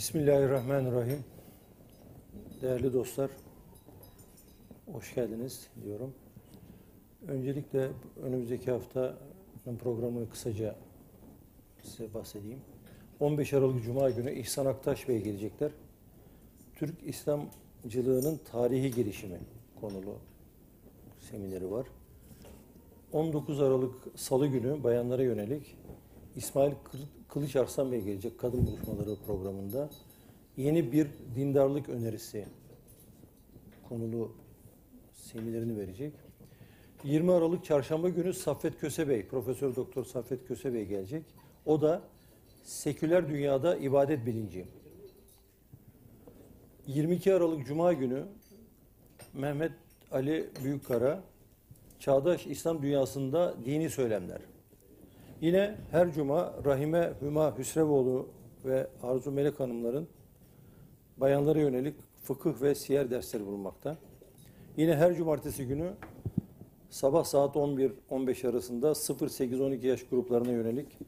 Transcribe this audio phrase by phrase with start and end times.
[0.00, 1.24] Bismillahirrahmanirrahim.
[2.62, 3.30] Değerli dostlar,
[4.92, 6.14] hoş geldiniz diyorum.
[7.28, 7.88] Öncelikle
[8.22, 10.76] önümüzdeki haftanın programını kısaca
[11.82, 12.60] size bahsedeyim.
[13.20, 15.70] 15 Aralık Cuma günü İhsan Aktaş Bey gelecekler.
[16.74, 19.38] Türk İslamcılığının tarihi girişimi
[19.80, 20.18] konulu
[21.30, 21.86] semineri var.
[23.12, 25.76] 19 Aralık Salı günü bayanlara yönelik
[26.36, 26.72] İsmail
[27.28, 29.90] Kılıç Arslan Bey gelecek kadın buluşmaları programında.
[30.56, 32.46] Yeni bir dindarlık önerisi
[33.88, 34.32] konulu
[35.12, 36.12] seminerini verecek.
[37.04, 41.24] 20 Aralık Çarşamba günü Saffet Köse Bey, Profesör Doktor Saffet Köse Bey gelecek.
[41.66, 42.02] O da
[42.62, 44.66] seküler dünyada ibadet bilinci.
[46.86, 48.24] 22 Aralık Cuma günü
[49.34, 49.72] Mehmet
[50.10, 51.22] Ali Büyükkara,
[51.98, 54.40] Çağdaş İslam Dünyasında Dini Söylemler.
[55.40, 58.28] Yine her cuma Rahime Hüma Hüsrevoğlu
[58.64, 60.08] ve Arzu Melek Hanımların
[61.16, 63.96] bayanlara yönelik fıkıh ve siyer dersleri bulunmakta.
[64.76, 65.92] Yine her cumartesi günü
[66.90, 70.98] sabah saat 11-15 arasında 0-8-12 yaş gruplarına yönelik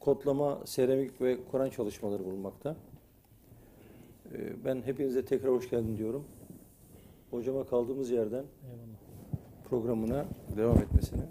[0.00, 2.76] kodlama, seramik ve Kur'an çalışmaları bulunmakta.
[4.32, 6.24] Ee, ben hepinize tekrar hoş geldin diyorum.
[7.30, 8.98] Hocama kaldığımız yerden Eyvallah.
[9.64, 10.24] programına
[10.56, 11.22] devam etmesini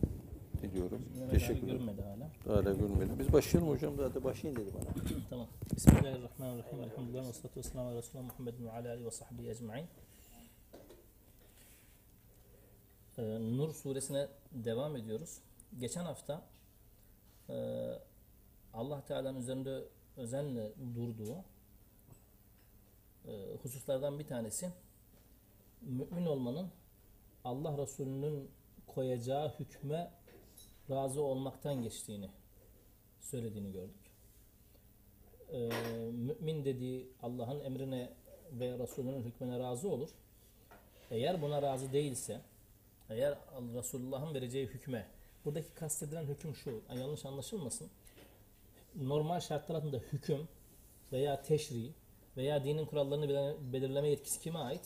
[0.62, 1.06] diliyorum.
[1.16, 1.78] Mehmet Teşekkür abi ederim.
[1.80, 2.56] görmedi hala.
[2.56, 3.16] Hala görmedim.
[3.20, 3.96] Biz başlayalım hocam.
[3.98, 5.20] Zaten başlayın dedi bana.
[5.30, 5.48] tamam.
[5.76, 6.82] Bismillahirrahmanirrahim.
[6.84, 9.86] Elhamdülillah ve salatu ve selamu ala Resulullah Muhammedin ve ala alihi ve sahbihi ecma'in.
[13.18, 13.22] Ee,
[13.58, 15.38] Nur suresine devam ediyoruz.
[15.80, 16.42] Geçen hafta
[17.50, 17.56] e,
[18.74, 19.84] Allah Teala'nın üzerinde
[20.18, 21.36] özenle durduğu
[23.28, 24.70] e, hususlardan bir tanesi
[25.82, 26.68] mümin olmanın
[27.44, 28.50] Allah Resulü'nün
[28.88, 30.12] koyacağı hükme
[30.90, 32.30] razı olmaktan geçtiğini
[33.20, 34.10] söylediğini gördük.
[35.54, 35.70] Ee,
[36.12, 38.10] mümin dediği Allah'ın emrine
[38.52, 40.10] ve Resulünün hükmüne razı olur.
[41.12, 42.42] Eğer buna razı değilse,
[43.10, 43.38] eğer
[43.74, 45.08] Resulullah'ın vereceği hükme,
[45.46, 47.90] buradaki kastedilen hüküm şu, yanlış anlaşılmasın.
[48.96, 50.48] Normal şartlar altında hüküm
[51.12, 51.92] veya teşri
[52.38, 54.82] veya dinin kurallarını belirleme yetkisi kime ait?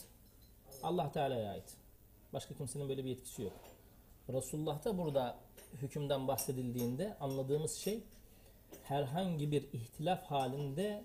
[0.82, 1.76] Allah Teala'ya ait.
[2.32, 3.73] Başka kimsenin böyle bir yetkisi yok.
[4.32, 5.36] Resulullah'ta burada
[5.82, 8.00] hükümden bahsedildiğinde anladığımız şey
[8.82, 11.04] herhangi bir ihtilaf halinde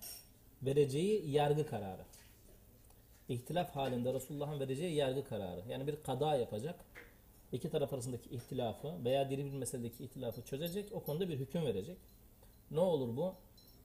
[0.64, 2.02] vereceği yargı kararı.
[3.30, 5.62] İhtilaf halinde Resulullah'ın vereceği yargı kararı.
[5.70, 6.86] Yani bir kada yapacak.
[7.52, 10.92] iki taraf arasındaki ihtilafı veya diri bir meseledeki ihtilafı çözecek.
[10.92, 11.98] O konuda bir hüküm verecek.
[12.72, 13.34] Ne olur bu?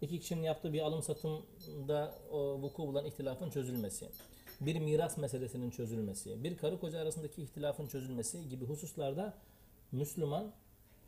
[0.01, 4.09] İki kişinin yaptığı bir alım satımda o vuku bulan ihtilafın çözülmesi
[4.62, 9.34] bir miras meselesinin çözülmesi, bir karı koca arasındaki ihtilafın çözülmesi gibi hususlarda
[9.92, 10.52] Müslüman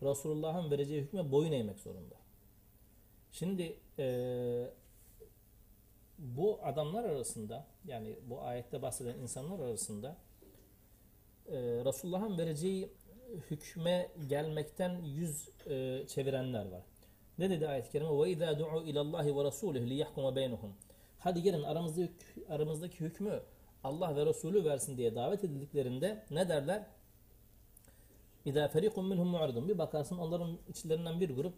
[0.04, 2.16] Resulullah'ın vereceği hükme boyun eğmek zorunda.
[3.32, 4.70] Şimdi e,
[6.18, 10.18] bu adamlar arasında yani bu ayette bahseden insanlar arasında
[11.48, 12.90] e, Resulullah'ın vereceği
[13.52, 16.84] hükme gelmekten yüz e, çevirenler var.
[17.38, 18.10] Ne dedi ayet-i kerime?
[18.10, 20.72] وَاِذَا دُعُوا اِلَى اللّٰهِ وَرَسُولِهِ لِيَحْكُمَ بَيْنُهُمْ
[21.27, 22.13] Hadi gelin aramızdaki,
[22.49, 23.43] aramızdaki hükmü
[23.85, 26.87] Allah ve Resulü versin diye davet edildiklerinde ne derler?
[28.45, 29.69] İza ferikun minhum mu'ridun.
[29.69, 31.55] Bir bakarsın onların içlerinden bir grup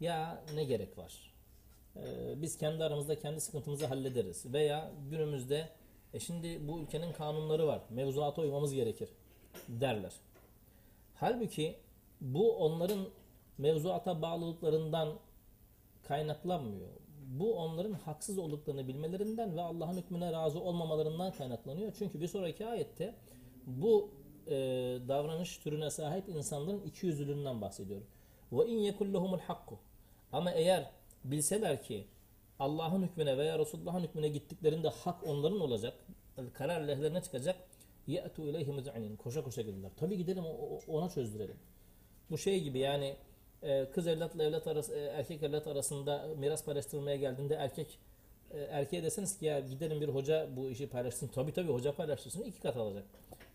[0.00, 1.34] ya ne gerek var?
[1.96, 4.52] Ee, biz kendi aramızda kendi sıkıntımızı hallederiz.
[4.52, 5.68] Veya günümüzde
[6.14, 7.82] e şimdi bu ülkenin kanunları var.
[7.90, 9.08] Mevzuata uymamız gerekir
[9.68, 10.12] derler.
[11.14, 11.76] Halbuki
[12.20, 13.08] bu onların
[13.58, 15.18] mevzuata bağlılıklarından
[16.02, 16.88] kaynaklanmıyor
[17.30, 21.92] bu onların haksız olduklarını bilmelerinden ve Allah'ın hükmüne razı olmamalarından kaynaklanıyor.
[21.98, 23.14] Çünkü bir sonraki ayette
[23.66, 24.10] bu
[24.46, 24.52] e,
[25.08, 28.00] davranış türüne sahip insanların iki yüzlülüğünden bahsediyor.
[28.52, 29.78] Ve in yekullahumul hakku.
[30.32, 30.90] Ama eğer
[31.24, 32.06] bilseler ki
[32.58, 35.94] Allah'ın hükmüne veya Resulullah'ın hükmüne gittiklerinde hak onların olacak,
[36.52, 37.56] karar lehlerine çıkacak.
[38.06, 39.16] Ye'tu ileyhi muz'inin.
[39.16, 39.90] Koşa koşa gelirler.
[39.96, 40.44] Tabi gidelim
[40.88, 41.56] ona çözdürelim.
[42.30, 43.16] Bu şey gibi yani
[43.94, 47.98] kız evlatla evlat arası, e, erkek evlat arasında miras paylaştırmaya geldiğinde erkek
[48.50, 51.28] e, erkeğe deseniz ki ya gidelim bir hoca bu işi paylaşsın.
[51.28, 53.04] Tabii tabii hoca paylaştırsın iki kat alacak.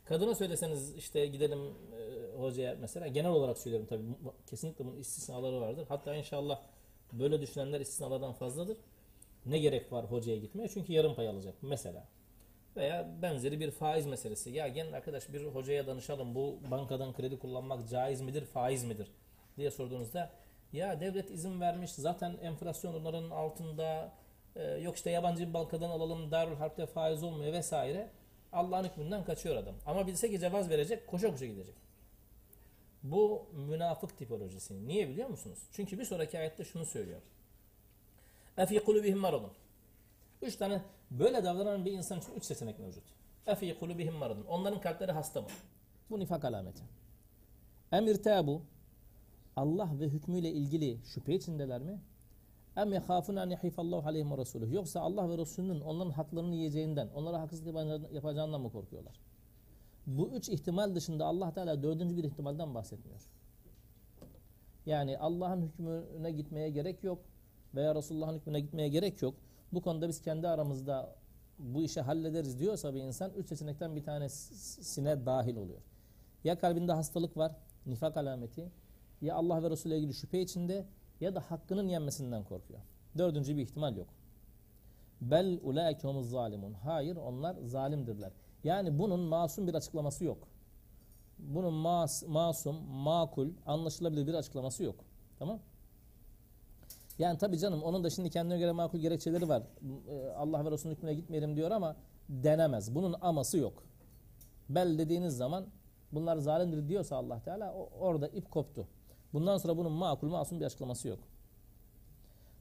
[0.06, 4.04] Kadına söyleseniz işte gidelim e, hocaya mesela genel olarak söylüyorum tabii
[4.50, 5.86] kesinlikle bunun istisnaları vardır.
[5.90, 6.62] Hatta inşallah
[7.14, 8.78] böyle düşünenler istisnalardan fazladır.
[9.46, 10.68] Ne gerek var hocaya gitmeye?
[10.68, 12.08] Çünkü yarım pay alacak mesela.
[12.76, 14.50] Veya benzeri bir faiz meselesi.
[14.50, 16.36] Ya gelin arkadaş bir hocaya danışalım.
[16.36, 19.08] Bu bankadan kredi kullanmak caiz midir, faiz midir?
[19.58, 20.32] Diye sorduğunuzda
[20.74, 24.14] ya devlet izin vermiş zaten enflasyon onların altında
[24.56, 28.10] e, yok işte yabancı bir bankadan alalım darül harpte faiz olmuyor vesaire
[28.54, 29.76] Allah'ın hükmünden kaçıyor adam.
[29.86, 31.76] Ama bilse ki cevaz verecek koşa koşa gidecek.
[33.04, 34.88] Bu münafık tipolojisi.
[34.88, 35.60] Niye biliyor musunuz?
[35.72, 37.22] Çünkü bir sonraki ayette şunu söylüyor.
[38.58, 39.52] Efi kulubihim maradun.
[40.42, 40.82] Üç tane
[41.12, 43.04] böyle davranan bir insan için üç seçenek mevcut.
[43.48, 44.46] Efi kulubihim maradun.
[44.46, 45.48] Onların kalpleri hasta mı?
[46.10, 46.84] Bu nifak alameti.
[47.92, 48.62] Emir tabu.
[49.56, 52.02] Allah ve hükmüyle ilgili şüphe içindeler mi?
[52.78, 54.74] Em yehafun en yahifallahu aleyhim ve resuluh.
[54.74, 57.76] Yoksa Allah ve Resulünün onların haklarını yiyeceğinden, onlara haksızlık
[58.14, 59.20] yapacağından mı korkuyorlar?
[60.08, 63.30] Bu üç ihtimal dışında Allah Teala dördüncü bir ihtimalden bahsetmiyor.
[64.86, 67.20] Yani Allah'ın hükmüne gitmeye gerek yok
[67.76, 69.36] veya Resulullah'ın hükmüne gitmeye gerek yok.
[69.74, 71.16] Bu konuda biz kendi aramızda
[71.60, 75.82] bu işi hallederiz diyorsa bir insan üç seçenekten bir tanesine dahil oluyor.
[76.44, 77.56] Ya kalbinde hastalık var,
[77.86, 78.72] nifak alameti,
[79.22, 80.86] ya Allah ve Resulü ile ilgili şüphe içinde
[81.22, 82.80] ya da hakkının yenmesinden korkuyor.
[83.18, 84.08] Dördüncü bir ihtimal yok.
[85.22, 86.74] Bel ulaike zalimun.
[86.74, 88.32] Hayır onlar zalimdirler.
[88.64, 90.48] Yani bunun masum bir açıklaması yok.
[91.40, 94.96] Bunun mas, masum, makul, anlaşılabilir bir açıklaması yok.
[95.40, 95.60] Tamam?
[97.20, 99.64] Yani tabii canım onun da şimdi kendine göre makul gerekçeleri var.
[100.10, 101.96] Ee, Allah ve Resulünün hükmüne gitmeyelim diyor ama
[102.30, 102.96] denemez.
[102.96, 103.84] Bunun aması yok.
[104.70, 105.66] Bel dediğiniz zaman
[106.12, 108.88] bunlar zalimdir diyorsa Allah Teala orada ip koptu.
[109.34, 111.20] Bundan sonra bunun makul masum bir açıklaması yok.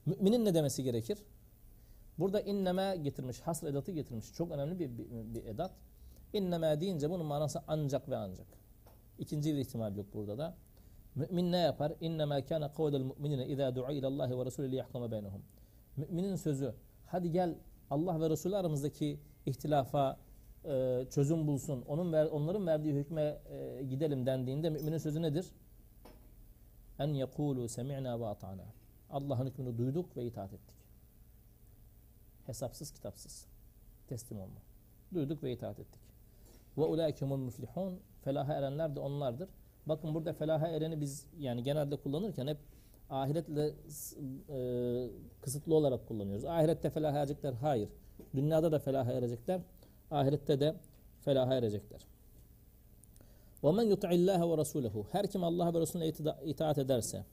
[0.05, 1.17] Müminin ne demesi gerekir?
[2.19, 4.33] Burada inneme getirmiş, hasr edatı getirmiş.
[4.33, 5.71] Çok önemli bir, bir, bir edat.
[6.33, 8.47] İnneme deyince bunun manası ancak ve ancak.
[9.19, 10.55] İkinci bir ihtimal yok burada da.
[11.15, 11.93] Mümin ne yapar?
[12.01, 15.41] İnnemâ kâne kavlel mu'minine izâ du'a ilallâhi ve Resulü liyahkama beynehum.
[15.97, 16.73] Müminin sözü,
[17.05, 17.55] hadi gel
[17.89, 20.17] Allah ve Resulü aramızdaki ihtilafa
[20.65, 25.51] e, çözüm bulsun, onun ver, onların verdiği hükme e, gidelim dendiğinde müminin sözü nedir?
[26.99, 28.65] En yekulu semi'na ve ata'na.
[29.09, 30.75] Allah'ın hükmünü duyduk ve itaat ettik.
[32.45, 33.47] Hesapsız kitapsız.
[34.07, 34.61] Teslim olma.
[35.13, 36.01] Duyduk ve itaat ettik.
[36.77, 37.99] Ve ulaikemul muflihun.
[38.21, 39.49] Felaha erenler de onlardır.
[39.85, 42.57] Bakın burada felaha ereni biz yani genelde kullanırken hep
[43.09, 43.73] ahiretle
[44.49, 45.09] e,
[45.41, 46.45] kısıtlı olarak kullanıyoruz.
[46.45, 47.53] Ahirette felaha erecekler.
[47.53, 47.89] Hayır.
[48.35, 49.61] Dünyada da felaha erecekler.
[50.11, 50.75] Ahirette de
[51.21, 52.14] felaha erecekler.
[53.64, 56.12] وَمَنْ يُطْعِ اللّٰهَ وَرَسُولَهُ Her kim Allah ve Resulüne
[56.44, 57.24] itaat ederse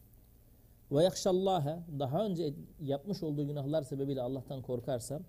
[0.92, 5.20] ve yakşallâhe daha önce yapmış olduğu günahlar sebebiyle Allah'tan korkarsa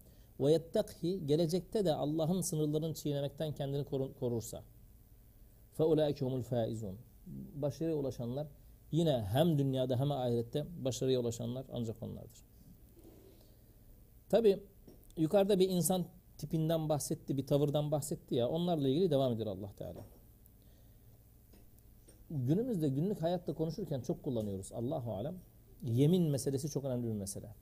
[0.40, 3.84] ve yettekhi gelecekte de Allah'ın sınırlarını çiğnemekten kendini
[4.20, 4.62] korursa
[5.72, 6.98] fe ulaike humul faizun
[7.54, 8.46] başarıya ulaşanlar
[8.92, 12.42] yine hem dünyada hem ahirette başarıya ulaşanlar ancak onlardır.
[14.28, 14.62] Tabi
[15.16, 16.04] yukarıda bir insan
[16.38, 20.04] tipinden bahsetti, bir tavırdan bahsetti ya onlarla ilgili devam ediyor Allah Teala.
[22.33, 25.35] Günümüzde günlük hayatta konuşurken çok kullanıyoruz Allahu alem.
[25.83, 27.55] Yemin meselesi çok önemli bir mesele.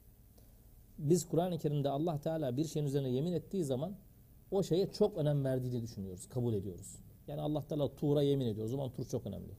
[0.98, 3.96] Biz Kur'an-ı Kerim'de Allah Teala bir şeyin üzerine yemin ettiği zaman
[4.52, 7.00] o şeye çok önem verdiğini düşünüyoruz, kabul ediyoruz.
[7.28, 8.66] Yani Allah Teala Tur'a yemin ediyor.
[8.66, 9.54] O zaman Tur çok önemli.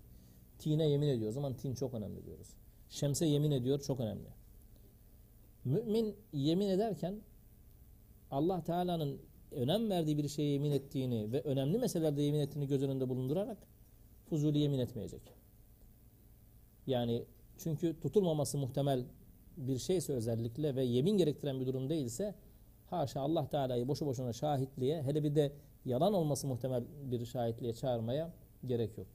[0.58, 1.30] Tin'e yemin ediyor.
[1.30, 2.48] O zaman Tin çok önemli diyoruz.
[2.88, 3.80] Şems'e yemin ediyor.
[3.80, 4.28] Çok önemli.
[5.64, 7.20] Mümin yemin ederken
[8.30, 9.20] Allah Teala'nın
[9.50, 13.71] önem verdiği bir şeye yemin ettiğini ve önemli meselelerde yemin ettiğini göz önünde bulundurarak
[14.32, 15.20] fuzuli yemin etmeyecek.
[16.86, 17.24] Yani
[17.58, 19.04] çünkü tutulmaması muhtemel
[19.56, 22.34] bir şeyse özellikle ve yemin gerektiren bir durum değilse
[22.86, 25.52] haşa Allah Teala'yı boşu boşuna şahitliğe hele bir de
[25.84, 28.32] yalan olması muhtemel bir şahitliğe çağırmaya
[28.66, 29.06] gerek yok.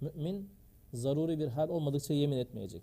[0.00, 0.48] Mümin
[0.92, 2.82] zaruri bir hal olmadıkça yemin etmeyecek.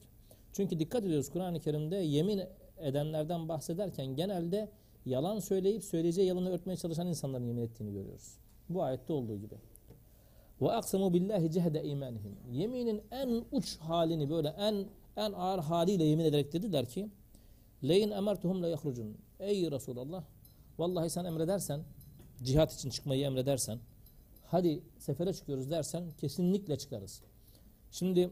[0.54, 2.42] Çünkü dikkat ediyoruz Kur'an-ı Kerim'de yemin
[2.78, 4.69] edenlerden bahsederken genelde
[5.06, 8.38] yalan söyleyip söyleyeceği yalanı örtmeye çalışan insanların yemin ettiğini görüyoruz.
[8.69, 9.56] Bu ayette olduğu gibi.
[10.62, 12.35] Ve aksamu billahi cehde imanihim.
[12.52, 14.85] Yeminin en uç halini böyle en
[15.18, 17.09] en ağır haliyle yemin ederek dediler ki
[17.83, 19.18] leyin emertuhum la yahrucun.
[19.40, 20.24] Ey Resulallah
[20.78, 21.83] vallahi sen emredersen
[22.44, 23.80] cihat için çıkmayı emredersen
[24.45, 27.21] hadi sefere çıkıyoruz dersen kesinlikle çıkarız.
[27.92, 28.30] Şimdi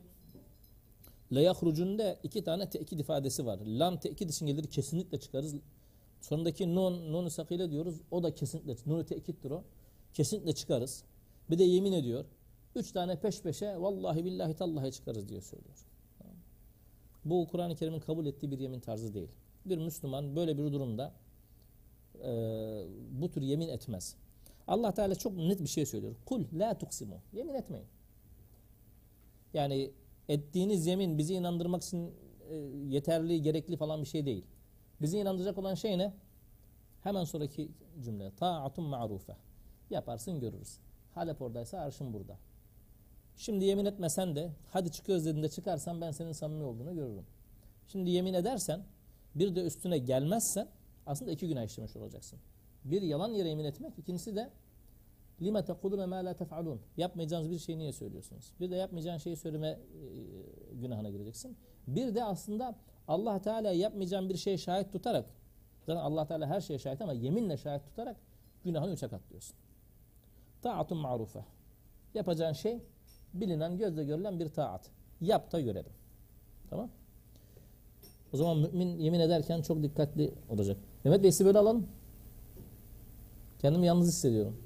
[1.32, 3.60] la yahrucun'da iki tane tekit ifadesi var.
[3.66, 5.56] Lam tekit için gelir kesinlikle çıkarız.
[6.22, 8.02] Sonundaki nun, nun sakile diyoruz.
[8.12, 9.64] O da kesinlikle, nun tekittir o.
[10.14, 11.04] Kesinlikle çıkarız.
[11.50, 12.26] Bir de yemin ediyor.
[12.76, 15.86] Üç tane peş peşe vallahi billahi tallahi çıkarız diye söylüyor.
[17.26, 19.30] Bu Kur'an-ı Kerim'in kabul ettiği bir yemin tarzı değil.
[19.66, 21.14] Bir Müslüman böyle bir durumda
[22.24, 22.30] e,
[23.12, 24.16] bu tür yemin etmez.
[24.68, 26.16] Allah Teala çok net bir şey söylüyor.
[26.26, 27.16] Kul la tuksimu.
[27.34, 27.88] Yemin etmeyin.
[29.54, 29.92] Yani
[30.30, 32.12] ettiğiniz yemin bizi inandırmak için
[32.50, 32.56] e,
[32.88, 34.46] yeterli, gerekli falan bir şey değil.
[35.02, 36.14] Bizi inandıracak olan şey ne?
[37.02, 37.72] Hemen sonraki
[38.04, 38.32] cümle.
[38.36, 39.36] Ta'atun ma'rufe.
[39.90, 40.78] Yaparsın görürüz.
[41.16, 42.38] Halep oradaysa arşın burada.
[43.38, 47.26] Şimdi yemin etmesen de hadi çıkıyoruz dediğinde çıkarsan ben senin samimi olduğunu görürüm.
[47.88, 48.82] Şimdi yemin edersen
[49.36, 50.68] bir de üstüne gelmezsen
[51.06, 52.40] aslında iki günah işlemiş olacaksın.
[52.86, 54.50] Bir yalan yere yemin etmek, ikincisi de
[55.42, 56.82] lime tekulune ma la tef'alun.
[56.98, 58.54] Yapmayacağınız bir şeyi niye söylüyorsunuz?
[58.60, 59.80] Bir de yapmayacağın şeyi söyleme e,
[60.76, 61.58] günahına gireceksin.
[61.88, 62.76] Bir de aslında
[63.08, 65.26] Allah Teala yapmayacağın bir şeye şahit tutarak
[65.86, 68.18] Zaten Allah Teala her şeye şahit ama yeminle şahit tutarak
[68.64, 69.56] günahını üçe katlıyorsun.
[70.64, 71.46] Taatun marufe.
[72.14, 72.80] Yapacağın şey
[73.34, 74.90] bilinen, gözle görülen bir taat.
[75.22, 75.92] Yap da görelim.
[76.70, 76.90] Tamam?
[78.34, 80.78] O zaman mümin yemin ederken çok dikkatli olacak.
[81.04, 81.88] Mehmet Bey sizi böyle alalım.
[83.60, 84.58] Kendimi yalnız hissediyorum.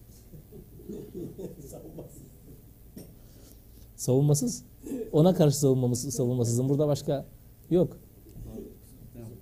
[3.95, 4.63] Savunmasız.
[5.11, 6.69] Ona karşı savunmamız, savunmasızım.
[6.69, 7.25] Burada başka
[7.69, 7.97] yok.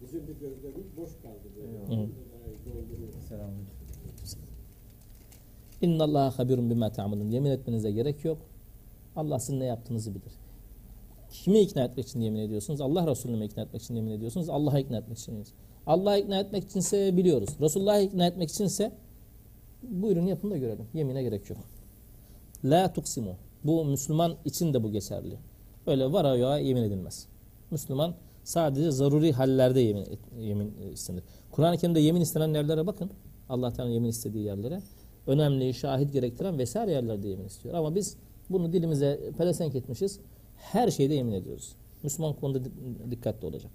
[0.01, 1.49] Bizim bir gözlerimiz boş kaldı.
[1.57, 2.03] Böyle.
[2.03, 2.09] Hı.
[2.65, 3.09] Dolduruyor.
[3.29, 3.75] Selamünaleyküm.
[5.85, 7.31] İnna Allaha habirun bima ta'malun.
[7.31, 8.37] Yemin etmenize gerek yok.
[9.15, 10.33] Allah sizin ne yaptığınızı bilir.
[11.29, 12.81] Kimi ikna etmek için yemin ediyorsunuz?
[12.81, 14.49] Allah Resulü'nü ikna etmek için yemin ediyorsunuz?
[14.49, 15.47] Allah'a ikna etmek için yemin.
[15.87, 17.49] Allah'a ikna etmek içinse biliyoruz.
[17.61, 18.91] Resulullah'a ikna etmek içinse
[19.83, 20.85] buyurun yapın da görelim.
[20.93, 21.59] Yemine gerek yok.
[22.63, 23.35] La tuksimu.
[23.63, 25.37] Bu Müslüman için de bu geçerli.
[25.87, 27.27] Öyle var ayağa yemin edilmez.
[27.71, 30.05] Müslüman sadece zaruri hallerde yemin,
[30.39, 31.23] yemin istenir.
[31.51, 33.11] Kur'an-ı Kerim'de yemin istenen yerlere bakın.
[33.49, 34.81] Allah Teala yemin istediği yerlere.
[35.27, 37.75] Önemli, şahit gerektiren vesaire yerlerde yemin istiyor.
[37.75, 38.17] Ama biz
[38.49, 40.19] bunu dilimize pelesenk etmişiz.
[40.55, 41.75] Her şeyde yemin ediyoruz.
[42.03, 42.71] Müslüman konuda di-
[43.11, 43.71] dikkatli olacak.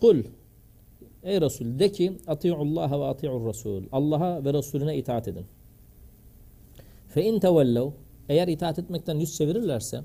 [0.00, 0.22] Kul
[1.22, 3.82] Ey Resul de ki ati'ullaha ve ati'ur Resul.
[3.92, 5.46] Allah'a ve Resulüne itaat edin.
[7.08, 7.90] Fe in tevellev
[8.28, 10.00] eğer itaat etmekten yüz çevirirlerse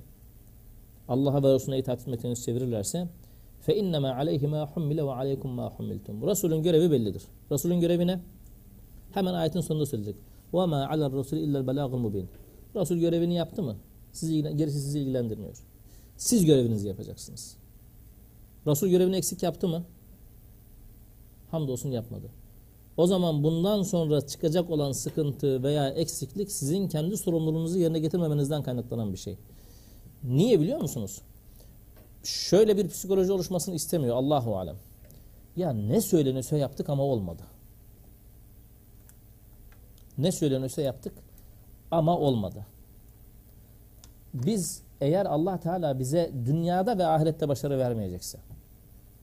[1.08, 3.08] Allah'a ve Resulüne itaat etmekten yüz çevirirlerse
[3.62, 6.28] fe innema aleyhi ma ve aleykum ma hummiltum.
[6.28, 7.24] Resulün görevi bellidir.
[7.52, 8.20] Resulün görevi ne?
[9.18, 10.16] Hemen ayetin sonunda söyleyecek.
[10.54, 12.30] Ve ma alel rasul illel belagul mubin.
[12.76, 13.76] Resul görevini yaptı mı?
[14.12, 15.64] Sizi, gerisi sizi ilgilendirmiyor.
[16.18, 17.58] Siz görevinizi yapacaksınız.
[18.68, 19.84] Resul görevini eksik yaptı mı?
[21.52, 22.30] Hamdolsun yapmadı.
[22.98, 29.14] O zaman bundan sonra çıkacak olan sıkıntı veya eksiklik sizin kendi sorumluluğunuzu yerine getirmemenizden kaynaklanan
[29.14, 29.38] bir şey.
[30.24, 31.22] Niye biliyor musunuz?
[32.24, 34.76] Şöyle bir psikoloji oluşmasını istemiyor Allahu alem.
[35.56, 37.44] Ya ne söyleniyorsa yaptık ama olmadı.
[40.18, 41.14] Ne söyleniyorsa yaptık
[41.92, 42.66] ama olmadı.
[44.34, 48.38] Biz eğer Allah Teala bize dünyada ve ahirette başarı vermeyecekse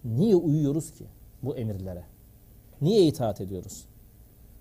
[0.05, 1.05] niye uyuyoruz ki
[1.43, 2.05] bu emirlere?
[2.81, 3.85] Niye itaat ediyoruz?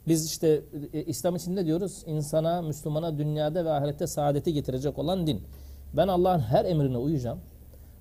[0.07, 0.61] Biz işte
[0.93, 2.03] e, İslam için ne diyoruz?
[2.07, 5.41] İnsana, Müslümana dünyada ve ahirette saadeti getirecek olan din.
[5.93, 7.39] Ben Allah'ın her emrine uyacağım.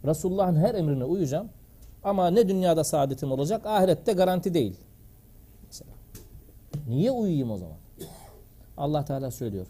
[0.04, 1.48] Resulullah'ın her emrine uyacağım.
[2.04, 4.76] Ama ne dünyada saadetim olacak, ahirette garanti değil.
[5.66, 5.90] Mesela.
[6.88, 7.76] Niye uyuyayım o zaman?
[8.76, 9.66] Allah Teala söylüyor.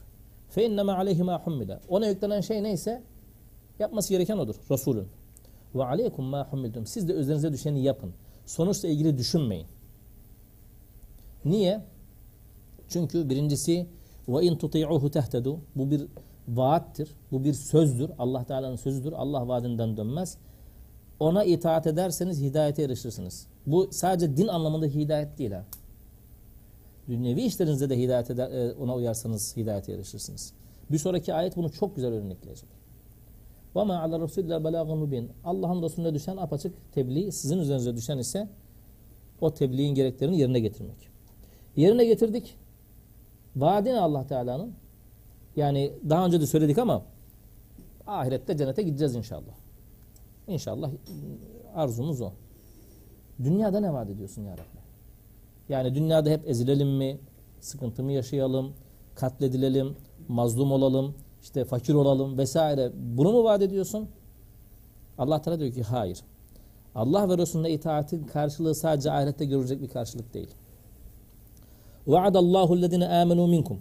[0.96, 1.80] Aleyhi ma hummile.
[1.88, 3.02] Ona yüklenen şey neyse
[3.78, 4.54] yapması gereken odur.
[4.70, 5.08] Resulün.
[5.74, 6.86] Aleykum ma hummiltum.
[6.86, 8.12] Siz de üzerinize düşeni yapın.
[8.46, 9.66] Sonuçla ilgili düşünmeyin.
[11.44, 11.80] Niye?
[12.88, 13.86] Çünkü birincisi
[14.28, 15.60] in tuti'uhu tehtedu.
[15.76, 16.06] Bu bir
[16.48, 17.08] vaattir.
[17.32, 18.10] Bu bir sözdür.
[18.18, 19.12] Allah Teala'nın sözüdür.
[19.12, 20.38] Allah vaadinden dönmez.
[21.20, 23.46] Ona itaat ederseniz hidayete erişirsiniz.
[23.66, 25.64] Bu sadece din anlamında hidayet değil ha
[27.07, 30.53] Dünyevi işlerinizde de hidayet eder, e, ona uyarsanız hidayete erişirsiniz.
[30.91, 32.69] Bir sonraki ayet bunu çok güzel örnekleyecek.
[33.75, 38.49] وَمَا عَلَى رَسُولِ الْبَلَاغُ مُبِينَ Allah'ın Resulüne düşen apaçık tebliğ, sizin üzerinize düşen ise
[39.41, 41.09] o tebliğin gereklerini yerine getirmek.
[41.75, 42.55] Yerine getirdik.
[43.55, 44.73] Vaadi ne Allah Teala'nın?
[45.55, 47.05] Yani daha önce de söyledik ama
[48.07, 49.53] ahirette cennete gideceğiz inşallah.
[50.47, 50.91] İnşallah
[51.75, 52.31] arzumuz o.
[53.43, 54.80] Dünyada ne vaat ediyorsun ya Rabbi?
[55.69, 57.19] Yani dünyada hep ezilelim mi?
[57.59, 58.73] Sıkıntı mı yaşayalım?
[59.15, 59.95] Katledilelim?
[60.27, 61.15] Mazlum olalım?
[61.47, 62.91] işte fakir olalım vesaire.
[62.95, 64.09] Bunu mu vaat ediyorsun?
[65.17, 66.19] Allah Teala diyor ki hayır.
[66.95, 70.49] Allah ve Resulüne itaatin karşılığı sadece ahirette görecek bir karşılık değil.
[72.07, 73.79] وَعَدَ اللّٰهُ الَّذِينَ آمَنُوا minkum.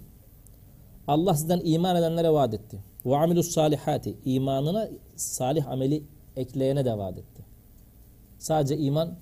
[1.08, 2.78] Allah sizden iman edenlere vaat etti.
[3.04, 6.02] وَعَمِلُوا الصَّالِحَاتِ imanına salih ameli
[6.36, 7.42] ekleyene de vaat etti.
[8.38, 9.14] Sadece iman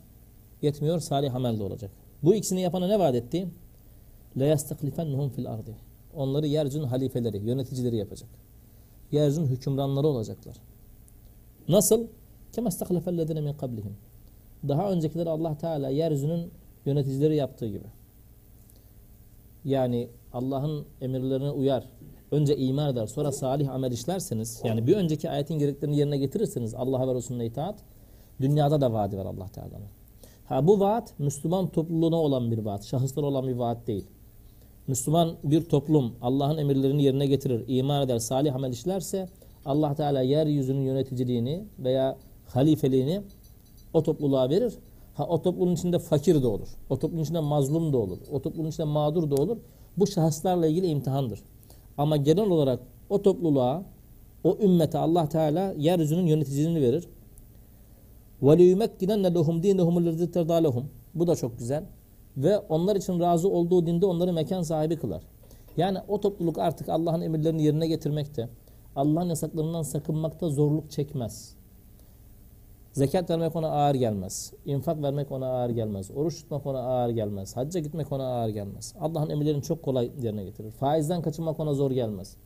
[0.63, 1.91] yetmiyor, salih amel de olacak.
[2.23, 3.49] Bu ikisini yapana ne vaat etti?
[4.37, 5.77] لَيَسْتَقْلِفَنَّهُمْ fil ardi.
[6.15, 8.29] Onları yeryüzünün halifeleri, yöneticileri yapacak.
[9.13, 10.57] Yeryüzünün hükümranları olacaklar.
[11.69, 12.07] Nasıl?
[12.53, 13.93] كَمَا اسْتَقْلَفَ الَّذِينَ min قَبْلِهِمْ
[14.69, 16.51] Daha öncekileri Allah Teala yeryüzünün
[16.87, 17.87] yöneticileri yaptığı gibi.
[19.65, 21.89] Yani Allah'ın emirlerine uyar,
[22.31, 27.09] önce iman eder, sonra salih amel işlerseniz, yani bir önceki ayetin gereklerini yerine getirirseniz Allah'a
[27.09, 27.81] ve Resulüne itaat,
[28.41, 29.89] dünyada da vaadi var Allah Teala'nın.
[30.50, 34.06] Ha bu vaat Müslüman topluluğuna olan bir vaat, şahıslara olan bir vaat değil.
[34.88, 39.30] Müslüman bir toplum Allah'ın emirlerini yerine getirir, iman eder, salih amel işlerse
[39.66, 43.22] Allah Teala yeryüzünün yöneticiliğini veya halifeliğini
[43.94, 44.74] o topluluğa verir.
[45.14, 46.68] Ha o toplumun içinde fakir de olur.
[46.90, 48.18] O toplumun içinde mazlum da olur.
[48.32, 49.58] O toplumun içinde mağdur da olur.
[49.98, 51.40] Bu şahıslarla ilgili imtihandır.
[51.98, 52.80] Ama genel olarak
[53.10, 53.84] o topluluğa,
[54.44, 57.08] o ümmete Allah Teala yeryüzünün yöneticiliğini verir.
[58.43, 61.85] وَلِيُمَكِّنَنَّ لَهُمْ دِينَهُمُ الَّذِي تَرْضَى لَهُمْ Bu da çok güzel.
[62.37, 65.23] Ve onlar için razı olduğu dinde onları mekan sahibi kılar.
[65.77, 68.49] Yani o topluluk artık Allah'ın emirlerini yerine getirmekte,
[68.97, 71.55] Allah'ın yasaklarından sakınmakta zorluk çekmez.
[72.93, 74.53] Zekat vermek ona ağır gelmez.
[74.65, 76.11] İnfak vermek ona ağır gelmez.
[76.11, 77.57] Oruç tutmak ona ağır gelmez.
[77.57, 78.95] Hacca gitmek ona ağır gelmez.
[79.01, 80.71] Allah'ın emirlerini çok kolay yerine getirir.
[80.71, 82.37] Faizden kaçınmak ona zor gelmez.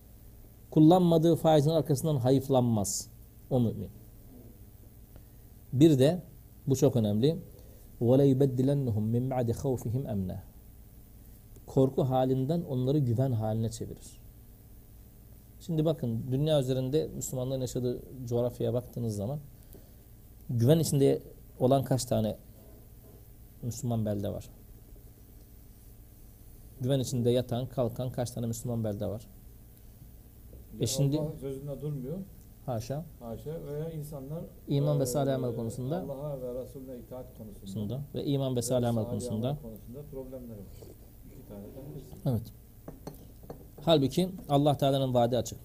[0.71, 3.09] Kullanmadığı faizin arkasından hayıflanmaz.
[3.51, 3.89] O mümin.
[5.73, 6.23] Bir de
[6.67, 7.39] bu çok önemli.
[8.01, 10.37] وَلَيُبَدِّلَنَّهُمْ مِنْ بَعْدِ خَوْفِهِمْ اَمْنًا
[11.67, 14.21] Korku halinden onları güven haline çevirir.
[15.61, 19.39] Şimdi bakın dünya üzerinde Müslümanların yaşadığı coğrafyaya baktığınız zaman
[20.51, 21.23] güven içinde
[21.59, 22.37] olan kaç tane
[23.63, 24.51] Müslüman belde var?
[26.81, 29.27] Güven içinde yatan, kalkan kaç tane Müslüman belde var?
[30.81, 32.19] E şimdi- Allah sözünde durmuyor.
[32.66, 33.06] Haşa.
[33.20, 38.26] Haşa veya insanlar İman ve eee, salih amel konusunda Allah'a ve Resulüne itaat konusunda ve
[38.26, 39.58] iman ve salih amel konusunda.
[39.62, 40.88] konusunda problemleri var.
[41.26, 42.30] İki birisi.
[42.30, 42.42] Evet.
[43.86, 45.60] Halbuki Allah Teala'nın vaadi açık.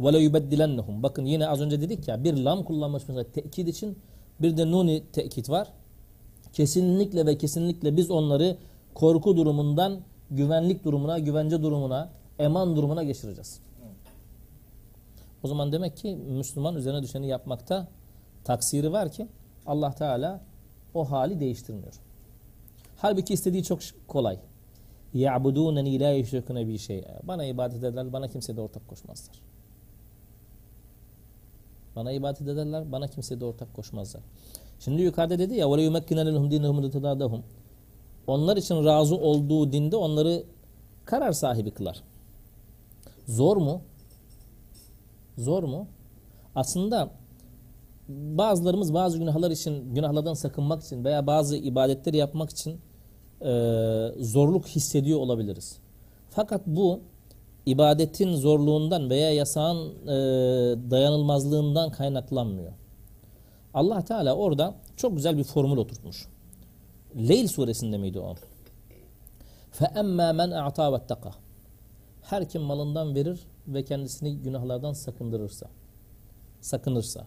[0.00, 1.02] Ve le yubeddilennehum.
[1.02, 3.98] Bakın yine az önce dedik ya bir lam kullanmış mesela tekit için
[4.42, 5.68] bir de nuni tekit var.
[6.52, 8.56] Kesinlikle ve kesinlikle biz onları
[8.94, 13.60] korku durumundan güvenlik durumuna, güvence durumuna, eman durumuna geçireceğiz.
[15.43, 17.87] O zaman demek ki Müslüman üzerine düşeni yapmakta
[18.43, 19.27] taksiri var ki
[19.65, 20.41] Allah Teala
[20.93, 21.93] o hali değiştirmiyor.
[22.97, 24.39] Halbuki istediği çok kolay.
[25.15, 29.41] يَعْبُدُونَنِي لَا يُشْرِكُنَ بِي شَيْئًا Bana ibadet ederler, bana kimseye de ortak koşmazlar.
[31.95, 34.21] Bana ibadet ederler, bana kimseye de ortak koşmazlar.
[34.79, 37.41] Şimdi yukarıda dedi ya وَلَا يُمَكِّنَ لَهُمْ دِينَهُمْ لِتَدَادَهُمْ
[38.27, 40.43] Onlar için razı olduğu dinde onları
[41.05, 42.03] karar sahibi kılar.
[43.27, 43.81] Zor mu?
[45.39, 45.87] Zor mu?
[46.55, 47.09] Aslında
[48.09, 52.79] bazılarımız bazı günahlar için, günahlardan sakınmak için veya bazı ibadetleri yapmak için
[53.41, 53.51] e,
[54.19, 55.77] zorluk hissediyor olabiliriz.
[56.29, 56.99] Fakat bu
[57.65, 60.11] ibadetin zorluğundan veya yasağın e,
[60.91, 62.71] dayanılmazlığından kaynaklanmıyor.
[63.73, 66.27] Allah Teala orada çok güzel bir formül oturtmuş.
[67.15, 68.35] Leyl suresinde miydi o?
[69.79, 71.31] فَاَمَّا مَنْ اَعْطَى وَاتَّقَى
[72.21, 73.39] Her kim malından verir
[73.74, 75.66] ve kendisini günahlardan sakındırırsa,
[76.60, 77.26] sakınırsa,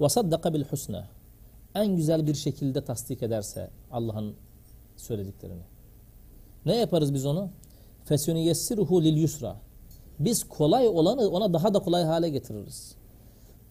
[0.00, 1.02] وَصَدَّقَ بِالْحُسْنَى
[1.74, 4.34] En güzel bir şekilde tasdik ederse Allah'ın
[4.96, 5.62] söylediklerini.
[6.66, 7.48] Ne yaparız biz onu?
[8.08, 9.54] فَسُنِيَسِّرُهُ لِلْيُسْرَى
[10.18, 12.94] Biz kolay olanı ona daha da kolay hale getiririz.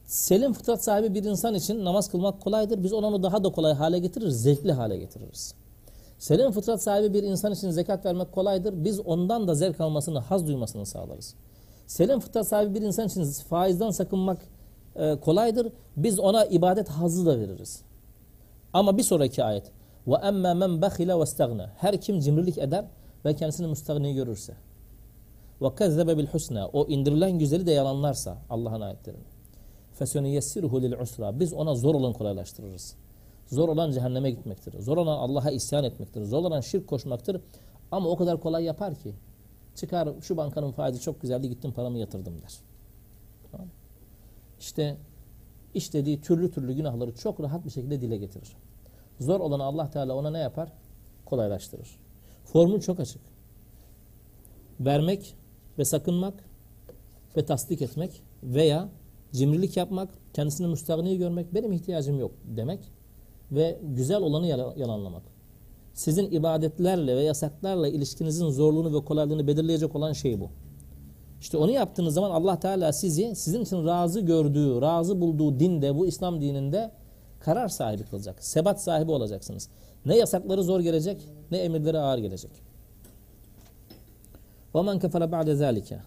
[0.05, 2.83] Selim fıtrat sahibi bir insan için namaz kılmak kolaydır.
[2.83, 5.53] Biz onu daha da kolay hale getiririz, zevkli hale getiririz.
[6.17, 8.83] Selim fıtrat sahibi bir insan için zekat vermek kolaydır.
[8.83, 11.35] Biz ondan da zevk almasını, haz duymasını sağlarız.
[11.91, 14.41] Selim fıtrat sahibi bir insan için faizden sakınmak
[14.95, 15.67] e, kolaydır.
[15.97, 17.81] Biz ona ibadet hazzı da veririz.
[18.73, 19.71] Ama bir sonraki ayet
[20.07, 21.25] ve emme men bakhila ve
[21.77, 22.85] Her kim cimrilik eder
[23.25, 24.53] ve kendisini müstagni görürse.
[25.61, 26.67] Ve kezzebe bil husna.
[26.67, 29.23] O indirilen güzeli de yalanlarsa Allah'ın ayetlerini.
[29.93, 31.39] Fesuniyessiruhu lil usra.
[31.39, 32.95] Biz ona zor olan kolaylaştırırız.
[33.47, 34.79] Zor olan cehenneme gitmektir.
[34.79, 36.23] Zor olan Allah'a isyan etmektir.
[36.23, 37.41] Zor olan şirk koşmaktır.
[37.91, 39.13] Ama o kadar kolay yapar ki.
[39.75, 42.53] Çıkar şu bankanın faizi çok güzeldi gittim paramı yatırdım der.
[43.51, 43.67] Tamam.
[44.59, 44.97] İşte
[45.73, 48.57] işlediği türlü türlü günahları çok rahat bir şekilde dile getirir.
[49.19, 50.71] Zor olanı Allah Teala ona ne yapar?
[51.25, 51.99] Kolaylaştırır.
[52.45, 53.21] Formül çok açık.
[54.79, 55.35] Vermek
[55.77, 56.43] ve sakınmak
[57.37, 58.89] ve tasdik etmek veya
[59.31, 62.91] cimrilik yapmak, kendisini müstahni görmek, benim ihtiyacım yok demek
[63.51, 65.23] ve güzel olanı yalanlamak
[66.00, 70.50] Sizin ibadetlerle ve yasaklarla ilişkinizin zorluğunu ve kolaylığını belirleyecek olan şey bu.
[71.40, 76.06] İşte onu yaptığınız zaman Allah Teala sizi sizin için razı gördüğü, razı bulduğu dinde, bu
[76.06, 76.90] İslam dininde
[77.40, 78.44] karar sahibi kılacak.
[78.44, 79.68] Sebat sahibi olacaksınız.
[80.06, 82.50] Ne yasakları zor gelecek, ne emirleri ağır gelecek.
[84.74, 85.98] وَمَنْ كَفَرَ بَعْدَ ذَٰلِكَ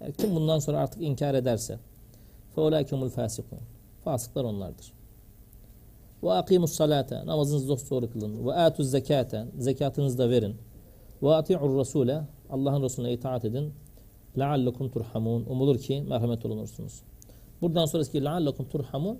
[0.00, 1.78] yani Kim bundan sonra artık inkar ederse
[2.56, 3.60] فَاُولَٰيكُمُ الْفَاسِقُونَ
[4.04, 4.92] Fasıklar onlardır.
[6.23, 7.25] Ve akimus salate.
[7.25, 8.47] Namazınızı doğru kılın.
[8.47, 9.45] Ve atuz zekate.
[9.57, 10.55] Zekatınızı da verin.
[11.23, 12.21] Ve ati'ur rasule.
[12.49, 13.73] Allah'ın Resulüne itaat edin.
[14.37, 15.45] Leallekum turhamun.
[15.45, 17.01] Umulur ki merhamet olunursunuz.
[17.61, 19.19] Buradan sonraki leallekum turhamun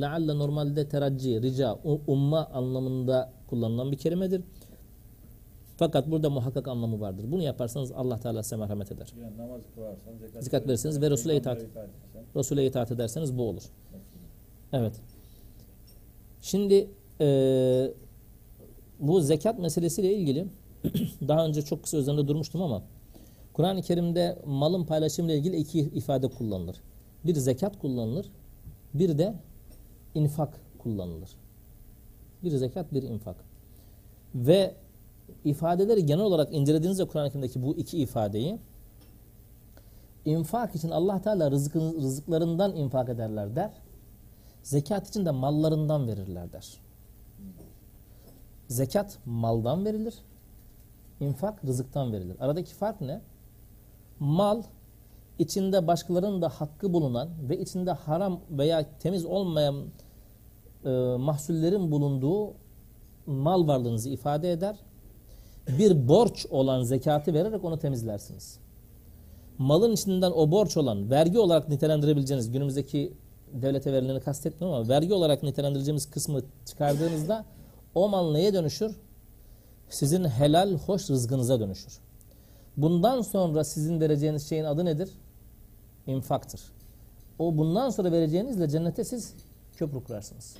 [0.00, 4.42] lealle normalde teracci, rica, umma anlamında kullanılan bir kelimedir.
[5.76, 7.24] Fakat burada muhakkak anlamı vardır.
[7.32, 9.12] Bunu yaparsanız Allah Teala size merhamet eder.
[9.20, 11.62] Yani namaz kılarsan, zekat, zekat verirseniz ve Resul'e itaat,
[12.36, 13.62] Resul'e itaat ederseniz bu olur.
[14.72, 15.00] Evet.
[16.48, 17.90] Şimdi e,
[19.00, 20.46] bu zekat meselesiyle ilgili
[21.28, 22.82] daha önce çok kısa üzerinde durmuştum ama
[23.52, 26.76] Kur'an-ı Kerim'de malın paylaşımıyla ilgili iki ifade kullanılır.
[27.24, 28.26] Bir zekat kullanılır,
[28.94, 29.34] bir de
[30.14, 31.30] infak kullanılır.
[32.44, 33.36] Bir zekat, bir infak.
[34.34, 34.74] Ve
[35.44, 38.58] ifadeleri genel olarak incelediğinizde Kur'an-ı Kerim'deki bu iki ifadeyi
[40.24, 43.87] infak için Allah Teala rızkın, rızıklarından infak ederler der.
[44.62, 46.78] Zekat için de mallarından verirler der.
[48.68, 50.14] Zekat maldan verilir.
[51.20, 52.36] İnfak rızıktan verilir.
[52.40, 53.20] Aradaki fark ne?
[54.18, 54.62] Mal
[55.38, 59.84] içinde başkalarının da hakkı bulunan ve içinde haram veya temiz olmayan
[60.84, 62.54] e, mahsullerin bulunduğu
[63.26, 64.76] mal varlığınızı ifade eder.
[65.78, 68.58] Bir borç olan zekatı vererek onu temizlersiniz.
[69.58, 73.12] Malın içinden o borç olan vergi olarak nitelendirebileceğiniz günümüzdeki
[73.52, 77.44] devlete verileni kastetmiyorum ama vergi olarak nitelendireceğimiz kısmı çıkardığınızda
[77.94, 78.96] o mal neye dönüşür?
[79.88, 81.98] Sizin helal, hoş rızkınıza dönüşür.
[82.76, 85.10] Bundan sonra sizin vereceğiniz şeyin adı nedir?
[86.06, 86.60] İnfaktır.
[87.38, 89.34] O bundan sonra vereceğinizle cennete siz
[89.76, 90.56] köprü kurarsınız.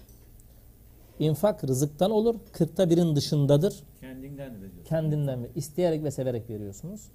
[1.18, 2.34] İnfak rızıktan olur.
[2.52, 3.82] Kırkta birin dışındadır.
[4.00, 4.84] Kendinden veriyorsun.
[4.84, 7.08] Kendinden ver- isteyerek ve severek veriyorsunuz.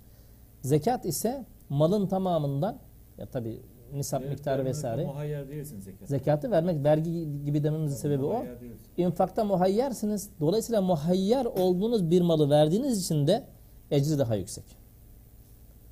[0.62, 2.80] Zekat ise malın tamamından
[3.18, 3.62] ya tabi
[3.93, 5.06] nisap Evet, miktarı vesaire.
[5.06, 6.10] Muhayyer değilsin zekat.
[6.10, 8.27] Zekatı vermek vergi gibi dememizin sebebi o.
[8.27, 8.88] Muhayyer değilsin.
[8.97, 10.29] İnfakta muhayyersiniz.
[10.39, 13.43] Dolayısıyla muhayyer olduğunuz bir malı verdiğiniz için de
[13.91, 14.65] ecri daha yüksek.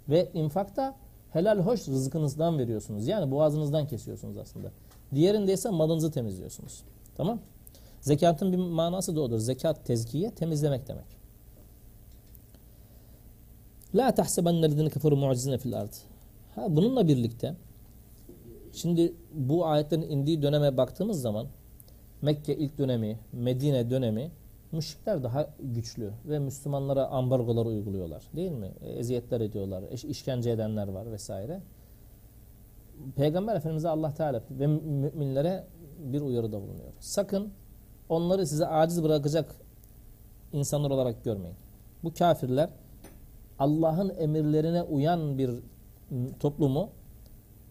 [0.09, 0.95] Ve infakta
[1.33, 3.07] helal hoş rızkınızdan veriyorsunuz.
[3.07, 4.71] Yani boğazınızdan kesiyorsunuz aslında.
[5.15, 6.83] Diğerinde ise malınızı temizliyorsunuz.
[7.17, 7.39] Tamam?
[8.01, 9.39] Zekatın bir manası da odur.
[9.39, 11.05] Zekat tezkiye temizlemek demek.
[13.95, 15.93] La tahsebennellezine keferu mu'cizine fil ard.
[16.55, 17.55] Ha bununla birlikte
[18.71, 21.47] şimdi bu ayetlerin indiği döneme baktığımız zaman
[22.21, 24.31] Mekke ilk dönemi, Medine dönemi
[24.71, 28.23] müşrikler daha güçlü ve Müslümanlara ambargolar uyguluyorlar.
[28.35, 28.71] Değil mi?
[28.81, 31.61] E, Eziyetler ediyorlar, iş- işkence edenler var vesaire.
[33.15, 35.63] Peygamber Efendimiz'e Allah Teala ve mü- müminlere
[35.99, 36.93] bir uyarıda bulunuyor.
[36.99, 37.51] Sakın
[38.09, 39.55] onları size aciz bırakacak
[40.53, 41.57] insanlar olarak görmeyin.
[42.03, 42.69] Bu kafirler
[43.59, 45.51] Allah'ın emirlerine uyan bir
[46.39, 46.89] toplumu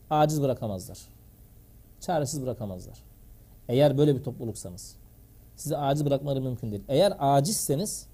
[0.09, 0.99] aciz bırakamazlar.
[1.99, 2.97] Çaresiz bırakamazlar.
[3.69, 4.95] Eğer böyle bir topluluksanız.
[5.55, 6.83] Sizi aciz bırakmaları mümkün değil.
[6.87, 8.07] Eğer acizseniz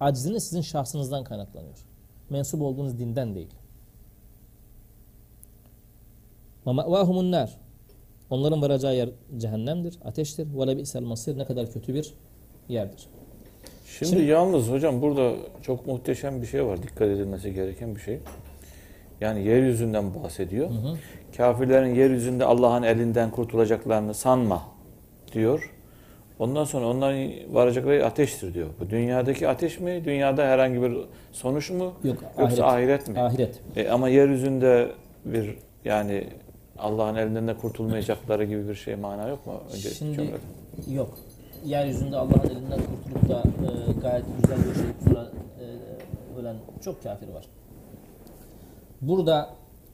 [0.00, 1.78] aciziniz sizin şahsınızdan kaynaklanıyor.
[2.30, 3.50] Mensup olduğunuz dinden değil.
[6.66, 7.48] وَمَأْوَاهُمُ النَّارِ
[8.30, 10.46] Onların varacağı yer cehennemdir, ateştir.
[10.46, 12.14] وَلَبِئْسَ الْمَصِيرِ Ne kadar kötü bir
[12.68, 13.08] yerdir.
[13.86, 16.82] Şimdi, Şimdi- yalnız hocam burada çok muhteşem bir şey var.
[16.82, 18.20] Dikkat edilmesi gereken bir şey.
[19.21, 20.69] Yani yeryüzünden bahsediyor.
[21.37, 24.61] Kafirlerin yeryüzünde Allah'ın elinden kurtulacaklarını sanma
[25.33, 25.71] diyor.
[26.39, 28.67] Ondan sonra onların varacakları ateştir diyor.
[28.79, 30.01] Bu dünyadaki ateş mi?
[30.05, 30.97] Dünyada herhangi bir
[31.31, 31.93] sonuç mu?
[32.03, 33.19] Yok, Yoksa ahiret, mi?
[33.19, 33.59] Ahiret.
[33.75, 34.91] E, ama yeryüzünde
[35.25, 36.27] bir yani
[36.79, 39.53] Allah'ın elinden de kurtulmayacakları gibi bir şey mana yok mu?
[39.73, 40.35] Önce Şimdi cümlede.
[40.91, 41.17] yok.
[41.65, 45.27] Yeryüzünde Allah'ın elinden kurtulup da e, gayet güzel yaşayıp sonra
[45.59, 47.45] e, ölen çok kafir var.
[49.07, 49.49] Burada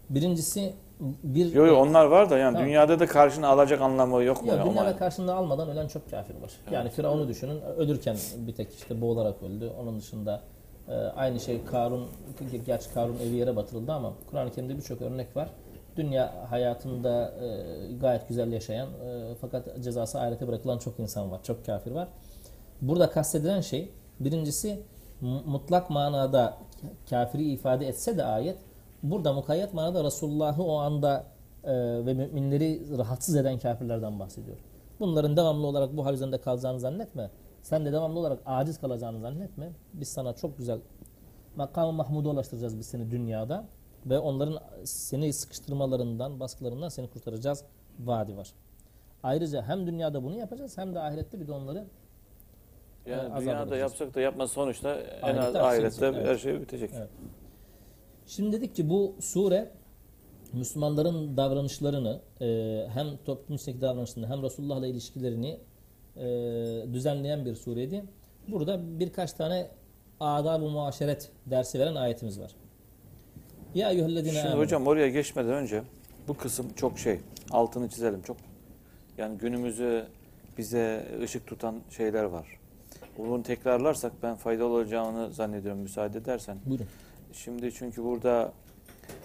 [0.09, 0.73] birincisi
[1.23, 2.67] bir Yok yok onlar var da yani Tamam.
[2.67, 4.51] dünyada da karşına alacak anlamı yok mu?
[4.51, 6.51] Ama- dünyada karşında almadan ölen çok kafir var.
[6.71, 7.61] Yani Firavun'u düşünün.
[7.77, 8.17] Ölürken
[8.47, 9.71] bir tek işte boğularak öldü.
[9.81, 10.41] Onun dışında
[10.87, 12.05] e, aynı şey Karun,
[12.65, 15.49] gerçi Karun evi yere batırıldı ama Kur'an-ı Kerim'de birçok örnek var.
[15.97, 17.47] Dünya hayatında e,
[18.01, 21.43] gayet güzel yaşayan e, fakat cezası ahirete bırakılan çok insan var.
[21.43, 22.07] Çok kafir var.
[22.81, 24.79] Burada kastedilen şey birincisi
[25.21, 26.57] mu- mutlak manada
[27.09, 28.57] kafiri ifade etse de ayet
[29.03, 31.25] burada mukayyet manada Resulullah'ı o anda
[31.63, 31.71] e,
[32.05, 34.57] ve müminleri rahatsız eden kafirlerden bahsediyor.
[34.99, 37.29] Bunların devamlı olarak bu hal üzerinde kalacağını zannetme.
[37.61, 39.71] Sen de devamlı olarak aciz kalacağını zannetme.
[39.93, 40.79] Biz sana çok güzel
[41.55, 43.65] makamı Mahmud'a ulaştıracağız biz seni dünyada
[44.05, 47.63] ve onların seni sıkıştırmalarından, baskılarından seni kurtaracağız
[47.99, 48.53] vaadi var.
[49.23, 51.85] Ayrıca hem dünyada bunu yapacağız hem de ahirette bir de onları
[53.05, 56.27] Yani azap dünyada yapsak da yapmaz sonuçta en Ahirette az ahirette evet.
[56.27, 56.91] her şey bitecek.
[56.97, 57.09] Evet.
[58.29, 59.69] Şimdi dedik ki bu sure
[60.53, 65.59] Müslümanların davranışlarını e, hem toplum içindeki davranışlarını hem Resulullah'la ilişkilerini
[66.17, 66.25] e,
[66.93, 68.03] düzenleyen bir sureydi.
[68.47, 69.67] Burada birkaç tane
[70.19, 72.51] adab-ı muaşeret dersi veren ayetimiz var.
[73.75, 75.83] Ya eyyühellezine Şimdi hocam oraya geçmeden önce
[76.27, 77.19] bu kısım çok şey
[77.51, 78.37] altını çizelim çok.
[79.17, 80.05] Yani günümüzü
[80.57, 82.59] bize ışık tutan şeyler var.
[83.17, 86.57] Bunu tekrarlarsak ben faydalı olacağını zannediyorum müsaade edersen.
[86.65, 86.85] Buyurun.
[87.33, 88.53] Şimdi çünkü burada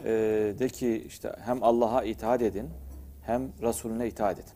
[0.04, 0.10] e,
[0.58, 2.70] de ki işte hem Allah'a itaat edin
[3.22, 4.52] hem Resulüne itaat edin.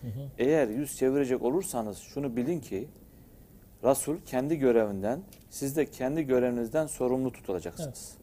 [0.00, 0.28] Hı hı.
[0.38, 2.88] Eğer yüz çevirecek olursanız şunu bilin ki
[3.84, 5.20] Resul kendi görevinden,
[5.50, 8.14] siz de kendi görevinizden sorumlu tutulacaksınız.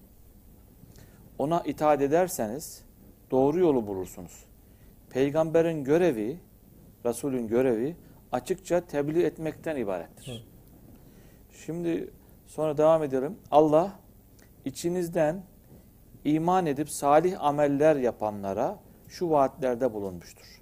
[1.37, 2.83] Ona itaat ederseniz
[3.31, 4.45] doğru yolu bulursunuz.
[5.09, 6.37] Peygamberin görevi,
[7.05, 7.95] Resulün görevi
[8.31, 10.27] açıkça tebliğ etmekten ibarettir.
[10.27, 10.37] Hı.
[11.65, 12.09] Şimdi
[12.47, 13.37] sonra devam edelim.
[13.51, 13.99] Allah
[14.65, 15.43] içinizden
[16.25, 20.61] iman edip salih ameller yapanlara şu vaatlerde bulunmuştur.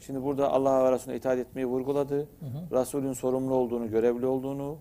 [0.00, 2.16] Şimdi burada Allah'a ve Resulüne itaat etmeyi vurguladı.
[2.18, 2.80] Hı hı.
[2.80, 4.76] Resulün sorumlu olduğunu, görevli olduğunu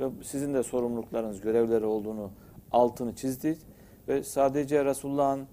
[0.00, 2.30] ve sizin de sorumluluklarınız, görevleri olduğunu
[2.72, 3.58] altını çizdi.
[4.08, 5.46] Ve sadece Resulullah'ın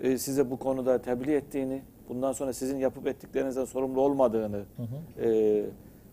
[0.00, 5.24] e, size bu konuda tebliğ ettiğini, bundan sonra sizin yapıp ettiklerinizden sorumlu olmadığını Hı hı.
[5.24, 5.64] e,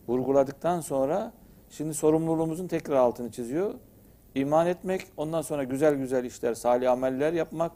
[0.08, 1.32] vurguladıktan sonra
[1.70, 3.74] şimdi sorumluluğumuzun tekrar altını çiziyor.
[4.38, 7.72] İman etmek, ondan sonra güzel güzel işler, salih ameller yapmak.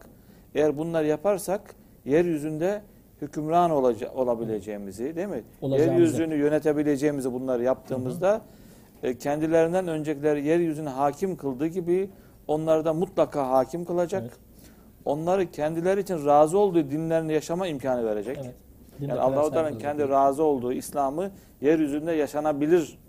[0.56, 2.82] Eğer bunlar yaparsak yeryüzünde
[3.22, 5.44] hükümran olaca- olabileceğimizi değil mi?
[5.62, 5.94] Olacağımızı.
[5.94, 8.42] Yeryüzünü yönetebileceğimizi bunları yaptığımızda
[9.04, 12.10] e, kendilerinden öncekiler yeryüzüne hakim kıldığı gibi
[12.48, 14.22] onları da mutlaka hakim kılacak.
[14.22, 14.34] Evet.
[15.06, 18.38] Onları kendileri için razı olduğu dinlerini yaşama imkanı verecek.
[18.44, 18.56] Evet.
[19.00, 23.00] Din Yani Allah-u Teala'nın kendi razı olduğu İslam'ı yeryüzünde yaşanabilir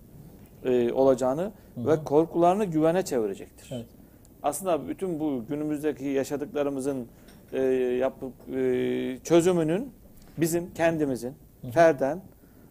[0.64, 3.70] e, olacağını Hı ve korkularını güvene çevirecektir.
[3.72, 3.86] Evet.
[4.42, 7.06] Aslında bütün bu günümüzdeki yaşadıklarımızın
[7.52, 7.62] e,
[8.00, 9.92] yapıp e, çözümünün
[10.38, 11.34] bizim kendimizin
[11.72, 12.20] ferden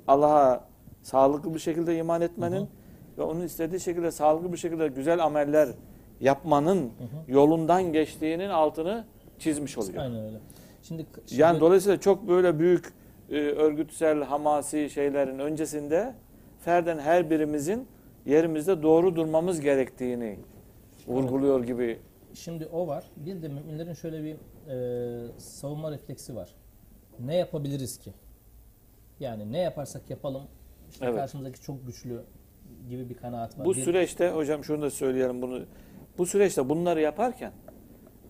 [0.08, 0.63] Allah'a
[1.01, 2.67] sağlıklı bir şekilde iman etmenin Hı hı.
[3.17, 5.69] ve onun istediği şekilde sağlıklı bir şekilde güzel ameller
[6.21, 7.32] yapmanın Hı hı.
[7.32, 9.06] yolundan geçtiğinin altını
[9.39, 10.04] çizmiş oluyor.
[10.04, 10.38] Aynen öyle.
[10.84, 12.93] Şimdi, şimdi Yani dolayısıyla çok böyle büyük
[13.30, 16.13] e, örgütsel, hamasi şeylerin öncesinde
[16.62, 17.88] ferden her birimizin
[18.26, 20.39] yerimizde doğru durmamız gerektiğini
[21.08, 22.00] vurguluyor gibi.
[22.34, 23.04] Şimdi o var.
[23.17, 24.36] Bir de müminlerin şöyle bir
[24.69, 26.50] e, savunma refleksi var.
[27.19, 28.13] Ne yapabiliriz ki?
[29.19, 30.43] Yani ne yaparsak yapalım
[30.91, 31.15] işte Evet.
[31.15, 32.21] karşımızdaki çok güçlü
[32.89, 33.65] gibi bir kanaat var.
[33.65, 35.65] Bu Bir- süreçte hocam şunu da söyleyelim bunu.
[36.17, 37.52] Bu süreçte bunları yaparken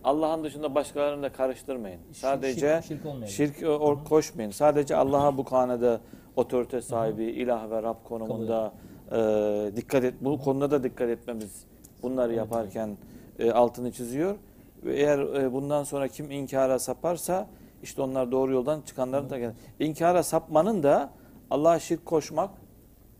[0.04, 2.00] Allah'ın dışında başkalarını da karıştırmayın.
[2.12, 3.56] Sadece şirk, şirk.
[3.56, 4.50] Şirk or koşmayın.
[4.50, 6.00] Sadece Allah'a bu konuda
[6.36, 8.72] otorite sahibi, ilah ve Rab konumunda
[9.12, 10.14] e, dikkat et.
[10.20, 11.64] Bu konuda da dikkat etmemiz
[12.02, 12.96] bunları yaparken
[13.38, 14.36] e, altını çiziyor.
[14.84, 17.46] Ve eğer e, bundan sonra kim inkara saparsa
[17.82, 19.54] işte onlar doğru yoldan çıkanların da gelir.
[19.80, 21.10] İnkara sapmanın da
[21.50, 22.50] Allah'a şirk koşmak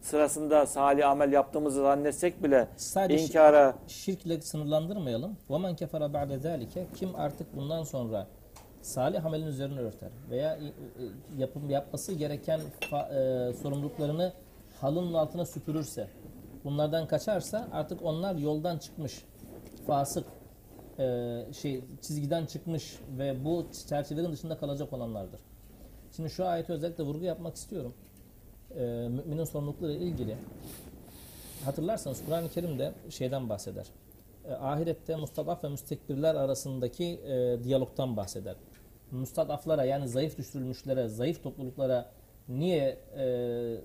[0.03, 5.37] sırasında salih amel yaptığımızı zannetsek bile Sadece inkara şirkle sınırlandırmayalım.
[5.51, 8.27] Ve men kefara ba'de zalike kim artık bundan sonra
[8.83, 10.59] salih amelin üzerine örter veya
[11.39, 14.33] yapım yapması gereken e, sorumluluklarını
[14.81, 16.09] halının altına süpürürse,
[16.65, 19.25] bunlardan kaçarsa artık onlar yoldan çıkmış,
[19.87, 20.25] fasık
[20.99, 25.41] e, şey çizgiden çıkmış ve bu çerçevelerin dışında kalacak olanlardır.
[26.17, 27.95] Şimdi şu ayete özellikle vurgu yapmak istiyorum.
[28.79, 30.37] E, müminin sorumlulukları ile ilgili
[31.65, 33.87] hatırlarsanız Kur'an-ı Kerim'de şeyden bahseder.
[34.49, 38.57] E, ahirette mustadaf ve müstekbirler arasındaki e, diyalogtan bahseder.
[39.11, 42.11] Mustadaflara yani zayıf düşürülmüşlere, zayıf topluluklara
[42.49, 43.77] niye e,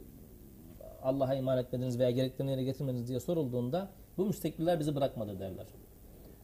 [1.04, 5.65] Allah'a iman etmediniz veya gereklerini yerine getirmediniz diye sorulduğunda bu müstekbirler bizi bırakmadı derler.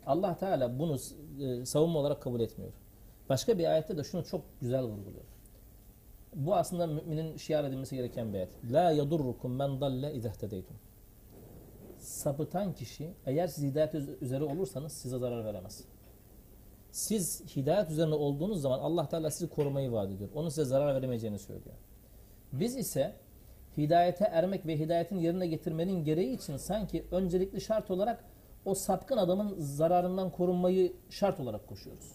[0.05, 0.97] Allah Teala bunu
[1.41, 2.71] e, savunma olarak kabul etmiyor.
[3.29, 5.23] Başka bir ayette de şunu çok güzel vurguluyor.
[6.35, 8.49] Bu aslında müminin şiar edilmesi gereken bir ayet.
[8.71, 10.75] La yadurrukum men dalle izehtedeytum.
[11.99, 15.83] Sapıtan kişi eğer siz hidayet üz- üzere olursanız size zarar veremez.
[16.91, 20.29] Siz hidayet üzerine olduğunuz zaman Allah Teala sizi korumayı vaat ediyor.
[20.35, 21.75] Onun size zarar veremeyeceğini söylüyor.
[22.53, 23.13] Biz ise
[23.77, 28.23] hidayete ermek ve hidayetin yerine getirmenin gereği için sanki öncelikli şart olarak
[28.65, 32.11] o sapkın adamın zararından korunmayı şart olarak koşuyoruz.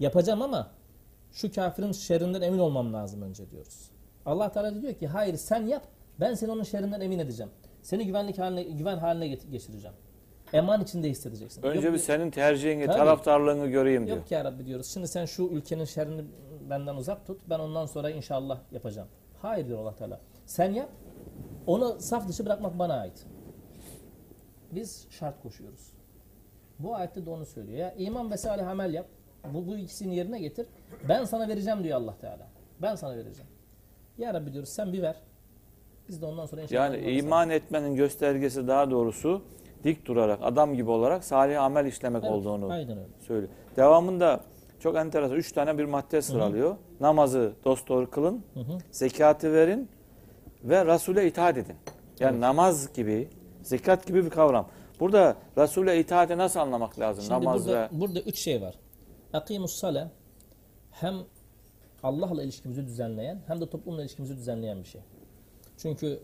[0.00, 0.70] Yapacağım ama
[1.32, 3.90] şu kafirin şerrinden emin olmam lazım önce diyoruz.
[4.26, 5.82] Allah Teala diyor ki hayır sen yap
[6.20, 7.52] ben seni onun şerrinden emin edeceğim.
[7.82, 9.96] Seni güvenlik haline, güven haline geçireceğim.
[10.52, 11.62] Eman içinde hissedeceksin.
[11.62, 12.96] önce Yok- bir senin tercihini, Tabii.
[12.96, 14.16] taraftarlığını göreyim diyor.
[14.16, 14.86] Yok ya Rabbi diyoruz.
[14.86, 16.24] Şimdi sen şu ülkenin şerrini
[16.70, 17.40] benden uzak tut.
[17.50, 19.08] Ben ondan sonra inşallah yapacağım.
[19.42, 20.20] Hayır diyor Allah Teala.
[20.46, 20.88] Sen yap.
[21.66, 23.26] Onu saf dışı bırakmak bana ait.
[24.72, 25.92] Biz şart koşuyoruz.
[26.78, 27.78] Bu ayette de onu söylüyor.
[27.78, 29.06] Ya iman ve salih amel yap.
[29.44, 30.66] Bu, bu ikisini yerine getir.
[31.08, 32.46] Ben sana vereceğim diyor Allah Teala.
[32.82, 33.50] Ben sana vereceğim.
[34.18, 35.16] Ya Rabbi diyoruz sen bir ver.
[36.08, 39.42] Biz de ondan sonra inşallah Yani iman etmenin göstergesi daha doğrusu
[39.84, 43.08] dik durarak, adam gibi olarak salih amel işlemek Evet, olduğunu Aynen öyle.
[43.26, 43.52] söylüyor.
[43.76, 44.40] Devamında
[44.80, 45.36] çok enteresan.
[45.36, 46.76] Üç tane bir madde sıralıyor.
[47.00, 48.78] Namazı dosdoğru kılın, Hı hı.
[48.90, 49.88] zekatı verin
[50.64, 51.76] ve Resul'e itaat edin.
[52.20, 52.40] Yani Evet.
[52.40, 53.28] namaz gibi,
[53.62, 54.68] zekat gibi bir kavram.
[55.00, 57.24] Burada Resul'e itaati nasıl anlamak lazım?
[57.24, 58.74] Şimdi Namaz burada, ve burada üç şey var.
[59.32, 60.08] Akimus sale
[60.90, 61.14] hem
[62.02, 65.00] Allah'la ilişkimizi düzenleyen hem de toplumla ilişkimizi düzenleyen bir şey.
[65.76, 66.20] Çünkü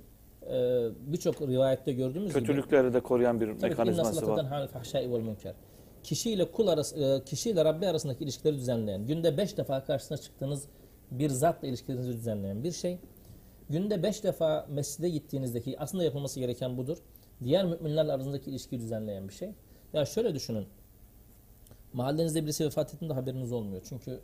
[0.51, 4.47] e, birçok rivayette gördüğümüz gibi kötülükleri de koruyan bir mekanizması var.
[6.03, 10.69] Kişiyle kul arası, e, kişiyle Rabbi arasındaki ilişkileri düzenleyen, günde beş defa karşısına çıktığınız
[11.11, 12.99] bir zatla ilişkilerinizi düzenleyen bir şey.
[13.71, 16.99] Günde beş defa mescide gittiğinizdeki aslında yapılması gereken budur.
[17.45, 19.51] Diğer müminlerle arasındaki ilişkiyi düzenleyen bir şey.
[19.93, 20.67] Ya şöyle düşünün.
[21.95, 23.83] Mahallenizde birisi vefat ettiğinde haberiniz olmuyor.
[23.89, 24.21] Çünkü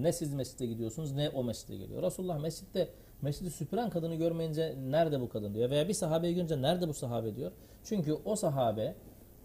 [0.00, 2.02] ne siz mescide gidiyorsunuz ne o mescide geliyor.
[2.02, 2.88] Resulullah mescitte
[3.22, 5.70] mescidi süpüren kadını görmeyince nerede bu kadın diyor.
[5.70, 7.52] Veya bir sahabeyi görünce nerede bu sahabe diyor.
[7.84, 8.94] Çünkü o sahabe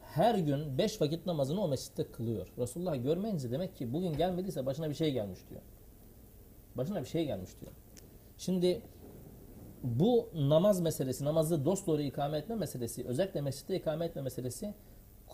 [0.02, 2.48] her gün beş vakit namazını o mescitte kılıyor.
[2.58, 5.62] Resulullah görmeyince demek ki bugün gelmediyse başına bir şey gelmiş diyor.
[6.76, 7.72] Başına bir şey gelmiş diyor.
[8.38, 8.82] Şimdi
[9.84, 14.74] bu namaz meselesi, namazı dosdoğru ikame etme meselesi, özellikle mescitte ikame etme meselesi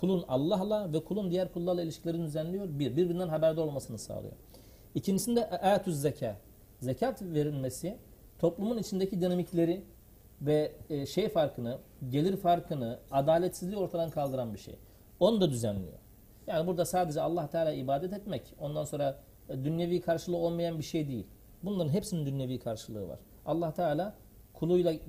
[0.04, 2.68] kulun Allah'la ve kulun diğer kullarla ilişkilerini düzenliyor.
[2.70, 4.34] Bir, birbirinden haberdar olmasını sağlıyor.
[4.96, 6.38] İkincisinde ayetüz zeka.
[6.80, 7.98] Zekat verilmesi
[8.40, 9.84] toplumun içindeki dinamikleri
[10.42, 11.78] ve e, şey farkını,
[12.10, 14.76] gelir farkını, adaletsizliği ortadan kaldıran bir şey.
[15.20, 15.98] Onu da düzenliyor.
[16.48, 21.08] Yani burada sadece Allah Teala ibadet etmek, ondan sonra e, dünyevi karşılığı olmayan bir şey
[21.08, 21.28] değil.
[21.64, 23.20] Bunların hepsinin dünyevi karşılığı var.
[23.46, 24.16] Allah Teala
[24.64, 25.00] kuluyla e,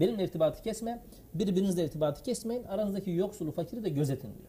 [0.00, 1.02] benimle irtibatı kesme,
[1.34, 4.48] birbirinizle irtibatı kesmeyin, aranızdaki yoksulu, fakiri de gözetin diyor.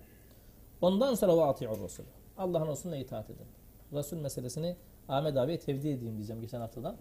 [0.82, 2.04] Ondan sonra ve ati'ur Resul.
[2.38, 3.46] Allah'ın Resulüne itaat edin.
[3.94, 4.76] Resul meselesini
[5.10, 6.96] Ahmet abiye tevdi edeyim diyeceğim geçen haftadan.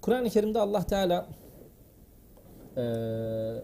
[0.00, 1.26] Kur'an-ı Kerim'de Allah Teala
[2.76, 3.62] eee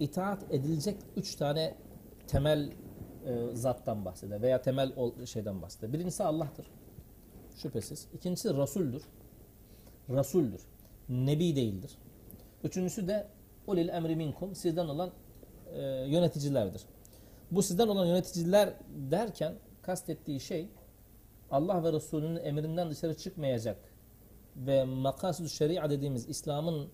[0.00, 1.74] itaat edilecek üç tane
[2.26, 2.70] temel
[3.26, 5.92] e, zattan bahseder veya temel ol- şeyden bahseder.
[5.92, 6.66] Birincisi Allah'tır.
[7.56, 8.08] Şüphesiz.
[8.14, 9.02] İkincisi Resul'dür.
[10.10, 10.60] Resul'dür.
[11.08, 11.90] Nebi değildir.
[12.64, 13.26] Üçüncüsü de
[13.66, 15.10] ulil emri minkum sizden olan
[15.74, 16.82] e, yöneticilerdir.
[17.50, 18.74] Bu sizden olan yöneticiler
[19.10, 20.68] derken kastettiği şey
[21.50, 23.76] Allah ve Resulünün emrinden dışarı çıkmayacak
[24.56, 26.88] ve makasud şeria dediğimiz İslam'ın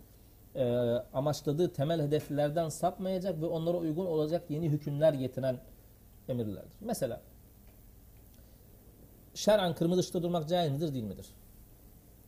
[0.54, 0.64] e,
[1.12, 5.58] amaçladığı temel hedeflerden sapmayacak ve onlara uygun olacak yeni hükümler getiren
[6.28, 6.76] emirlerdir.
[6.80, 7.20] Mesela
[9.34, 11.26] şer'an kırmızı ışıkta durmak caiz midir değil midir?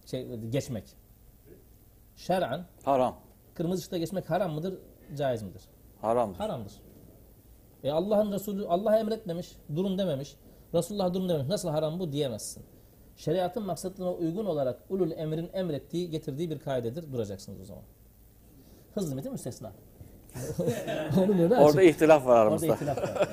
[0.07, 0.85] Şey, geçmek.
[2.27, 3.17] Şer'an Haram.
[3.55, 4.75] kırmızı ışıkta geçmek haram mıdır,
[5.17, 5.63] caiz midir?
[6.01, 6.39] Haramdır.
[6.39, 6.73] Haramdır.
[7.85, 10.37] E Allah'ın Resulü Allah emretmemiş, durun dememiş.
[10.75, 11.49] Resulullah durun dememiş.
[11.49, 12.63] Nasıl haram bu diyemezsin.
[13.17, 17.13] Şeriatın maksatına uygun olarak ulul emrin emrettiği, getirdiği bir kaidedir.
[17.13, 17.83] Duracaksınız o zaman.
[18.95, 19.73] Hızlı metin müstesna.
[21.19, 21.69] Onu böyle açık.
[21.69, 22.67] Orada ihtilaf var Orada aramızda.
[22.75, 23.29] ihtilaf var.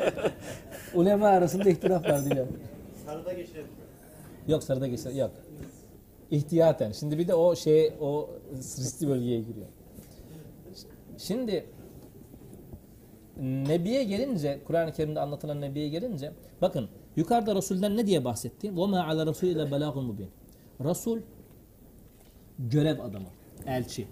[0.93, 2.47] Ulema arasında ihtilaf var diyor.
[3.06, 3.67] Sarıda geçelim.
[4.47, 5.12] Yok sarıda geçer.
[5.12, 5.32] Yok
[6.30, 6.92] İhtiyaten.
[6.92, 9.66] Şimdi bir de o şey o riskli bölgeye giriyor.
[11.18, 11.66] Şimdi
[13.40, 16.32] Nebiye gelince, Kur'an-ı Kerim'de anlatılan Nebiye gelince,
[16.62, 18.68] bakın yukarıda Resul'den ne diye bahsetti?
[18.68, 20.28] وَمَا عَلَى رَسُولِ ile بَلَاغٌ mubin.
[20.85, 21.18] Resul,
[22.58, 23.26] görev adamı,
[23.66, 24.06] elçi,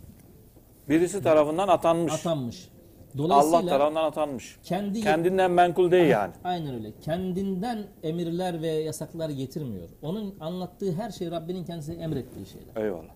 [0.88, 2.12] Birisi tarafından atanmış.
[2.12, 2.68] atanmış.
[3.17, 4.59] Dolayısıyla Allah tarafından atanmış.
[4.63, 6.33] kendi Kendinden menkul değil yani.
[6.43, 6.91] Aynen öyle.
[7.01, 9.89] Kendinden emirler ve yasaklar getirmiyor.
[10.01, 12.85] Onun anlattığı her şey Rabbinin kendisi emrettiği şeyler.
[12.85, 13.13] Eyvallah.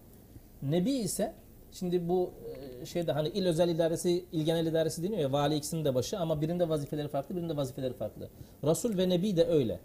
[0.62, 1.34] Nebi ise
[1.72, 2.32] şimdi bu
[2.82, 6.20] e, şeyde hani il özel idaresi, il genel idaresi deniyor ya vali ikisinin de başı
[6.20, 8.30] ama birinde vazifeleri farklı, birinde vazifeleri farklı.
[8.64, 9.80] Resul ve Nebi de öyle.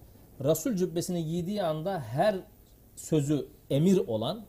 [0.45, 2.37] Resul cübbesini giydiği anda her
[2.97, 4.45] sözü emir olan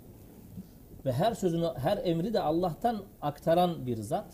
[1.06, 4.26] ve her sözünü, her emri de Allah'tan aktaran bir zat.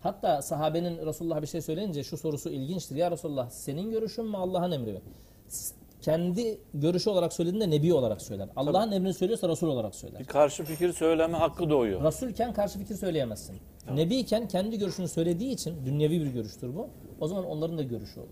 [0.00, 2.96] Hatta sahabenin Resulullah'a bir şey söyleyince şu sorusu ilginçtir.
[2.96, 5.00] Ya Resulullah senin görüşün mü Allah'ın emri mi?
[6.00, 8.48] Kendi görüşü olarak söylediğinde Nebi olarak söyler.
[8.56, 10.20] Allah'ın emrini söylüyorsa Resul olarak söyler.
[10.20, 12.02] Bir karşı fikir söyleme hakkı doğuyor.
[12.02, 13.56] Rasulken karşı fikir söyleyemezsin.
[13.94, 16.88] Nebiyken kendi görüşünü söylediği için dünyevi bir görüştür bu.
[17.20, 18.28] O zaman onların da görüşü olur.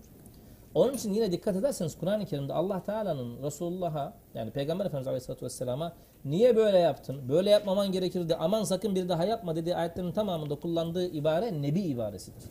[0.75, 5.93] Onun için yine dikkat ederseniz Kur'an-ı Kerim'de Allah Teala'nın Resulullah'a yani Peygamber Efendimiz Aleyhisselatü Vesselam'a
[6.29, 7.29] niye böyle yaptın?
[7.29, 8.35] Böyle yapmaman gerekirdi.
[8.35, 12.43] Aman sakın bir daha yapma dediği ayetlerin tamamında kullandığı ibare Nebi ibaresidir.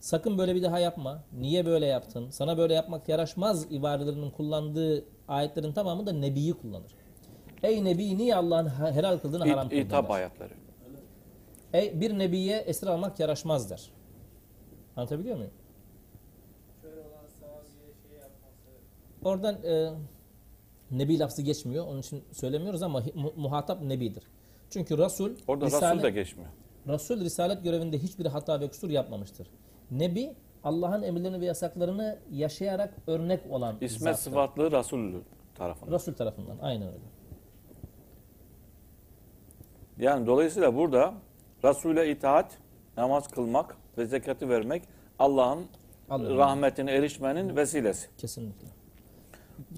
[0.00, 1.22] Sakın böyle bir daha yapma.
[1.40, 2.30] Niye böyle yaptın?
[2.30, 6.94] Sana böyle yapmak yaraşmaz ibarelerinin kullandığı ayetlerin tamamı da Nebi'yi kullanır.
[7.62, 9.90] Ey Nebi niye Allah'ın helal kıldığını haram kıldın?
[9.90, 10.04] Der.
[10.08, 10.52] ayetleri.
[11.72, 13.90] Ey bir Nebi'ye esir almak yaraşmaz der.
[14.96, 15.52] Anlatabiliyor muyum?
[19.24, 19.90] Oradan e,
[20.90, 21.86] Nebi lafzı geçmiyor.
[21.86, 23.02] Onun için söylemiyoruz ama
[23.36, 24.22] muhatap Nebidir.
[24.70, 26.50] Çünkü Resul, Orada Risale- Resul de geçmiyor.
[26.88, 29.46] Resul risalet görevinde hiçbir hata ve kusur yapmamıştır.
[29.90, 30.32] Nebi
[30.64, 34.18] Allah'ın emirlerini ve yasaklarını yaşayarak örnek olan İsmet zattır.
[34.30, 35.12] sıfatlı Resul
[35.54, 35.92] tarafından.
[35.94, 36.56] Resul tarafından.
[36.62, 36.98] Aynen öyle.
[39.98, 41.14] Yani dolayısıyla burada
[41.64, 42.58] Resul'e itaat,
[42.96, 44.82] namaz kılmak ve zekatı vermek
[45.18, 45.66] Allah'ın
[46.10, 46.36] Allah'ın.
[46.38, 48.08] rahmetine erişmenin vesilesi.
[48.18, 48.66] Kesinlikle.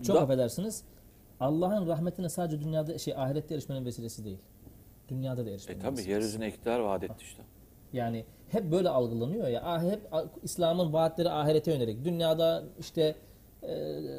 [0.07, 0.85] Çok Da- affedersiniz.
[1.43, 4.39] Allah'ın rahmetine sadece dünyada şey ahirette erişmenin vesilesi değil.
[5.09, 6.11] Dünyada da E erişmenin tabi vesilesi.
[6.11, 7.43] yeryüzüne iktidar vaat etti işte.
[7.93, 9.63] Yani hep böyle algılanıyor ya.
[9.65, 10.01] Ah, hep
[10.43, 12.05] İslam'ın vaatleri ahirete yönelik.
[12.05, 13.15] Dünyada işte
[13.63, 13.75] e,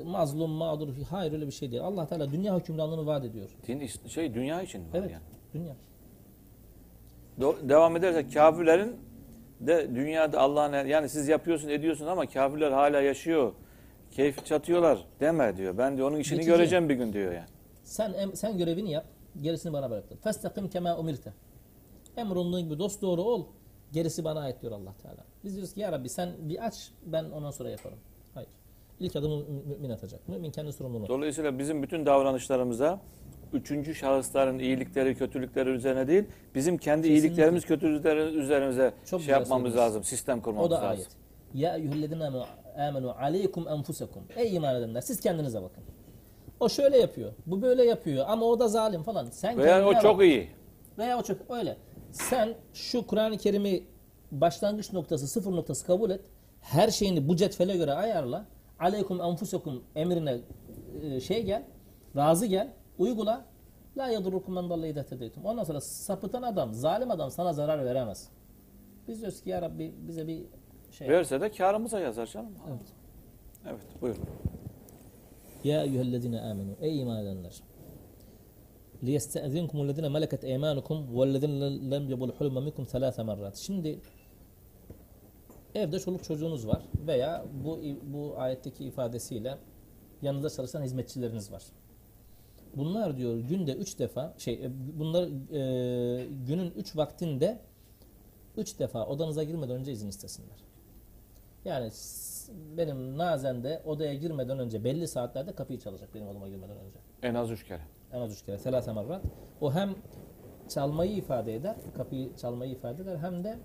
[0.05, 0.87] mazlum, mağdur.
[1.09, 1.83] Hayır öyle bir şey değil.
[1.83, 3.49] Allah Teala dünya hükümranlığını vaat ediyor.
[3.67, 5.11] Din şey dünya için var Evet.
[5.11, 5.23] yani.
[5.53, 5.75] Dünya.
[7.39, 8.95] Do- devam edersek kafirlerin
[9.59, 13.53] de dünyada Allah'ın yani siz yapıyorsun ediyorsun ama kafirler hala yaşıyor.
[14.15, 15.77] Keyif çatıyorlar deme diyor.
[15.77, 16.51] Ben de onun işini Geçici.
[16.51, 17.47] göreceğim bir gün diyor yani.
[17.83, 19.05] Sen em- sen görevini yap.
[19.41, 20.17] Gerisini bana bıraktın.
[20.23, 21.33] Festakim kema umirte.
[22.17, 23.45] Emrunduğun gibi dost doğru ol.
[23.91, 25.23] Gerisi bana ait diyor Allah Teala.
[25.43, 27.97] Biz diyoruz ki ya Rabbi sen bir aç ben ondan sonra yaparım.
[28.33, 28.49] Hayır.
[28.99, 30.29] İlk adımı mü- mümin atacak.
[30.29, 31.07] Mümin kendi sorumluluğunu.
[31.07, 33.01] Dolayısıyla bizim bütün davranışlarımıza
[33.53, 36.23] üçüncü şahısların iyilikleri, kötülükleri üzerine değil,
[36.55, 37.27] bizim kendi Kesinlikle.
[37.27, 39.79] iyiliklerimiz, kötülüklerimiz üzerimize Çok şey yapmamız söylüyorsun.
[39.89, 40.89] lazım, sistem kurmamız O da lazım.
[40.89, 41.07] ayet.
[41.53, 42.19] Ya eyyühellezine
[42.77, 44.23] amenu aleykum enfusekum.
[44.35, 45.83] Ey iman edenler siz kendinize bakın.
[46.59, 47.33] O şöyle yapıyor.
[47.45, 49.25] Bu böyle yapıyor ama o da zalim falan.
[49.25, 50.25] Sen Veya o çok bak.
[50.25, 50.49] iyi.
[50.97, 51.77] Veya o çok öyle.
[52.11, 53.83] Sen şu Kur'an-ı Kerim'i
[54.31, 56.21] başlangıç noktası, sıfır noktası kabul et.
[56.61, 58.45] Her şeyini bu cetvele göre ayarla.
[58.79, 60.39] Aleykum enfusekum emrine
[61.01, 61.63] e, şey gel.
[62.15, 62.73] Razı gel.
[62.97, 63.45] Uygula.
[63.97, 65.45] La yadurrukum men dalle idetedeytum.
[65.45, 68.29] Ondan sonra sapıtan adam, zalim adam sana zarar veremez.
[69.07, 70.43] Biz diyoruz ki ya Rabbi bize bir
[70.92, 72.52] şey Verse de karımıza yazar canım.
[72.68, 72.86] Evet.
[73.66, 74.22] Evet, buyurun.
[75.64, 76.76] Ya eyyühellezine amenu.
[76.80, 77.62] Ey iman edenler.
[79.02, 81.52] لِيَسْتَأْذِنْكُمُ الَّذِينَ مَلَكَتْ اَيْمَانُكُمْ وَالَّذِينَ
[81.92, 83.56] لَمْ يَبُلْ حُلُمَ مِنْكُمْ ثَلَاثَ مرات.
[83.56, 83.98] Şimdi
[85.74, 89.58] evde çoluk çocuğunuz var veya bu bu ayetteki ifadesiyle
[90.22, 91.62] yanında çalışan hizmetçileriniz var.
[92.76, 97.58] Bunlar diyor günde üç defa şey e, bunlar e, günün üç vaktinde
[98.56, 100.61] üç defa odanıza girmeden önce izin istesinler.
[101.65, 101.91] Yani
[102.77, 106.99] benim nazen de odaya girmeden önce belli saatlerde kapıyı çalacak benim odama girmeden önce.
[107.23, 107.81] En az üç kere.
[108.11, 108.57] En az üç kere.
[108.57, 109.21] Selase marrat.
[109.61, 109.95] O hem
[110.69, 113.59] çalmayı ifade eder, kapıyı çalmayı ifade eder hem de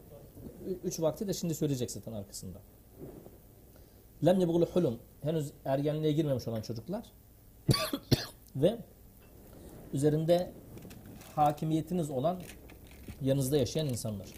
[0.85, 2.59] üç vakti de şimdi söyleyecek zaten arkasında.
[4.27, 4.99] Lem yebgulu hulum.
[5.23, 7.13] Henüz ergenliğe girmemiş olan çocuklar
[8.57, 8.79] ve
[9.93, 10.53] üzerinde
[11.37, 12.41] hakimiyetiniz olan
[13.23, 14.29] yanınızda yaşayan insanlar.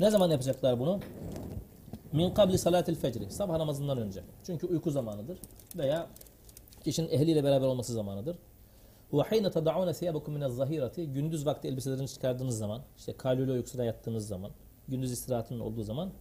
[0.00, 1.00] Ne zaman yapacaklar bunu?
[2.16, 3.30] Min kabli salatil fecri.
[3.30, 4.22] Sabah namazından önce.
[4.46, 5.38] Çünkü uyku zamanıdır.
[5.76, 6.06] Veya
[6.84, 8.38] kişinin ehliyle beraber olması zamanıdır.
[9.12, 14.50] Hayne tad'un thiyabakum min az-zahirati gündüz vakti elbiselerini çıkardığınız zaman, işte kalule uykusuna yattığınız zaman,
[14.88, 16.12] gündüz istirahatının olduğu zaman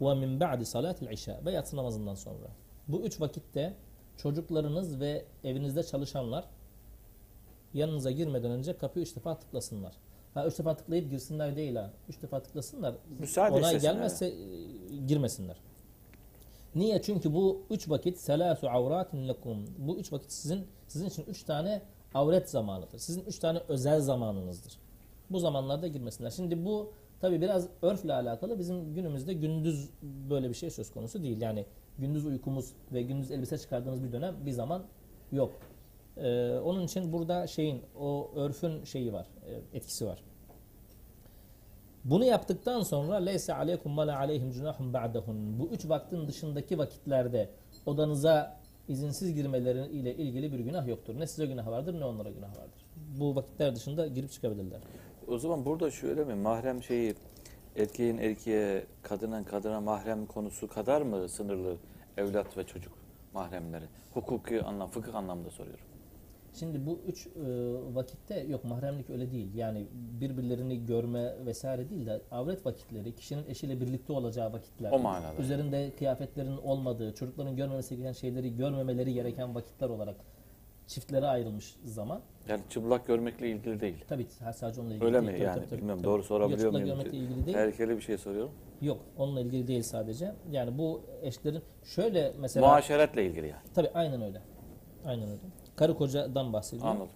[0.00, 2.48] min ba'di salatil işa ve yatsı namazından sonra.
[2.88, 3.74] Bu üç vakitte
[4.16, 6.44] çocuklarınız ve evinizde çalışanlar
[7.74, 9.94] yanınıza girmeden önce kapıyı üç defa tıklasınlar.
[10.34, 11.90] Ha üç defa tıklayıp girsinler değil ha.
[12.08, 12.94] Üç defa tıklasınlar.
[13.18, 14.32] Müsaade Onay gelmezse e,
[15.06, 15.56] girmesinler.
[16.74, 17.02] Niye?
[17.02, 19.64] Çünkü bu üç vakit selasu avratin lekum.
[19.78, 21.82] Bu üç vakit sizin sizin için üç tane
[22.14, 22.98] avret zamanıdır.
[22.98, 24.78] Sizin üç tane özel zamanınızdır.
[25.30, 26.30] Bu zamanlarda girmesinler.
[26.30, 28.58] Şimdi bu tabi biraz örfle alakalı.
[28.58, 31.40] Bizim günümüzde gündüz böyle bir şey söz konusu değil.
[31.40, 31.66] Yani
[31.98, 34.82] gündüz uykumuz ve gündüz elbise çıkardığımız bir dönem bir zaman
[35.32, 35.52] yok.
[36.16, 40.22] Ee, onun için burada şeyin o örfün şeyi var, e, etkisi var.
[42.04, 45.58] Bunu yaptıktan sonra leyse aleykum ma la aleyhim cunahun ba'dahun.
[45.58, 47.50] Bu üç vaktin dışındaki vakitlerde
[47.86, 51.20] odanıza izinsiz girmeleri ile ilgili bir günah yoktur.
[51.20, 52.86] Ne size günah vardır ne onlara günah vardır.
[53.20, 54.80] Bu vakitler dışında girip çıkabilirler.
[55.28, 56.34] O zaman burada şöyle mi?
[56.34, 57.14] Mahrem şeyi
[57.76, 61.76] erkeğin erkeğe, kadının kadına mahrem konusu kadar mı sınırlı
[62.16, 62.92] evlat ve çocuk
[63.34, 63.84] mahremleri?
[64.14, 65.84] Hukuki anlam, fıkıh anlamda soruyorum.
[66.58, 67.30] Şimdi bu üç e,
[67.94, 69.54] vakitte yok mahremlik öyle değil.
[69.54, 69.86] Yani
[70.20, 74.90] birbirlerini görme vesaire değil de avret vakitleri, kişinin eşiyle birlikte olacağı vakitler.
[74.92, 75.42] O manada.
[75.42, 80.16] Üzerinde kıyafetlerin olmadığı, çocukların görmemesi gereken şeyleri görmemeleri gereken vakitler olarak
[80.86, 82.20] çiftlere ayrılmış zaman.
[82.48, 84.04] Yani çıplak görmekle ilgili değil.
[84.08, 85.26] Tabii sadece onunla ilgili Öyle değil.
[85.26, 85.54] mi Tabii, yani?
[85.54, 86.12] tabii, tabii, Bilmiyorum tabii.
[86.12, 86.86] doğru sorabiliyor muyum?
[86.86, 87.56] görmekle ilgili değil.
[87.56, 88.52] Tehlikeli bir şey soruyorum.
[88.82, 90.34] Yok, onunla ilgili değil sadece.
[90.50, 93.62] Yani bu eşlerin şöyle mesela Muaşeretle ilgili yani.
[93.74, 94.40] tabii aynen öyle.
[95.06, 95.40] Aynen öyle.
[95.76, 96.88] Karı kocadan bahsediyor.
[96.88, 97.08] Anladım.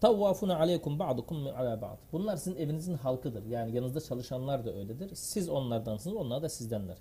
[0.00, 1.98] Tavvafuna aleykum ba'dukum ala ba'd.
[2.12, 3.46] Bunlar sizin evinizin halkıdır.
[3.46, 5.10] Yani yanınızda çalışanlar da öyledir.
[5.14, 6.96] Siz onlardansınız, onlar da sizdenler.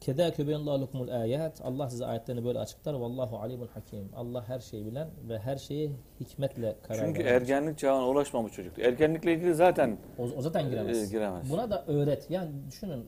[0.00, 1.60] Keda köbeyenallahu lekumul ayat.
[1.64, 2.94] Allah size ayetlerini böyle açıklar.
[2.94, 4.08] Vallahu alimul hakim.
[4.16, 8.78] Allah her şeyi bilen ve her şeyi hikmetle karar Çünkü ergenlik çağına ulaşmamış çocuk.
[8.78, 11.02] Ergenlikle ilgili zaten O, o zaten giremez.
[11.02, 11.50] e, giremez.
[11.50, 12.30] Buna da öğret.
[12.30, 13.06] Yani düşünün.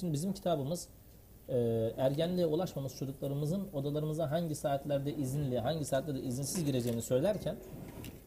[0.00, 0.88] Şimdi bizim kitabımız
[1.48, 7.56] e, ergenliğe ulaşmamış çocuklarımızın odalarımıza hangi saatlerde izinli, hangi saatlerde izinsiz gireceğini söylerken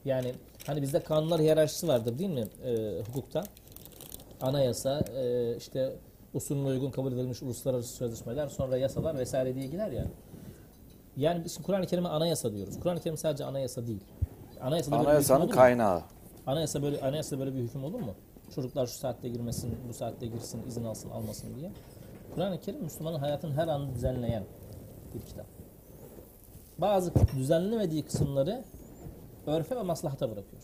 [0.05, 0.33] yani
[0.67, 3.43] hani bizde kanunlar hiyerarşisi vardır değil mi e, hukukta?
[4.41, 5.93] Anayasa, e, işte
[6.33, 10.05] usulüne uygun kabul edilmiş uluslararası sözleşmeler, sonra yasalar vesaire diye gider ya.
[11.17, 12.79] Yani biz Kur'an-ı Kerim'e anayasa diyoruz.
[12.79, 14.03] Kur'an-ı Kerim sadece anayasa değil.
[14.61, 16.01] Anayasada böyle Anayasanın kaynağı.
[16.47, 18.13] Anayasa böyle anayasada böyle bir hüküm olur mu?
[18.55, 21.71] Çocuklar şu saatte girmesin, bu saatte girsin, izin alsın, almasın diye.
[22.37, 24.43] Kur'an-ı Kerim Müslümanın hayatın her anını düzenleyen
[25.13, 25.45] bir kitap.
[26.77, 28.63] Bazı düzenlemediği kısımları
[29.47, 30.61] örfe ve maslahata bırakıyor.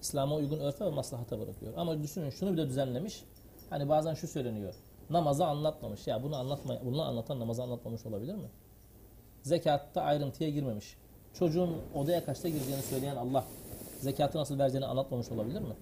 [0.00, 1.72] İslam'a uygun örfe ve maslahata bırakıyor.
[1.76, 3.24] Ama düşünün şunu bile düzenlemiş.
[3.70, 4.74] Hani bazen şu söyleniyor.
[5.10, 6.06] Namazı anlatmamış.
[6.06, 8.50] Ya bunu anlatma, bunu anlatan namazı anlatmamış olabilir mi?
[9.42, 10.96] Zekatta ayrıntıya girmemiş.
[11.34, 13.44] Çocuğun odaya kaçta gireceğini söyleyen Allah
[14.00, 15.74] zekatı nasıl vereceğini anlatmamış olabilir mi?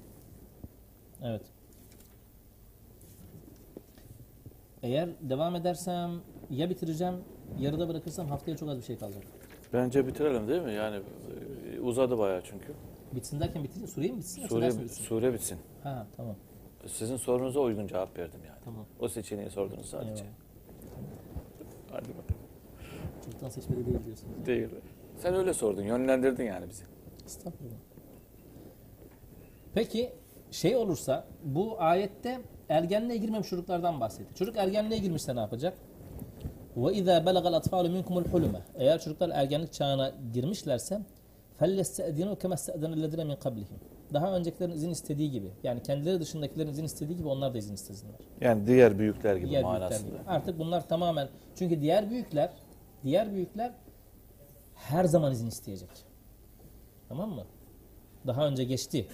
[1.22, 1.42] Evet.
[4.82, 6.10] Eğer devam edersem
[6.50, 7.14] ya bitireceğim,
[7.58, 9.22] yarıda bırakırsam haftaya çok az bir şey kalacak.
[9.72, 10.72] Bence bitirelim değil mi?
[10.72, 11.02] Yani
[11.76, 12.72] e, uzadı bayağı çünkü.
[13.14, 15.04] Bitsin derken bitireyim, sureyi mi bitsin yoksa Sure, ders mi bitsin?
[15.04, 15.58] sure bitsin.
[15.82, 16.36] Ha tamam,
[16.86, 18.58] Sizin sorunuza uygun cevap verdim yani.
[18.64, 18.84] tamam.
[19.00, 20.24] O seçeneği sordunuz sadece.
[20.24, 20.34] Eyvallah.
[21.90, 22.40] Hadi bakalım.
[23.24, 24.28] Çoktan seçmeli değil diyorsun.
[24.46, 24.68] Değil.
[25.18, 26.84] Sen öyle sordun, yönlendirdin yani bizi.
[27.26, 27.74] Estağfurullah.
[29.74, 30.12] Peki
[30.50, 34.35] şey olursa bu ayette ergenliğe girmemiş çocuklardan bahsetti.
[34.35, 35.73] Çocuk ergenliğe girmişse ne yapacak?
[36.77, 38.61] Ve izâ belagal atfâlu minkumul hulüme.
[38.75, 41.01] Eğer çocuklar ergenlik çağına girmişlerse
[41.59, 43.77] فَلْيَسْتَأْذِنُوا كَمَا اسْتَأْذَنَ الَّذِينَ مِنْ قَبْلِهِمْ
[44.13, 45.51] Daha öncekilerin izin istediği gibi.
[45.63, 48.15] Yani kendileri dışındakilerin izin istediği gibi onlar da izin istesinler.
[48.41, 50.09] Yani diğer büyükler gibi Diğer büyükler manasında.
[50.09, 50.17] gibi.
[50.27, 52.49] Artık bunlar tamamen çünkü diğer büyükler
[53.03, 53.71] diğer büyükler
[54.75, 55.89] her zaman izin isteyecek.
[57.09, 57.43] Tamam mı?
[58.27, 59.07] Daha önce geçti.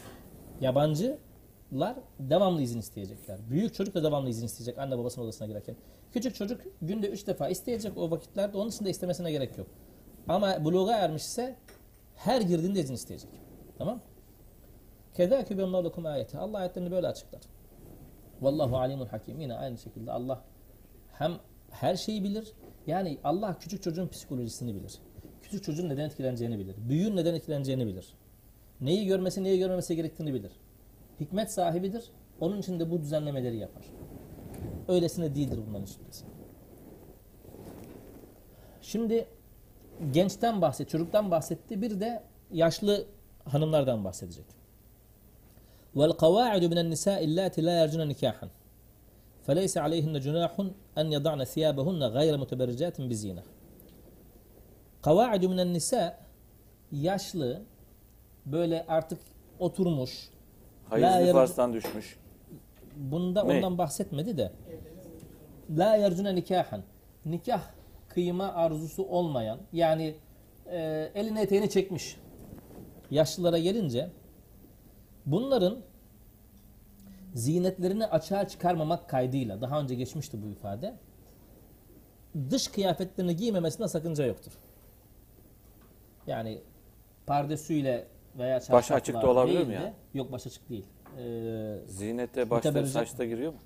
[1.73, 3.39] Yabancılar devamlı izin isteyecekler.
[3.51, 5.77] Büyük çocuk da devamlı izin isteyecek anne babasının odasına girerken.
[6.13, 9.67] Küçük çocuk günde üç defa isteyecek o vakitlerde onun dışında istemesine gerek yok.
[10.29, 11.57] Ama buluğa ermişse
[12.15, 13.31] her girdiğinde izin isteyecek.
[13.79, 14.01] Tamam?
[15.15, 16.39] Kezâkü bennâlukum ayeti.
[16.39, 17.41] Allah ayetlerini böyle açıklar.
[18.41, 19.41] Vallahu alimun hakim.
[19.41, 20.45] Yine aynı şekilde Allah
[21.13, 21.33] hem
[21.71, 22.53] her şeyi bilir.
[22.87, 24.99] Yani Allah küçük çocuğun psikolojisini bilir.
[25.43, 26.77] Küçük çocuğun neden etkileneceğini bilir.
[26.89, 28.15] Büyüğün neden etkileneceğini bilir.
[28.81, 30.53] Neyi görmesi, neyi görmemesi gerektiğini bilir
[31.21, 32.05] hikmet sahibidir.
[32.41, 33.85] Onun için de bu düzenlemeleri yapar.
[34.89, 36.25] Öylesine değildir bunların şüphesi.
[38.83, 39.27] Şimdi
[40.13, 41.83] gençten bahset, çocuktan bahsetti.
[41.83, 43.07] Bir de yaşlı
[43.45, 44.45] hanımlardan bahsedecek.
[45.97, 48.51] Vel kavaidu minen nisa illati la yercuna nikahan.
[49.47, 53.43] Feleyse aleyhinne cunahun en yada'ne thiyabahunne gayre muteberricatin bizine.
[55.03, 56.19] Kavaidu minen nisa
[56.93, 57.63] yaşlı
[58.47, 59.19] böyle artık
[59.59, 60.31] oturmuş,
[60.91, 62.19] La Hayız yarı- nifastan düşmüş.
[62.97, 63.53] bunda Ne?
[63.57, 64.53] ondan bahsetmedi de
[65.71, 66.83] la yercune nikahan
[67.25, 67.63] nikah
[68.09, 70.15] kıyma arzusu olmayan yani
[70.67, 72.17] e, elini eteğini çekmiş
[73.11, 74.11] yaşlılara gelince
[75.27, 75.79] bunların
[77.35, 80.95] zinetlerini açığa çıkarmamak kaydıyla daha önce geçmişti bu ifade
[82.51, 84.53] dış kıyafetlerini giymemesinde sakınca yoktur.
[86.27, 86.61] Yani
[87.27, 88.07] pardesüyle
[88.39, 89.93] veya Baş açık da olabilir değil mi de- ya?
[90.15, 90.85] Yok baş açık değil.
[91.19, 93.59] Ee, Zinette başta saçta giriyor mu?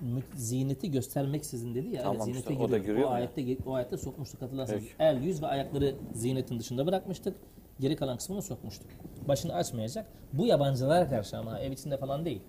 [0.00, 2.02] mü- ziyneti göstermeksizin dedi ya.
[2.02, 2.84] Tamam evet, ziynete işte, o da giriyor.
[2.94, 4.82] giriyor o mu ayette o ayette sokmuştuk hatırlarsanız.
[4.82, 4.94] Peki.
[4.98, 7.36] El, yüz ve ayakları ziynetin dışında bırakmıştık.
[7.80, 8.86] Geri kalan kısmını sokmuştuk.
[9.28, 10.06] Başını açmayacak.
[10.32, 12.40] Bu yabancılara karşı ama ev içinde falan değil.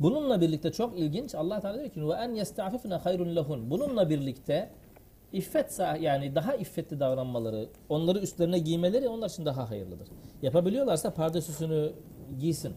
[0.00, 3.70] Bununla birlikte çok ilginç Allah Teala diyor ki ve en yestafifne hayrun lehun.
[3.70, 4.70] Bununla birlikte
[5.34, 10.08] iffet yani daha iffetli davranmaları, onları üstlerine giymeleri onlar için daha hayırlıdır.
[10.42, 11.92] Yapabiliyorlarsa pardesüsünü
[12.40, 12.74] giysin.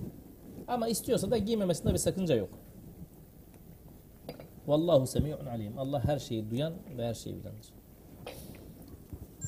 [0.68, 2.50] Ama istiyorsa da giymemesinde bir sakınca yok.
[4.68, 5.80] Vallahu semi'un alim.
[5.80, 7.70] Allah her şeyi duyan ve her şeyi bilendir.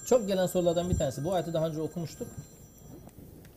[0.06, 1.26] Çok gelen sorulardan bir tanesi.
[1.26, 2.28] Bu ayeti daha önce okumuştuk.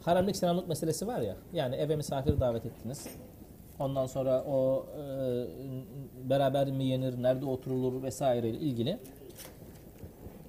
[0.01, 1.37] Haramlık selamlık meselesi var ya.
[1.53, 3.09] Yani eve misafir davet ettiniz.
[3.79, 8.99] Ondan sonra o e, beraber mi yenir, nerede oturulur vesaire ilgili.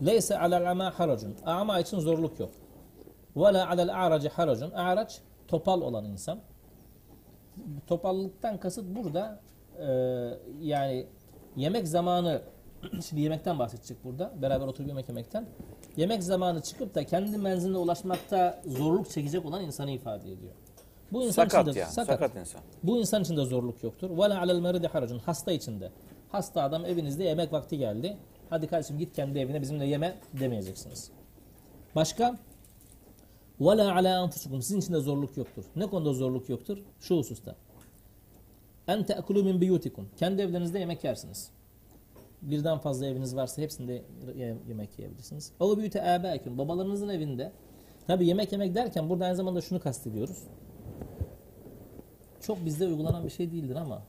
[0.05, 1.35] Leyse alel ama haracun.
[1.45, 2.51] Ama için zorluk yok.
[3.35, 4.71] Ve la alel a'raci haracun.
[4.71, 6.39] A'raç topal olan insan.
[7.87, 9.39] Topallıktan kasıt burada
[9.79, 9.87] e,
[10.61, 11.05] yani
[11.55, 12.41] yemek zamanı
[13.09, 14.33] şimdi yemekten bahsedecek burada.
[14.41, 15.45] Beraber oturup yemek yemekten.
[15.97, 20.53] Yemek zamanı çıkıp da kendi menziline ulaşmakta zorluk çekecek olan insanı ifade ediyor.
[21.11, 21.91] Bu insan Sakat için de, yani.
[21.91, 22.19] sakat.
[22.19, 22.61] Sakat insan.
[22.83, 24.09] Bu insan için de zorluk yoktur.
[24.17, 25.19] Vela alel meridi haracun.
[25.19, 25.91] Hasta içinde.
[26.31, 28.17] Hasta adam evinizde yemek vakti geldi.
[28.49, 31.11] Hadi kardeşim git kendi evine bizimle yeme demeyeceksiniz.
[31.95, 32.37] Başka?
[33.59, 34.61] Vela ala anfusukum.
[34.61, 35.63] Sizin için de zorluk yoktur.
[35.75, 36.77] Ne konuda zorluk yoktur?
[36.99, 37.55] Şu hususta.
[38.87, 40.09] En te'kulu min biyutikum.
[40.17, 41.49] Kendi evlerinizde yemek yersiniz.
[42.41, 44.03] Birden fazla eviniz varsa hepsinde
[44.35, 45.51] ye- yemek yiyebilirsiniz.
[45.59, 46.57] O biyute âbâikum.
[46.57, 47.51] Babalarınızın evinde.
[48.07, 50.43] Tabi yemek yemek derken burada aynı zamanda şunu kastediyoruz
[52.41, 54.01] çok bizde uygulanan bir şey değildir ama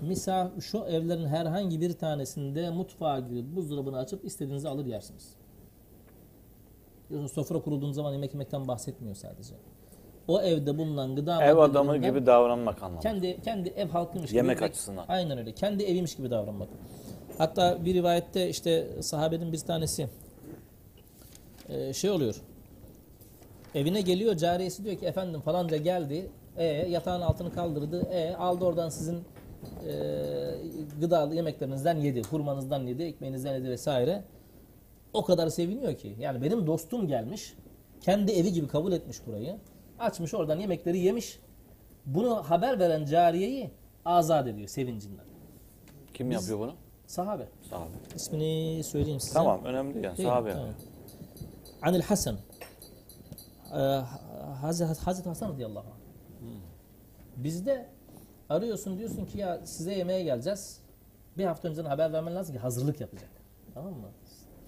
[0.00, 5.34] misal şu evlerin herhangi bir tanesinde mutfağa girip buzdolabını açıp istediğinizi alır yersiniz.
[7.08, 9.54] Biliyorsunuz sofra kurulduğun zaman yemek yemekten bahsetmiyor sadece.
[10.28, 13.00] o evde bulunan gıda Ev adamı gibi davranmak anlamında.
[13.00, 15.04] kendi kendi ev halkıymış Yemek gibi açısından.
[15.08, 15.52] Aynen öyle.
[15.52, 16.68] Kendi eviymiş gibi davranmak.
[17.38, 20.08] Hatta bir rivayette işte sahabenin bir tanesi
[21.68, 22.42] e, şey oluyor.
[23.74, 26.30] Evine geliyor cariyesi diyor ki efendim falanca geldi.
[26.56, 28.08] E yatağın altını kaldırdı.
[28.12, 29.24] E aldı oradan sizin
[29.88, 29.94] e,
[31.00, 32.22] gıdalı yemeklerinizden yedi.
[32.22, 34.24] Hurmanızdan yedi, ekmeğinizden yedi vesaire.
[35.12, 36.16] O kadar seviniyor ki.
[36.18, 37.54] Yani benim dostum gelmiş.
[38.00, 39.56] Kendi evi gibi kabul etmiş burayı.
[39.98, 41.38] Açmış oradan yemekleri yemiş.
[42.06, 43.70] Bunu haber veren cariyeyi
[44.04, 45.24] azat ediyor sevincinden.
[46.14, 46.74] Kim Biz- yapıyor bunu?
[47.06, 47.48] Sahabe.
[47.70, 47.90] Sahabe.
[48.16, 49.34] İsmini söyleyeyim size.
[49.34, 50.16] Tamam önemli yani.
[50.16, 50.28] Değil?
[50.28, 50.68] Sahabe Tamam.
[51.82, 52.36] Anil Hasan.
[53.72, 53.76] Ee,
[54.60, 56.06] Hazreti, Hasan radıyallahu anh.
[57.36, 57.88] Bizde
[58.50, 60.80] arıyorsun diyorsun ki ya size yemeğe geleceğiz.
[61.38, 63.28] Bir hafta önceden haber vermen lazım ki hazırlık yapacak.
[63.74, 64.08] Tamam mı?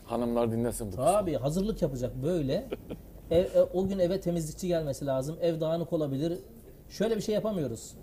[0.04, 1.04] Hanımlar dinlesin bu kısmı.
[1.04, 2.68] Tabii hazırlık yapacak böyle.
[3.30, 5.36] Ev, e, o gün eve temizlikçi gelmesi lazım.
[5.40, 6.38] Ev dağınık olabilir.
[6.88, 7.94] Şöyle bir şey yapamıyoruz.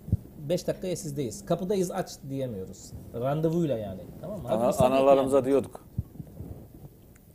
[0.48, 1.46] 5 dakikaya sizdeyiz.
[1.46, 2.92] Kapıdayız aç diyemiyoruz.
[3.14, 4.00] Randevuyla yani.
[4.20, 4.48] Tamam mı?
[4.48, 5.46] Ana- analarımıza yani.
[5.46, 5.84] diyorduk.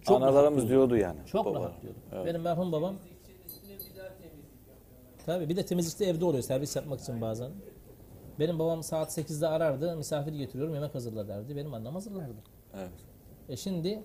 [0.01, 1.19] Çok Analarımız diyordu yani.
[1.25, 1.61] Çok Babalar.
[1.61, 2.01] rahat diyorduk.
[2.13, 2.25] Evet.
[2.25, 2.95] Benim merhum babam
[5.25, 7.51] Tabii bir de temizlikte evde oluyor servis yapmak için bazen.
[8.39, 9.97] Benim babam saat 8'de arardı.
[9.97, 11.55] Misafir getiriyorum yemek hazırla derdi.
[11.55, 12.35] Benim annem hazırlardı.
[12.75, 12.91] Evet.
[13.49, 14.03] E şimdi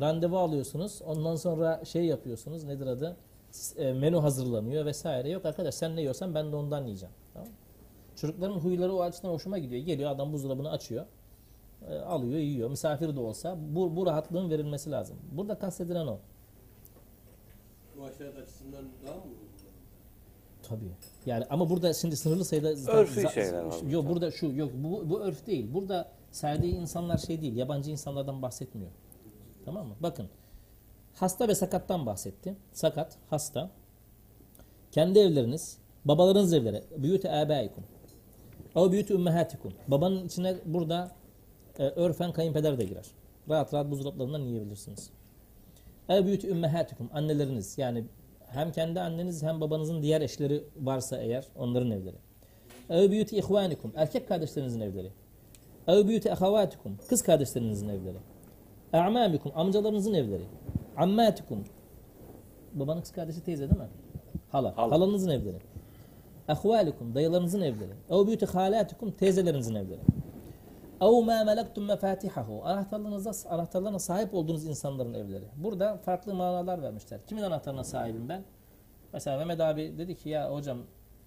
[0.00, 1.02] randevu alıyorsunuz.
[1.06, 2.64] Ondan sonra şey yapıyorsunuz.
[2.64, 3.16] Nedir adı?
[3.76, 5.28] E, menü hazırlanıyor vesaire.
[5.30, 7.14] Yok arkadaş sen ne yiyorsan ben de ondan yiyeceğim.
[7.34, 7.48] Tamam?
[8.16, 9.82] Çocukların huyları o açıdan hoşuma gidiyor.
[9.82, 11.06] Geliyor adam buzdolabını açıyor.
[11.90, 12.70] e, alıyor yiyor.
[12.70, 15.16] Misafir de olsa bu, bu rahatlığın verilmesi lazım.
[15.32, 16.18] Burada kastedilen o.
[17.98, 19.22] Bu aşağıda açısından daha mı?
[20.68, 20.90] Tabii.
[21.26, 23.90] Yani ama burada şimdi sınırlı sayıda Örfü şeyler burada.
[23.90, 25.74] Yok burada şu yok bu, bu örf değil.
[25.74, 27.56] Burada serdiği insanlar şey değil.
[27.56, 28.90] Yabancı insanlardan bahsetmiyor.
[29.64, 29.94] Tamam mı?
[30.00, 30.28] Bakın.
[31.14, 32.56] Hasta ve sakattan bahsetti.
[32.72, 33.70] Sakat, hasta.
[34.92, 36.82] Kendi evleriniz, babalarınız evleri.
[36.96, 37.84] Büyüte âbâikum.
[38.74, 39.72] O büyüte ümmehâtikum.
[39.88, 41.10] Babanın içine burada
[41.78, 43.06] e, örfen kayınpeder de girer.
[43.48, 45.10] Rahat rahat buzdolaplarından yiyebilirsiniz.
[46.08, 48.04] Ev büyütü ümmehatikum anneleriniz yani
[48.46, 52.16] hem kendi anneniz hem babanızın diğer eşleri varsa eğer onların evleri.
[52.90, 55.12] Ev büyütü ihvanikum erkek kardeşlerinizin evleri.
[55.88, 58.18] Ev büyütü ahavatikum kız kardeşlerinizin evleri.
[58.92, 60.44] A'mamikum amcalarınızın evleri.
[60.96, 61.64] Ammatikum
[62.72, 63.88] babanın kız kardeşi teyze değil mi?
[64.48, 64.76] Hala.
[64.76, 64.90] Hala.
[64.90, 65.58] Halanızın evleri.
[66.48, 67.92] Ahvalikum dayılarınızın evleri.
[68.10, 70.00] Ev büyütü halatikum teyzelerinizin evleri.
[71.01, 75.45] اَوْ مَا مَلَكْتُمْ مَفَاتِحَهُ Anahtarlarınıza, anahtarlarına sahip olduğunuz insanların evleri.
[75.55, 77.19] Burada farklı manalar vermişler.
[77.27, 78.43] Kimin anahtarına sahibim ben?
[79.13, 80.77] Mesela Mehmet abi dedi ki ya hocam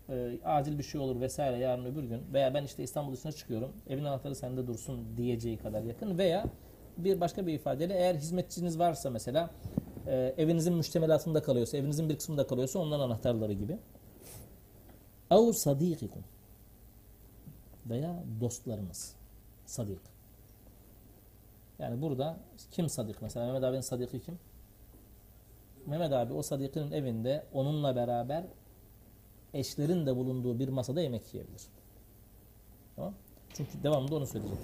[0.08, 3.72] e, acil bir şey olur vesaire yarın öbür gün veya ben işte İstanbul dışına çıkıyorum
[3.88, 6.44] evin anahtarı sende dursun diyeceği kadar yakın veya
[6.98, 9.50] bir başka bir ifadeyle eğer hizmetçiniz varsa mesela
[10.06, 13.78] e, evinizin müştemelatında kalıyorsa evinizin bir kısmında kalıyorsa onların anahtarları gibi.
[15.30, 16.22] اَوْ صَد۪يقِكُمْ
[17.86, 19.17] veya dostlarınız.
[19.69, 19.99] Sadik.
[21.79, 22.37] Yani burada
[22.71, 23.21] kim sadik?
[23.21, 24.39] Mesela Mehmet abinin sadiki kim?
[25.85, 28.43] Mehmet abi o sadikinin evinde onunla beraber
[29.53, 31.61] eşlerin de bulunduğu bir masada yemek yiyebilir.
[32.95, 33.13] Tamam?
[33.53, 34.57] Çünkü devamında onu söyleyecek.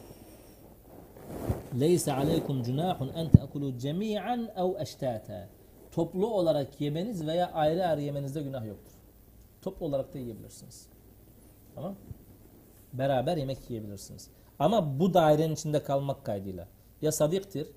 [1.79, 5.49] Leyse aleykum cunahun en te'kulu cemi'an ev eştata.
[5.91, 8.93] Toplu olarak yemeniz veya ayrı ayrı yemenizde günah yoktur.
[9.61, 10.87] Toplu olarak da yiyebilirsiniz.
[11.75, 11.95] Tamam?
[12.93, 14.29] Beraber yemek yiyebilirsiniz.
[14.59, 16.67] Ama bu dairenin içinde kalmak kaydıyla.
[17.01, 17.67] Ya sadiktir,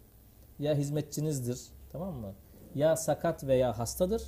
[0.59, 1.61] ya hizmetçinizdir,
[1.93, 2.35] tamam mı?
[2.75, 4.23] Ya sakat veya hastadır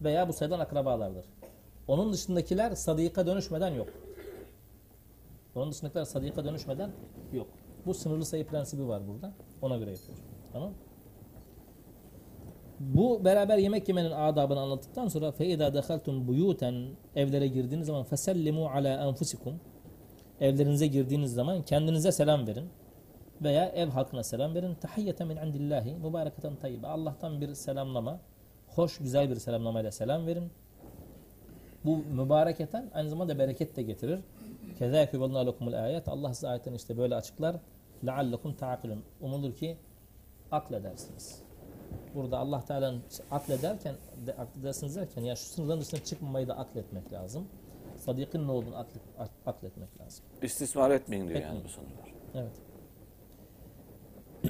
[0.00, 1.26] veya bu sayıdan akrabalardır.
[1.88, 3.88] Onun dışındakiler sadika dönüşmeden yok.
[5.54, 6.90] Onun dışındakiler sadika dönüşmeden
[7.32, 7.46] yok.
[7.86, 9.32] Bu sınırlı sayı prensibi var burada.
[9.62, 10.18] Ona göre yapıyor.
[10.52, 10.72] Tamam
[12.80, 16.28] bu beraber yemek yemenin adabını anlattıktan sonra fe idâ dehaltum
[17.16, 19.60] evlere girdiğiniz zaman fesellimu ala enfusikum
[20.40, 22.68] evlerinize girdiğiniz zaman kendinize selam verin
[23.42, 24.74] veya ev halkına selam verin.
[24.74, 26.86] Tahiyyete min indillahi mübareketen tayyibe.
[26.86, 28.20] Allah'tan bir selamlama,
[28.66, 30.50] hoş güzel bir selamlamayla selam verin.
[31.84, 34.20] Bu mübareketen aynı zamanda bereket de getirir.
[34.78, 36.08] Kezâkü vallâhu lekumul ayet.
[36.08, 37.56] Allah size ayetten işte böyle açıklar.
[38.06, 39.02] Leallekum ta'akilun.
[39.20, 39.76] Umulur ki
[40.52, 41.42] akledersiniz.
[42.14, 43.94] Burada Allah Teala'nın aklederken,
[44.26, 47.48] de, akledersiniz derken ya şu sınırların dışına çıkmamayı da akletmek lazım.
[48.06, 50.24] Sadikin ne olduğunu aklet, ak- akletmek lazım.
[50.42, 51.64] İstismar etmeyin diyor yani Etmeyin.
[51.64, 52.14] bu sınırlar.
[52.34, 52.52] Evet.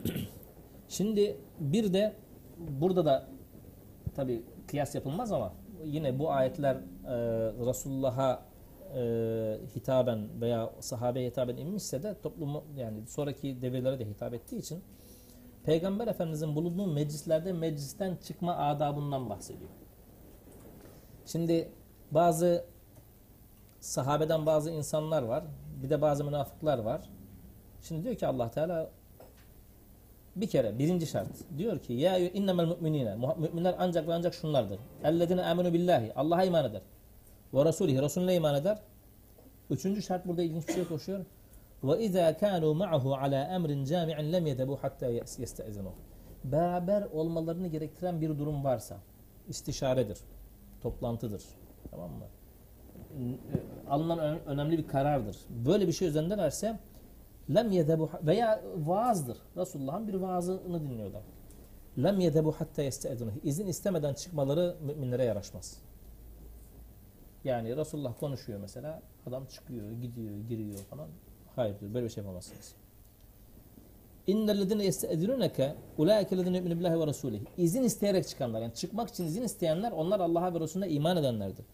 [0.89, 2.17] Şimdi bir de
[2.59, 3.29] burada da
[4.15, 5.53] tabi kıyas yapılmaz ama
[5.85, 6.81] yine bu ayetler e,
[7.67, 8.43] Resulullah'a
[8.97, 9.01] e,
[9.77, 14.83] hitaben veya sahabeye hitaben inmişse de toplumu yani sonraki devirlere de hitap ettiği için
[15.65, 19.71] Peygamber Efendimizin bulunduğu meclislerde meclisten çıkma adabından bahsediyor.
[21.27, 21.69] Şimdi
[22.11, 22.65] bazı
[23.81, 25.45] sahabeden bazı insanlar var.
[25.83, 27.11] Bir de bazı münafıklar var.
[27.81, 28.91] Şimdi diyor ki Allah Teala
[30.37, 34.79] bir kere birinci şart diyor ki ya innemel müminine müminler ancak ve ancak şunlardır.
[35.05, 36.83] Ellezine amenu billahi Allah'a iman eder.
[37.55, 38.79] Ve rasulihi Resulüne iman eder.
[39.71, 41.25] Üçüncü şart burada ilginç bir şey koşuyor.
[41.85, 45.93] Ve izâ kânû ma'ahu alâ emrin câmi'in lem yedebû hattâ yeste'izinuh.
[46.45, 48.97] Beraber olmalarını gerektiren bir durum varsa
[49.49, 50.19] istişaredir,
[50.83, 51.43] toplantıdır.
[51.91, 52.25] Tamam mı?
[53.91, 55.37] Alınan önemli bir karardır.
[55.67, 56.79] Böyle bir şey üzerindelerse
[57.55, 59.39] lem yedebu veya vaazdır.
[59.57, 61.23] Resulullah'ın bir vaazını dinliyorlar.
[62.03, 63.33] Lem yedebu hatta yeste'ezinuh.
[63.45, 65.79] İzin istemeden çıkmaları müminlere yaraşmaz.
[67.45, 69.03] Yani Resulullah konuşuyor mesela.
[69.27, 71.09] Adam çıkıyor, gidiyor, giriyor falan.
[71.57, 71.95] Hayır diyor.
[71.95, 72.75] Böyle bir şey yapamazsınız.
[74.27, 77.41] İnnellezine yeste'edinuneke ulaikellezine yu'minu billahi ve rasulih.
[77.57, 78.61] İzin isteyerek çıkanlar.
[78.61, 81.67] Yani çıkmak için izin isteyenler onlar Allah'a ve Resulüne iman edenlerdir.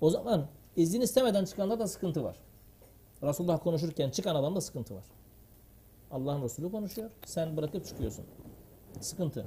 [0.00, 2.35] O zaman izin istemeden çıkanlarda sıkıntı var.
[3.23, 5.03] Resulullah konuşurken çıkan adamda sıkıntı var.
[6.11, 7.09] Allah'ın Resulü konuşuyor.
[7.25, 8.25] Sen bırakıp çıkıyorsun.
[8.99, 9.45] Sıkıntı.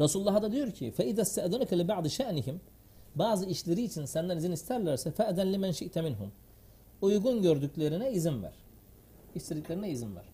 [0.00, 2.54] Resulullah da diyor ki فَاِذَا اسْتَأْذَنَكَ لِبَعْضِ شَأْنِهِمْ
[3.14, 6.28] Bazı işleri için senden izin isterlerse فَاَذَنْ لِمَنْ شِئْتَ مِنْهُمْ
[7.02, 8.54] Uygun gördüklerine izin ver.
[9.34, 10.24] İstediklerine izin ver.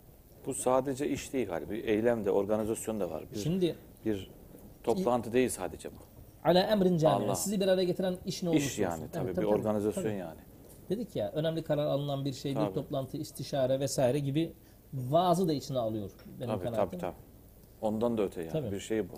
[0.46, 1.70] Bu sadece iş değil galiba.
[1.70, 3.24] Bir eylem de, organizasyon da var.
[3.32, 4.30] Bir, Şimdi bir
[4.84, 6.07] toplantı değil sadece bu.
[6.43, 7.25] ala emrin cami.
[7.25, 7.35] Allah.
[7.35, 9.07] Sizi bir araya getiren iş ne olursa İş yani olsun.
[9.13, 10.13] tabii Evet, bir organizasyon tabii.
[10.15, 10.39] yani.
[10.89, 12.73] Dedik ya önemli karar alınan bir şey, bir Tabii.
[12.73, 14.53] toplantı, istişare vesaire gibi
[14.93, 16.85] vaazı da içine alıyor benim Tabii kanaatim.
[16.89, 17.15] tabii tabii.
[17.81, 18.51] Ondan da öte yani.
[18.51, 18.71] Tabii.
[18.71, 19.13] Bir şey bu.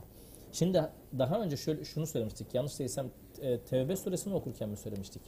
[0.51, 0.83] Şimdi
[1.19, 2.53] daha önce şöyle şunu söylemiştik.
[2.55, 3.07] Yanlış değilsem
[3.41, 5.21] e, Tevbe suresini okurken mi söylemiştik?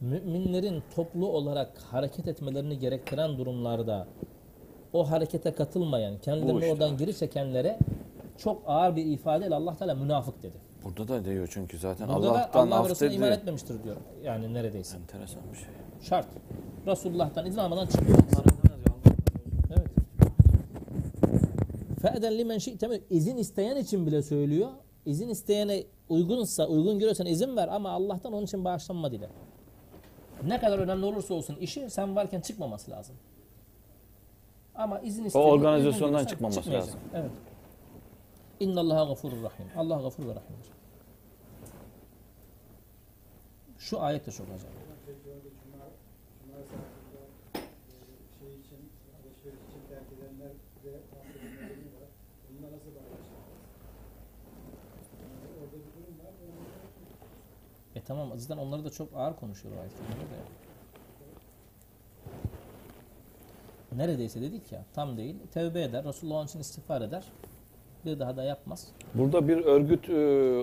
[0.00, 4.06] Müminlerin toplu olarak hareket etmelerini gerektiren durumlarda
[4.92, 6.72] o harekete katılmayan, kendilerini işte.
[6.72, 7.78] oradan geri çekenlere
[8.38, 10.56] çok ağır bir ifadeyle Allah Teala münafık dedi.
[10.86, 13.96] Burada da diyor çünkü zaten Burada Allah'tan da Allah af iman etmemiştir diyor.
[14.24, 14.96] Yani neredeyse.
[14.96, 15.68] Enteresan bir şey.
[16.02, 16.26] Şart.
[16.86, 18.18] Resulullah'tan izin almadan çıkmıyor.
[19.70, 19.88] Evet.
[22.02, 24.68] Fe'eden limen şi'te izin isteyen için bile söylüyor.
[25.06, 29.28] İzin isteyene uygunsa, uygun görüyorsan izin ver ama Allah'tan onun için bağışlanma dile.
[30.46, 33.16] Ne kadar önemli olursa olsun işi sen varken çıkmaması lazım.
[34.74, 37.00] Ama izin isteyene organizasyondan uygun görürsen çıkmaması lazım.
[37.14, 37.30] Evet.
[38.60, 39.66] İnnallaha gafurur rahim.
[39.76, 40.75] Allah gafur ve rahimdir.
[43.86, 44.76] Şu ayet de çok acayip.
[57.94, 60.66] E, tamam zaten onları da çok ağır konuşuyor ayet kerimeler de.
[63.92, 65.36] Neredeyse dedik ya tam değil.
[65.52, 66.04] Tevbe eder.
[66.04, 67.24] Resulullah onun için istiğfar eder
[68.05, 68.87] Bir daha da yapmaz.
[69.15, 70.13] Burada bir örgüt, e,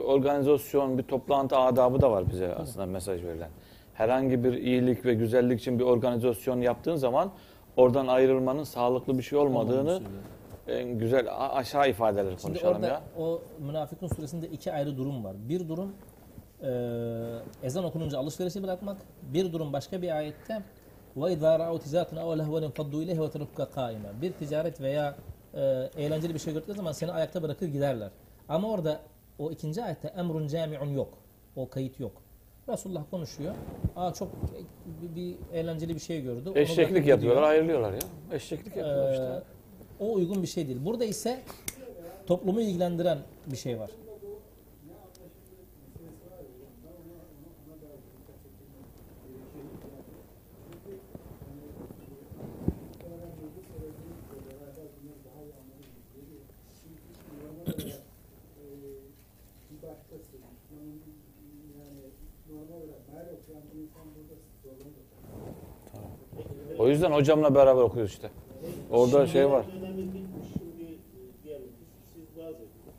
[0.01, 3.51] organizasyon, bir toplantı adabı da var bize aslında mesaj verilen.
[3.95, 7.31] Herhangi bir iyilik ve güzellik için bir organizasyon yaptığın zaman
[7.77, 10.23] oradan ayrılmanın sağlıklı bir şey olmadığını Olmadığını söylüyor.
[10.93, 13.03] en güzel a- aşağı ifadeleri Şimdi konuşalım orada ya.
[13.19, 15.37] o münafıkun suresinde iki ayrı durum var.
[15.49, 15.93] Bir durum
[16.63, 16.71] e,
[17.63, 18.97] ezan okununca alışverişi bırakmak.
[19.23, 20.63] Bir durum başka bir ayette
[21.17, 25.15] وَاِذَا رَعُوا تِجَارَةً اَوْ لَهْوًا فَضُّوا اِلَيْهِ وَتَرُكَّ قَائِمًا Bir ticaret veya
[25.54, 28.10] e, eğlenceli bir şey gördükleri zaman seni ayakta bırakır giderler.
[28.50, 29.00] Ama orada
[29.40, 31.18] o ikinci ayette emrun cami'un yok.
[31.56, 32.12] O kayıt yok.
[32.70, 33.54] Resulullah konuşuyor.
[33.96, 34.30] Aa çok
[35.02, 36.50] bir, bir eğlenceli bir şey gördü.
[36.50, 38.00] Onu Eşeklik yapıyorlar, ayrılıyorlar ya.
[38.32, 39.44] Eşeklik yapıyorlar Ee, işte.
[40.00, 40.80] o uygun bir şey değil.
[40.86, 41.42] Burada ise
[42.28, 43.90] toplumu ilgilendiren bir şey var.
[59.72, 61.02] bir başkası, Müslümanın
[61.80, 62.02] yani
[62.50, 65.04] normal olarak meal okuyan bir insan burada zorlanır.
[66.84, 68.30] O yüzden hocamla beraber okuyoruz işte.
[68.92, 69.66] Orada şey var.
[69.72, 69.88] Şimdi
[71.44, 71.74] diyelim ki
[72.14, 72.96] siz vaaz ettiniz.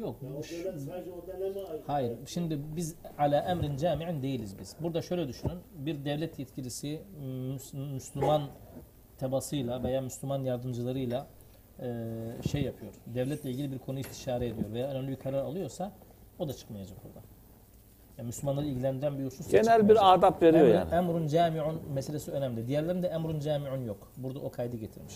[0.00, 0.16] Yok.
[0.22, 1.82] Ya bu o ş- dönem sadece o döneme ait.
[1.86, 2.12] Hayır.
[2.26, 4.76] Şimdi biz ala emrin cami'in değiliz biz.
[4.80, 5.58] Burada şöyle düşünün.
[5.74, 8.42] Bir devlet yetkilisi Müs- Müslüman
[9.18, 11.26] tebasıyla veya Müslüman yardımcılarıyla
[11.80, 11.88] e,
[12.50, 12.92] şey yapıyor.
[13.06, 15.92] Devletle ilgili bir konu istişare ediyor veya önemli bir karar alıyorsa
[16.38, 17.20] o da çıkmayacak orada.
[18.22, 20.94] Yani Müslümanları ilgilendiren bir husus Genel bir adap veriyor Emr- yani.
[20.94, 22.68] Emrun cami'un meselesi önemli.
[22.68, 24.08] Diğerlerinde emrun cami'un yok.
[24.16, 25.14] Burada o kaydı getirmiş.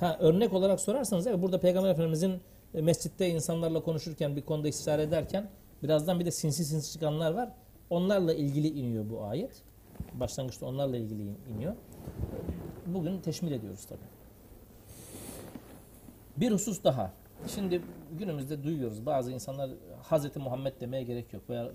[0.00, 2.40] Ha örnek olarak sorarsanız evet burada Peygamber Efendimizin
[2.74, 5.48] e, mescitte insanlarla konuşurken bir konuda istişare ederken
[5.82, 7.48] birazdan bir de sinsi sinsi çıkanlar var.
[7.90, 9.62] Onlarla ilgili iniyor bu ayet.
[10.14, 11.74] Başlangıçta onlarla ilgili in- iniyor.
[12.86, 14.00] Bugün teşmil ediyoruz tabi.
[16.36, 17.12] Bir husus daha.
[17.46, 17.82] Şimdi
[18.18, 19.70] günümüzde duyuyoruz bazı insanlar
[20.02, 21.70] Hazreti Muhammed demeye gerek yok veya e,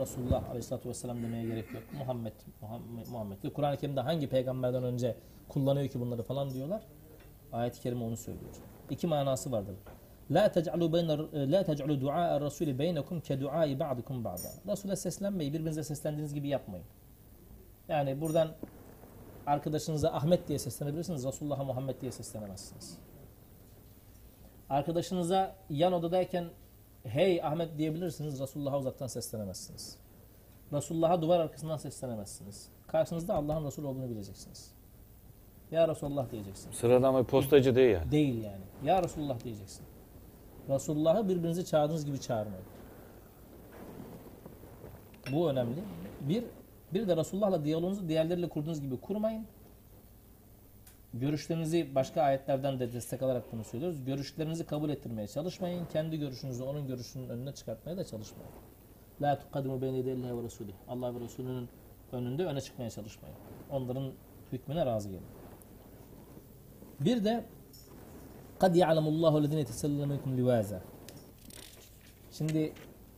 [0.00, 1.82] Resulullah Aleyhisselatü Vesselam demeye gerek yok.
[1.98, 3.52] Muhammed, Muhammed, Muhammed.
[3.54, 5.16] Kur'an-ı Kerim'de hangi peygamberden önce
[5.48, 6.82] kullanıyor ki bunları falan diyorlar.
[7.52, 8.54] Ayet-i Kerime onu söylüyor.
[8.90, 9.74] İki manası vardır.
[10.30, 11.18] La tec'alu beyne
[11.52, 14.72] la tec'alu du'a Resulü beynekum ke du'ai ba'dukum ba'da.
[14.72, 16.86] Resul'e seslenmeyi birbirinize seslendiğiniz gibi yapmayın.
[17.88, 18.48] Yani buradan
[19.46, 21.26] arkadaşınıza Ahmet diye seslenebilirsiniz.
[21.26, 22.98] Resulullah'a Muhammed diye seslenemezsiniz.
[24.70, 26.44] Arkadaşınıza yan odadayken
[27.02, 28.40] hey Ahmet diyebilirsiniz.
[28.40, 29.96] Resulullah'a uzaktan seslenemezsiniz.
[30.72, 32.68] Resulullah'a duvar arkasından seslenemezsiniz.
[32.86, 34.70] Karşınızda Allah'ın Resulü olduğunu bileceksiniz.
[35.70, 36.76] Ya Resulullah diyeceksiniz.
[36.76, 38.10] Sıradan bir postacı değil yani.
[38.10, 38.64] Değil yani.
[38.84, 39.86] Ya Resulullah diyeceksin.
[40.68, 42.64] Resulullah'ı birbirinizi çağırdığınız gibi çağırmayın.
[45.32, 45.80] Bu önemli.
[46.20, 46.44] Bir,
[46.94, 49.46] bir de Resulullah'la diyaloğunuzu diğerleriyle kurduğunuz gibi kurmayın.
[51.20, 54.04] Görüşlerinizi başka ayetlerden de destek alarak bunu söylüyoruz.
[54.04, 55.86] Görüşlerinizi kabul ettirmeye çalışmayın.
[55.92, 58.52] Kendi görüşünüzü onun görüşünün önüne çıkartmaya da çalışmayın.
[59.22, 60.72] La tukadimu beyne yedeyillahi ve Resulih.
[60.88, 61.68] Allah ve Resulünün
[62.12, 63.36] önünde öne çıkmaya çalışmayın.
[63.70, 64.12] Onların
[64.52, 65.26] hükmüne razı gelin.
[67.00, 67.44] Bir de
[68.58, 70.82] kad ya'lemullahu lezine yetesellene minkum livaza.
[72.32, 72.72] Şimdi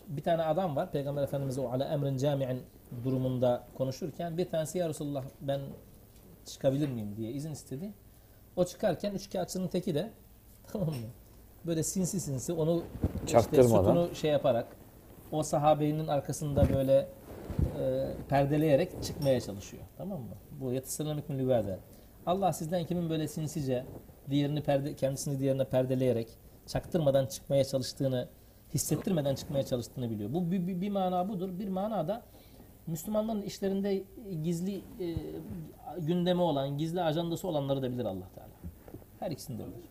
[0.09, 0.92] bir tane adam var.
[0.92, 2.62] Peygamber Efendimiz o ala emrin cami'in
[3.05, 5.61] durumunda konuşurken bir tanesi ya Resulullah ben
[6.47, 7.92] çıkabilir miyim diye izin istedi.
[8.57, 10.11] O çıkarken üç kağıtçının teki de
[10.72, 11.11] tamam mı?
[11.66, 12.82] Böyle sinsi sinsi onu
[13.26, 14.66] işte sütunu şey yaparak
[15.32, 17.09] o sahabenin arkasında böyle
[17.80, 19.82] e, perdeleyerek çıkmaya çalışıyor.
[19.99, 20.34] Tamam mı?
[20.61, 20.70] Bu
[21.05, 21.78] minkum livaza.
[22.26, 23.84] Allah sizden kimin böyle sinsice
[24.30, 26.28] diğerini perde, kendisini diğerine perdeleyerek
[26.66, 28.28] çaktırmadan çıkmaya çalıştığını
[28.74, 30.32] hissettirmeden çıkmaya çalıştığını biliyor.
[30.32, 31.59] Bu bir, bir, bir mana budur.
[31.59, 32.22] Bir mana da
[32.88, 34.03] Müslümanların işlerinde
[34.43, 35.15] gizli e,
[35.97, 38.49] gündemi olan, gizli ajandası olanları da bilir Allah Teala.
[39.19, 39.89] Her ikisini de bilir.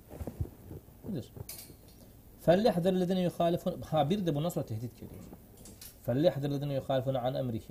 [1.09, 1.33] Bilir.
[2.47, 5.23] فَلْيَحْذَرْ الَّذِينَ يُخَالِفُونَ Ha bir de bundan sonra tehdit geliyor.
[6.07, 7.63] فَلْيَحْذَرْ الَّذِينَ يُخَالِفُونَ عَنْ اَمْرِهِ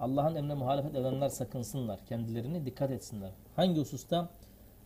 [0.00, 2.00] Allah'ın emrine muhalefet edenler sakınsınlar.
[2.06, 3.30] Kendilerini dikkat etsinler.
[3.56, 4.28] Hangi hususta?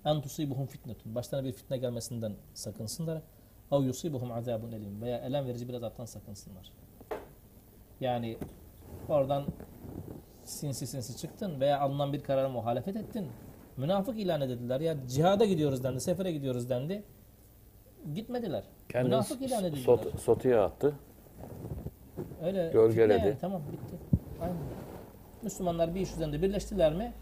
[0.04, 1.14] En tusibuhum fitnetun.
[1.14, 3.22] Başlarına bir fitne gelmesinden sakınsınlar.
[3.72, 5.02] Ev yusibuhum azabun elim.
[5.02, 6.72] Veya elem verici bir azaptan sakınsınlar.
[8.00, 8.38] Yani
[9.09, 9.43] oradan
[10.43, 13.27] sinsi sinsi çıktın veya alınan bir karara muhalefet ettin.
[13.77, 14.79] Münafık ilan edildiler.
[14.81, 17.03] Ya cihada gidiyoruz dendi, sefere gidiyoruz dendi.
[18.13, 18.63] Gitmediler.
[18.89, 19.83] Kendini Münafık ilan edildiler.
[19.83, 20.93] sot, sotuya attı.
[22.43, 23.27] Öyle Gölgeledi.
[23.27, 23.95] yani, tamam bitti.
[24.41, 24.57] Aynen.
[25.43, 27.13] Müslümanlar bir iş üzerinde birleştiler mi?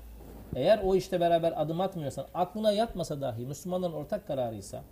[0.55, 4.83] Eğer o işte beraber adım atmıyorsan, aklına yatmasa dahi Müslümanların ortak kararıysa,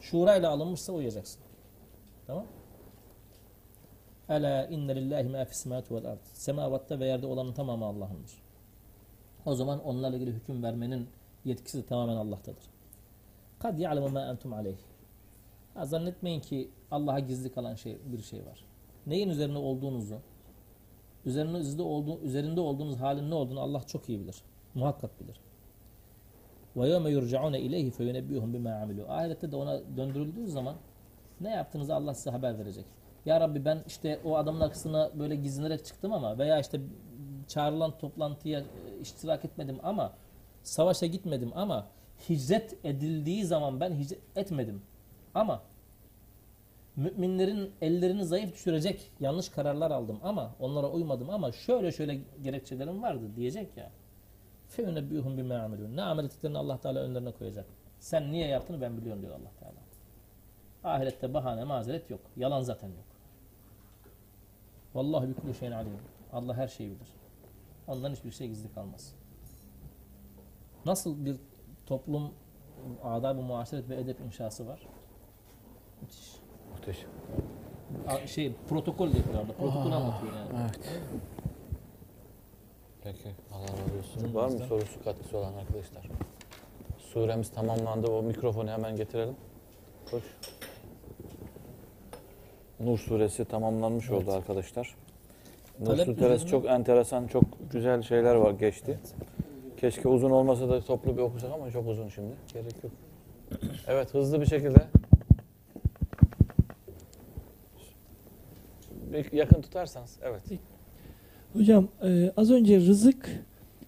[0.00, 1.42] şurayla alınmışsa uyacaksın.
[2.26, 2.44] Tamam?
[4.30, 6.18] Ela inne lillahi ma fis semavati vel ard.
[6.32, 8.42] Semavatta ve yerde olanın tamamı Allah'ındır.
[9.46, 11.08] O zaman onlarla ilgili hüküm vermenin
[11.44, 12.64] yetkisi de tamamen Allah'tadır.
[13.58, 14.76] Kad ya'lemu ma entum aleyh.
[15.74, 18.64] Ha, zannetmeyin ki Allah'a gizli kalan şey bir şey var.
[19.06, 20.18] Neyin üzerine olduğunuzu,
[21.26, 24.42] üzerinizde olduğu, üzerinde olduğunuz halin ne olduğunu Allah çok iyi bilir.
[24.74, 25.40] Muhakkak bilir.
[26.76, 29.04] Ve yevme yurcaune ileyhi feyunebbihum bima amilu.
[29.08, 30.76] Ahirette de ona döndürüldüğü zaman
[31.40, 32.84] ne yaptığınızı Allah size haber verecek.
[33.25, 36.81] Ya Rabbi ben işte o adamın arkasına böyle gizlenerek çıktım ama veya işte
[37.47, 38.63] çağrılan toplantıya e,
[39.01, 40.13] iştirak etmedim ama
[40.63, 41.87] savaşa gitmedim ama
[42.29, 44.81] hicret edildiği zaman ben hicret etmedim.
[45.33, 45.61] Ama
[46.95, 53.35] müminlerin ellerini zayıf düşürecek yanlış kararlar aldım ama onlara uymadım ama şöyle şöyle gerekçelerim vardı
[53.35, 53.91] diyecek ya.
[54.77, 57.65] فَيُنَبِّيهُمْ بِمَا عَمِلُونَ Ne amel ettiklerini Allah Teala önlerine koyacak.
[57.99, 59.75] Sen niye yaptığını ben biliyorum diyor Allah Teala.
[60.95, 62.21] Ahirette bahane mazeret yok.
[62.37, 63.08] Yalan zaten yok.
[64.94, 65.92] Vallahi bi kulli şeyin alim.
[66.32, 67.08] Allah her şeyi bilir.
[67.86, 69.14] Ondan hiçbir şey gizli kalmaz.
[70.86, 71.36] Nasıl bir
[71.86, 72.30] toplum
[73.04, 74.86] adab-ı muaşeret ve edep inşası var?
[76.02, 76.32] Müthiş.
[76.72, 77.10] Muhteşem.
[78.08, 79.52] A- şey protokol diyor orada.
[79.52, 80.48] Protokol anlatıyor yani.
[80.62, 80.80] Evet.
[83.02, 83.28] Peki.
[83.52, 84.34] Allah razı olsun.
[84.34, 86.08] Var mı sorusu katkısı olan arkadaşlar?
[86.98, 88.06] Suremiz tamamlandı.
[88.10, 89.36] O mikrofonu hemen getirelim.
[90.10, 90.22] Koş.
[92.80, 94.94] Nur suresi tamamlanmış oldu arkadaşlar.
[95.80, 98.98] Nur Talep suresi çok enteresan, çok güzel şeyler var geçti.
[99.76, 102.32] Keşke uzun olmasa da toplu bir okusak ama çok uzun şimdi.
[102.52, 102.92] Gerek yok.
[103.88, 104.78] Evet hızlı bir şekilde.
[109.12, 110.18] Bir yakın tutarsanız.
[110.22, 110.42] Evet.
[111.52, 113.44] Hocam e, az önce rızık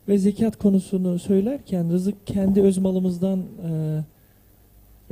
[0.08, 4.00] ve zekat konusunu söylerken rızık kendi öz malımızdan e,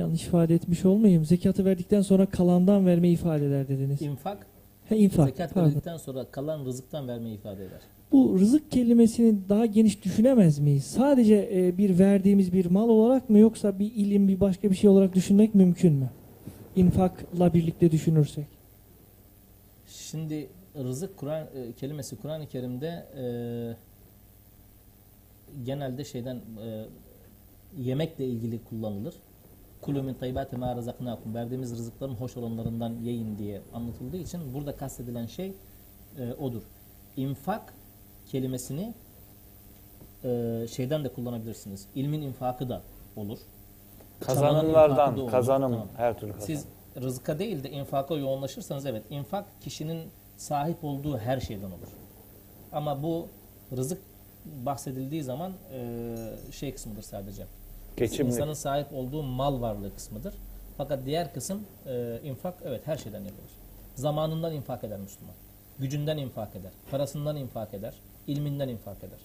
[0.01, 1.25] yanlış ifade etmiş olmayayım.
[1.25, 4.01] Zekatı verdikten sonra kalandan verme ifade eder dediniz.
[4.01, 4.45] İnfak,
[4.89, 5.29] He, infak.
[5.29, 5.69] zekat pardon.
[5.69, 7.79] verdikten sonra kalan rızıktan vermeyi ifade eder.
[8.11, 10.83] Bu rızık kelimesini daha geniş düşünemez miyiz?
[10.83, 14.89] Sadece e, bir verdiğimiz bir mal olarak mı yoksa bir ilim bir başka bir şey
[14.89, 16.09] olarak düşünmek mümkün mü?
[16.75, 18.45] infakla birlikte düşünürsek.
[19.87, 20.47] Şimdi
[20.83, 23.23] rızık Kur'an e, kelimesi Kur'an-ı Kerim'de e,
[25.65, 26.85] genelde şeyden e,
[27.79, 29.13] yemekle ilgili kullanılır.
[29.81, 31.35] Kulü min tayyibati ma razaknakum.
[31.35, 35.53] Verdiğimiz rızıkların hoş olanlarından yiyin diye anlatıldığı için burada kastedilen şey
[36.17, 36.61] e, odur.
[37.17, 37.73] İnfak
[38.25, 38.93] kelimesini
[40.23, 41.87] e, şeyden de kullanabilirsiniz.
[41.95, 42.81] İlmin infakı da
[43.15, 43.39] olur.
[44.19, 45.31] Kazanımlardan, olur.
[45.31, 45.87] kazanım, Tamam.
[45.97, 46.47] her türlü kazanım.
[46.47, 46.65] Siz
[47.03, 51.89] rızka değil de infaka yoğunlaşırsanız evet infak kişinin sahip olduğu her şeyden olur.
[52.71, 53.27] Ama bu
[53.77, 54.01] rızık
[54.45, 56.15] bahsedildiği zaman e,
[56.51, 57.45] şey kısmıdır sadece.
[57.97, 58.33] Geçimlik.
[58.33, 60.33] İnsanın sahip olduğu mal varlığı kısmıdır.
[60.77, 63.51] Fakat diğer kısım e, infak evet her şeyden yapılır.
[63.95, 65.35] Zamanından infak eder Müslüman.
[65.79, 66.71] Gücünden infak eder.
[66.91, 67.93] Parasından infak eder.
[68.27, 69.19] ilminden infak eder.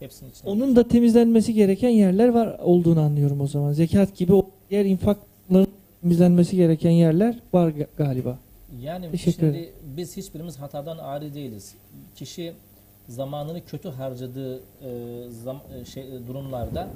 [0.00, 0.50] Hepsinin içine.
[0.50, 3.72] Onun da temizlenmesi gereken yerler var olduğunu anlıyorum o zaman.
[3.72, 5.66] Zekat gibi o diğer infakların
[6.02, 8.38] temizlenmesi gereken yerler var ga- galiba.
[8.80, 11.74] Yani Teşekkür şimdi biz hiçbirimiz hatadan ari değiliz.
[12.16, 12.52] Kişi
[13.08, 16.88] zamanını kötü harcadığı e, zam, e, şey, e, durumlarda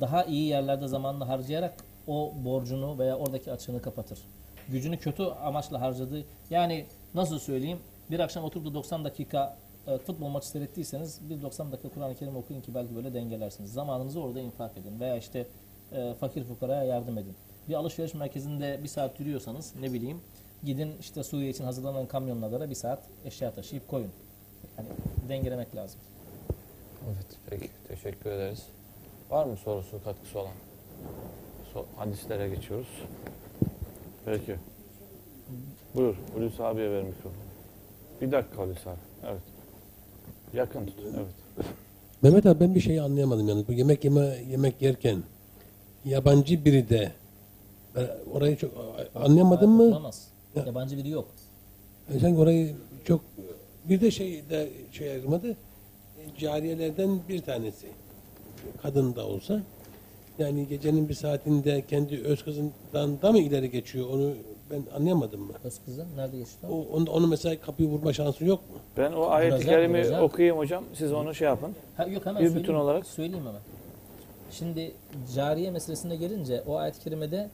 [0.00, 4.18] daha iyi yerlerde zamanını harcayarak o borcunu veya oradaki açığını kapatır.
[4.68, 7.78] Gücünü kötü amaçla harcadığı yani nasıl söyleyeyim
[8.10, 9.56] bir akşam oturup da 90 dakika
[9.86, 13.72] e, futbol maçı seyrettiyseniz bir 90 dakika Kur'an-ı Kerim okuyun ki belki böyle dengelersiniz.
[13.72, 15.46] Zamanınızı orada infak edin veya işte
[15.92, 17.34] e, fakir fukaraya yardım edin.
[17.68, 20.20] Bir alışveriş merkezinde bir saat yürüyorsanız ne bileyim
[20.64, 24.10] gidin işte Suriye için hazırlanan kamyonlara bir saat eşya taşıyıp koyun.
[24.78, 24.88] Yani
[25.28, 26.00] dengelemek lazım.
[27.06, 27.68] Evet, peki.
[27.88, 28.62] Teşekkür ederiz.
[29.30, 30.52] Var mı sorusu, katkısı olan?
[31.72, 32.88] So hadislere geçiyoruz.
[34.24, 34.56] Peki.
[35.94, 37.32] Buyur, Hulusi abiye ver mikrofonu.
[38.20, 38.98] Bir dakika Hulusi abi.
[39.26, 39.42] Evet.
[40.54, 41.26] Yakın tut, evet.
[42.22, 45.22] Mehmet abi ben bir şeyi anlayamadım yani bu yemek yeme yemek yerken
[46.04, 47.12] yabancı biri de
[47.96, 48.70] ben orayı çok
[49.14, 49.82] anlayamadın mı?
[49.82, 50.28] Olamaz.
[50.56, 50.62] Ya.
[50.66, 51.28] Yabancı biri yok.
[52.10, 53.20] Yani Sen orayı çok
[53.88, 55.56] bir de şey de şey ayırmadı.
[56.38, 57.86] Cariyelerden bir tanesi.
[58.82, 59.62] Kadın da olsa
[60.38, 64.34] yani gecenin bir saatinde kendi öz kızından da mı ileri geçiyor onu
[64.70, 65.52] ben anlayamadım mı?
[65.62, 66.66] Kız kızı nerede geçti?
[66.70, 66.74] o?
[66.74, 68.76] O, onu, onu mesela kapıyı vurma şansı yok mu?
[68.96, 70.84] Ben o ayet-i kerimi okuyayım hocam.
[70.94, 71.74] Siz onu şey yapın.
[71.96, 72.62] Ha, yok hemen Bir söyleyeyim.
[72.62, 73.06] bütün olarak.
[73.06, 73.60] Söyleyeyim hemen.
[74.50, 74.92] Şimdi
[75.34, 77.50] cariye meselesine gelince o ayet-i kerimede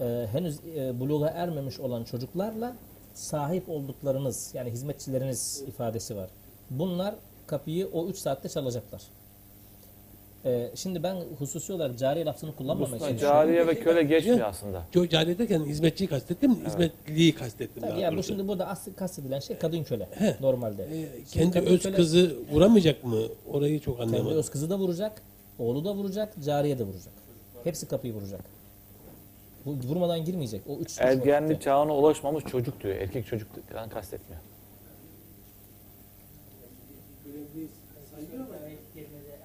[0.00, 2.76] e, henüz e, buluğa ermemiş olan çocuklarla
[3.14, 6.30] sahip olduklarınız yani hizmetçileriniz ifadesi var.
[6.70, 7.14] Bunlar
[7.46, 9.02] kapıyı o 3 saatte çalacaklar.
[10.44, 14.82] E, şimdi ben hususi olarak cariye lafını kullanmamak Aslında için cariye ve köle geçmiyor aslında.
[14.94, 17.82] Çok cariye derken hizmetçiyi kastettim, hizmetliyi kastettim.
[17.82, 20.36] Tabii daha ya bu şimdi burada asıl kastedilen şey kadın köle He.
[20.40, 20.82] normalde.
[20.82, 23.20] Ee, kendi kadın öz köle- kızı vuramayacak mı?
[23.52, 24.38] Orayı çok Kendi anlayamadım.
[24.38, 25.22] öz kızı da vuracak,
[25.58, 27.12] oğlu da vuracak, cariye de vuracak.
[27.64, 28.40] Hepsi kapıyı vuracak.
[29.66, 30.62] Vurmadan girmeyecek.
[30.68, 32.96] O üç, Ergenlik çağına ulaşmamış çocuk diyor.
[32.96, 34.42] Erkek çocuk falan kastetmiyor.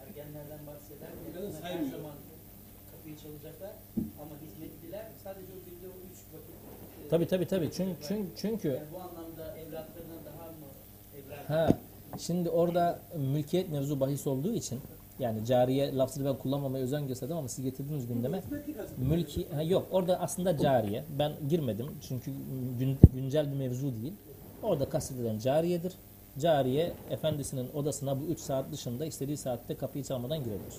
[0.07, 2.15] ergenlerden bahsederken her zaman
[2.91, 3.71] kapıyı çalacaklar
[4.21, 7.71] ama hizmetliler sadece o günde o üç vakit Tabii tabii tabii.
[7.71, 10.67] Çünkü, çünkü, çünkü yani bu anlamda evlatlarına daha mı
[11.17, 11.79] evlat ha
[12.17, 14.81] şimdi orada mülkiyet mevzu bahis olduğu için
[15.19, 18.41] yani cariye lafzını ben kullanmamaya özen gösterdim ama siz getirdiğiniz gündeme
[18.97, 22.31] mülki ha, yok orada aslında cariye ben girmedim çünkü
[22.79, 24.13] gün- güncel bir mevzu değil.
[24.63, 25.93] Orada kastedilen cariyedir.
[26.39, 30.73] Cariye efendisinin odasına bu 3 saat dışında istediği saatte kapıyı çalmadan girebilir.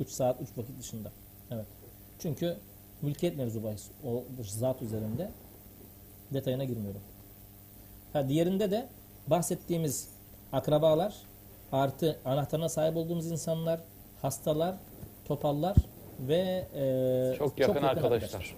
[0.00, 1.12] 3 saat 3 vakit dışında.
[1.50, 1.66] Evet.
[2.18, 2.56] Çünkü
[3.02, 5.30] mülkiyet mevzu bahis o zat üzerinde
[6.32, 7.00] detayına girmiyorum.
[8.12, 8.88] Ha, diğerinde de
[9.26, 10.08] bahsettiğimiz
[10.52, 11.14] akrabalar
[11.72, 13.80] artı anahtarına sahip olduğumuz insanlar,
[14.22, 14.74] hastalar,
[15.24, 15.76] topallar
[16.20, 18.56] ve e, Çok yakın arkadaşlar.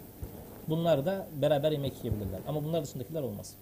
[0.68, 2.40] Bunlar da beraber yemek yiyebilirler.
[2.48, 3.54] Ama bunlar dışındakiler olmaz.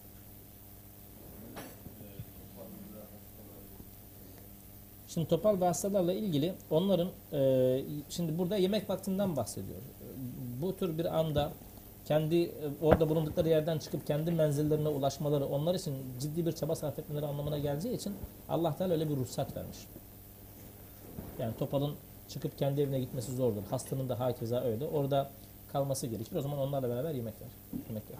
[5.09, 9.79] Şimdi topal ve hastalarla ilgili onların e, şimdi burada yemek vaktinden bahsediyor.
[10.63, 11.53] Bu tür bir anda
[12.07, 12.51] kendi e,
[12.83, 17.59] orada bulundukları yerden çıkıp kendi menzillerine ulaşmaları onlar için ciddi bir çaba sarf etmeleri anlamına
[17.59, 18.15] geleceği için
[18.49, 19.79] Allah Teala öyle bir ruhsat vermiş.
[21.39, 21.95] Yani topalın
[22.29, 23.63] çıkıp kendi evine gitmesi zordur.
[23.71, 24.85] Hastanın da hakeza öyle.
[24.87, 25.31] Orada
[25.73, 26.37] kalması gerekir.
[26.37, 27.49] O zaman onlarla beraber yemekler.
[27.89, 28.19] Yemekler.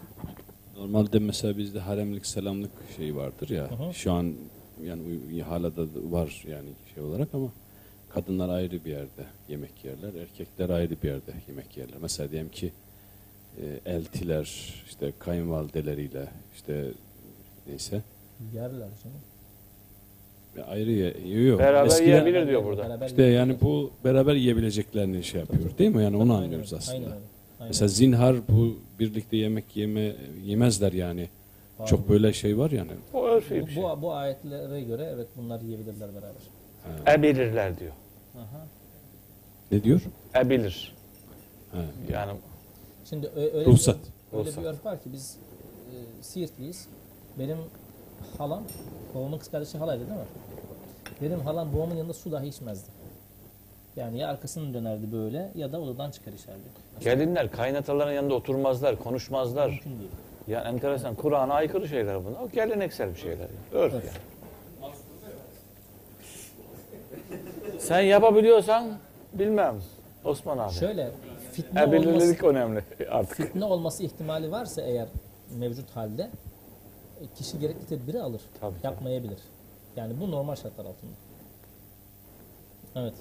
[0.77, 3.71] Normalde mesela bizde haremlik selamlık şeyi vardır ya.
[3.71, 3.95] Hı hı.
[3.95, 4.35] Şu an
[4.85, 7.49] yani hala da var yani şey olarak ama
[8.09, 11.97] kadınlar ayrı bir yerde yemek yerler, erkekler ayrı bir yerde yemek yerler.
[12.01, 12.73] Mesela diyelim ki
[13.63, 16.85] e, eltiler işte kayınvalideleriyle işte
[17.69, 18.03] neyse
[18.55, 18.71] Yerler
[19.05, 19.17] canım.
[20.57, 21.59] ve ayrı ye- yiyor.
[21.59, 22.49] Beraber Eskiden- yiyebilir.
[22.49, 22.83] diyor burada.
[22.83, 26.03] Beraber İşte yani bu beraber yiyebileceklerini şey yapıyor değil mi?
[26.03, 26.97] Yani onu anlıyoruz aslında.
[26.97, 27.21] aynen öyle.
[27.61, 27.69] Aynen.
[27.69, 31.29] Mesela zinhar bu birlikte yemek yeme yemezler yani.
[31.87, 32.91] Çok böyle şey var yani.
[33.13, 33.83] Bu örfi bu, bir şey.
[33.83, 36.43] bu, bu ayetlere göre evet bunlar yiyebilirler beraber.
[37.05, 37.15] Ha.
[37.15, 37.93] Ebilirler diyor.
[38.37, 38.67] Aha.
[39.73, 40.01] Ne diyor?
[40.35, 40.95] Ebilir.
[41.73, 41.79] Ha.
[42.13, 42.33] Yani
[43.09, 43.97] Şimdi öyle, Ruhsat.
[44.33, 44.65] Bir, öyle Ruhsat.
[44.65, 45.37] bir örf var ki biz
[45.91, 46.89] e, Siirtliyiz.
[47.39, 47.59] Benim
[48.39, 48.63] halam,
[49.15, 50.27] babamın kız kardeşi halaydı değil mi?
[51.23, 52.91] Benim halam babamın yanında su dahi içmezdi.
[53.97, 56.61] Yani ya arkasını dönerdi böyle ya da odadan çıkar içerdi.
[57.01, 59.69] gelinler kaynataların yanında oturmazlar, konuşmazlar.
[59.71, 60.11] Mümkün değil.
[60.49, 61.15] Yani enteresan.
[61.15, 62.41] Kur'an'a aykırı şeyler bunlar.
[62.41, 63.39] O geleneksel bir şeyler.
[63.39, 63.83] Yani.
[63.83, 64.05] Örf Evet.
[64.07, 64.93] yani.
[67.79, 68.99] Sen yapabiliyorsan
[69.33, 69.75] bilmem.
[70.25, 70.73] Osman abi.
[70.73, 71.11] Şöyle
[71.57, 73.37] fitne olması, Ebilirlik önemli artık.
[73.37, 75.09] fitne olması ihtimali varsa eğer
[75.59, 76.31] mevcut halde
[77.21, 78.41] e, kişi gerekli tedbiri alır.
[78.61, 78.75] Tabii.
[78.83, 79.39] Yapmayabilir.
[79.97, 81.13] Yani bu normal şartlar altında.
[82.97, 83.15] Evet.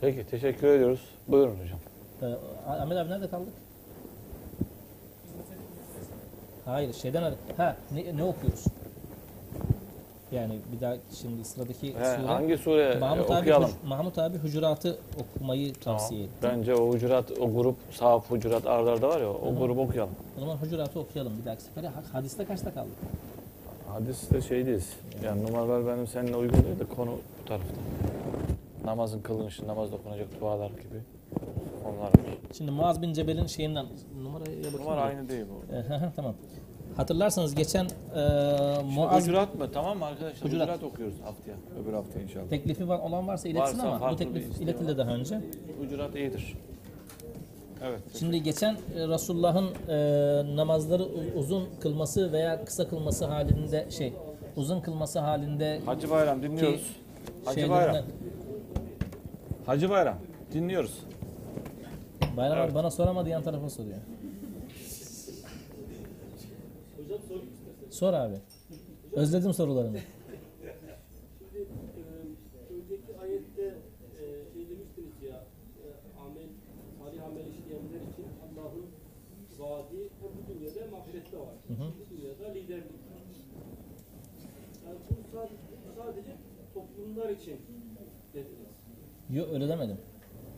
[0.00, 1.00] Peki teşekkür ediyoruz.
[1.28, 1.78] Buyurun hocam.
[2.22, 2.36] Ee,
[2.70, 3.52] Ahmet abi nerede kaldık?
[6.64, 8.64] Hayır şeyden ha ne, ne okuyoruz?
[10.32, 13.70] Yani bir daha şimdi sıradaki He, sure hangi sure Mahmut abi, okuyalım?
[13.70, 16.32] Huc- Mahmut abi Hucurat'ı okumayı tavsiye etti.
[16.42, 20.12] Bence o hucurat, o grup, sahaf hucurat ardarda var ya, o grubu okuyalım.
[20.36, 21.86] O zaman Hucurat'ı okuyalım bir dahaki sefere.
[21.88, 22.92] Ha- Hadiste kaçta kaldık?
[23.88, 24.92] Hadiste şeydeyiz.
[25.24, 27.74] Yani numaralar benim seninle uygun değil de konu bu tarafta.
[28.84, 31.00] Namazın kılınışı, namazda okunacak dualar gibi
[31.84, 32.10] onlar var.
[32.56, 33.86] Şimdi Muaz bin Cebel'in şeyinden
[34.22, 34.80] numaraya bakayım.
[34.80, 35.74] Numara aynı değil bu.
[35.74, 36.34] Hı hı, tamam.
[36.98, 38.20] Hatırlarsanız geçen e,
[38.94, 39.22] Muaz...
[39.22, 39.68] Hucurat mı?
[39.72, 40.44] Tamam mı arkadaşlar?
[40.48, 40.68] Hucurat.
[40.68, 41.56] Hucurat, okuyoruz haftaya.
[41.82, 42.48] Öbür hafta inşallah.
[42.48, 45.40] teklifi var, olan varsa iletsin Varsa ama bu teklif iletildi daha önce.
[45.80, 46.54] Hucurat iyidir.
[47.84, 48.00] Evet.
[48.18, 51.02] Şimdi geçen e, Resulullah'ın e, namazları
[51.36, 54.12] uzun kılması veya kısa kılması halinde şey
[54.56, 56.96] uzun kılması halinde Hacı Bayram dinliyoruz.
[57.44, 58.04] Hacı şeylerinden- Bayram.
[59.66, 60.16] Hacı Bayram
[60.52, 60.98] dinliyoruz.
[62.36, 62.74] Bayram abi Evet.
[62.74, 63.96] bana soramadı yan tarafa soruyor.
[67.90, 68.34] Sor abi.
[69.12, 69.98] Özledim sorularını.
[71.38, 71.66] Şimdi
[72.74, 73.74] önceki ayette
[74.54, 75.44] demiştiniz ya
[76.20, 76.48] amel,
[76.98, 78.86] salih amel işleyenler için Allah'ın
[79.58, 81.54] vaadi hem bu dünyada hem ahirette var.
[81.68, 81.92] Hı hı.
[82.00, 83.22] Bu dünyada liderlik var.
[84.86, 85.54] Yani bu sadece,
[85.96, 86.36] sadece
[86.74, 87.56] toplumlar için
[88.34, 88.68] dediniz.
[89.30, 89.96] Yok öyle demedim.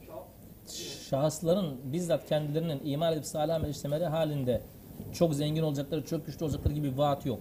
[0.09, 4.63] Şah- Şahısların bizzat kendilerinin iman edip salih amel işlemeleri halinde
[5.15, 7.41] çok zengin olacakları, çok güçlü olacakları gibi bir vaat yok.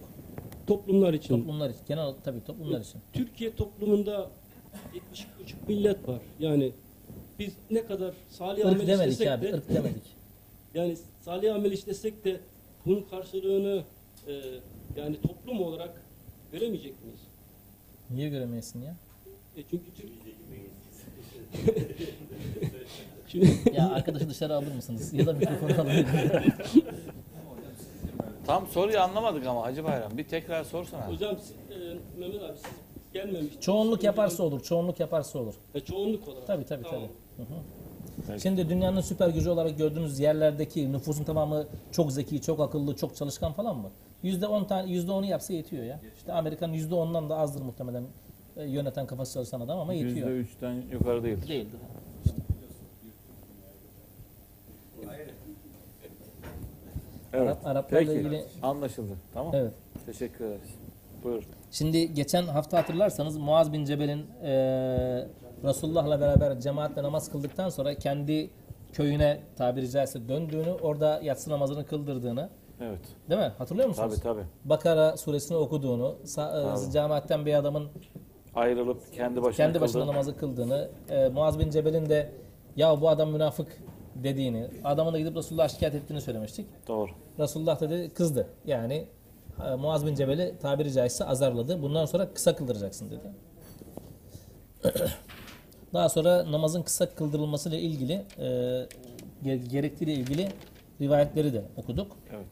[0.66, 1.38] Toplumlar için.
[1.38, 1.80] Toplumlar için.
[1.88, 3.00] Genel tabii toplumlar için.
[3.12, 4.30] Türkiye toplumunda
[4.94, 6.20] 70,5 millet var.
[6.38, 6.72] Yani
[7.38, 10.02] biz ne kadar salih amel demedik işlesek abi, de ırk demedik.
[10.74, 12.40] yani salih amel işlesek de
[12.86, 13.82] bunun karşılığını
[14.26, 14.32] e,
[14.96, 16.02] yani toplum olarak
[16.52, 17.20] göremeyecek miyiz?
[18.10, 18.96] Niye göremeyesin ya?
[19.56, 20.10] E çünkü Türk...
[23.28, 25.12] Şimdi Ya arkadaşı dışarı alır mısınız?
[25.12, 25.92] Ya da mikrofonu alın.
[28.46, 30.18] Tam soruyu anlamadık ama Hacı Bayram.
[30.18, 31.08] Bir tekrar sorsana.
[31.08, 31.36] hocam
[31.70, 32.70] e, Mehmet abi siz
[33.12, 33.60] gelmemiştiniz.
[33.60, 35.54] çoğunluk yaparsa olur, çoğunluk yaparsa olur.
[35.74, 36.46] E, çoğunluk olarak.
[36.46, 37.00] Tabii tabii Tamam.
[37.00, 37.46] tabii.
[37.46, 38.40] Hı hı.
[38.40, 43.52] Şimdi dünyanın süper gücü olarak gördüğünüz yerlerdeki nüfusun tamamı çok zeki, çok akıllı, çok çalışkan
[43.52, 43.90] falan mı?
[44.22, 46.00] Yüzde on tane, yüzde onu yapsa yetiyor ya.
[46.16, 48.04] İşte Amerika'nın yüzde ondan da azdır muhtemelen
[48.56, 50.28] e, yöneten kafası çalışan adam ama yetiyor.
[50.28, 51.48] %3'ten yukarı değildir.
[51.48, 51.80] Değildir.
[57.32, 57.48] Evet.
[57.48, 58.12] Arap, Araplarla Peki.
[58.20, 59.12] ilgili Anlaşıldı.
[59.34, 59.52] Tamam.
[59.54, 59.72] evet.
[60.06, 60.68] Teşekkür ederiz.
[61.24, 61.42] Buyur.
[61.70, 64.52] Şimdi geçen hafta hatırlarsanız Muaz bin Cebel'in e,
[65.64, 68.50] Resulullah'la beraber cemaatle namaz kıldıktan sonra kendi
[68.92, 72.50] köyüne tabiri caizse döndüğünü, orada yatsı namazını kıldırdığını,
[72.80, 73.00] Evet.
[73.30, 73.52] değil mi?
[73.58, 74.14] Hatırlıyor musunuz?
[74.14, 74.44] Tabii tabii.
[74.64, 76.92] Bakara suresini okuduğunu, e, Tabii.
[76.92, 77.88] cemaatten bir adamın
[78.54, 80.12] Ayrılıp kendi başına kendi başına kıldı.
[80.12, 82.32] namazı kıldığını, e, Muaz bin Cebel'in de
[82.76, 83.82] ya bu adam münafık
[84.24, 86.66] dediğini, adamın da gidip Resulullah'a şikayet ettiğini söylemiştik.
[86.88, 87.10] Doğru.
[87.38, 88.46] Resulullah dedi kızdı.
[88.66, 89.06] Yani
[89.66, 91.82] e, Muaz bin Cebel'i tabiri caizse azarladı.
[91.82, 93.32] Bundan sonra kısa kıldıracaksın dedi.
[95.94, 100.48] Daha sonra namazın kısa kıldırılmasıyla ilgili e, gerektiğiyle ilgili
[101.00, 102.16] rivayetleri de okuduk.
[102.34, 102.46] Evet.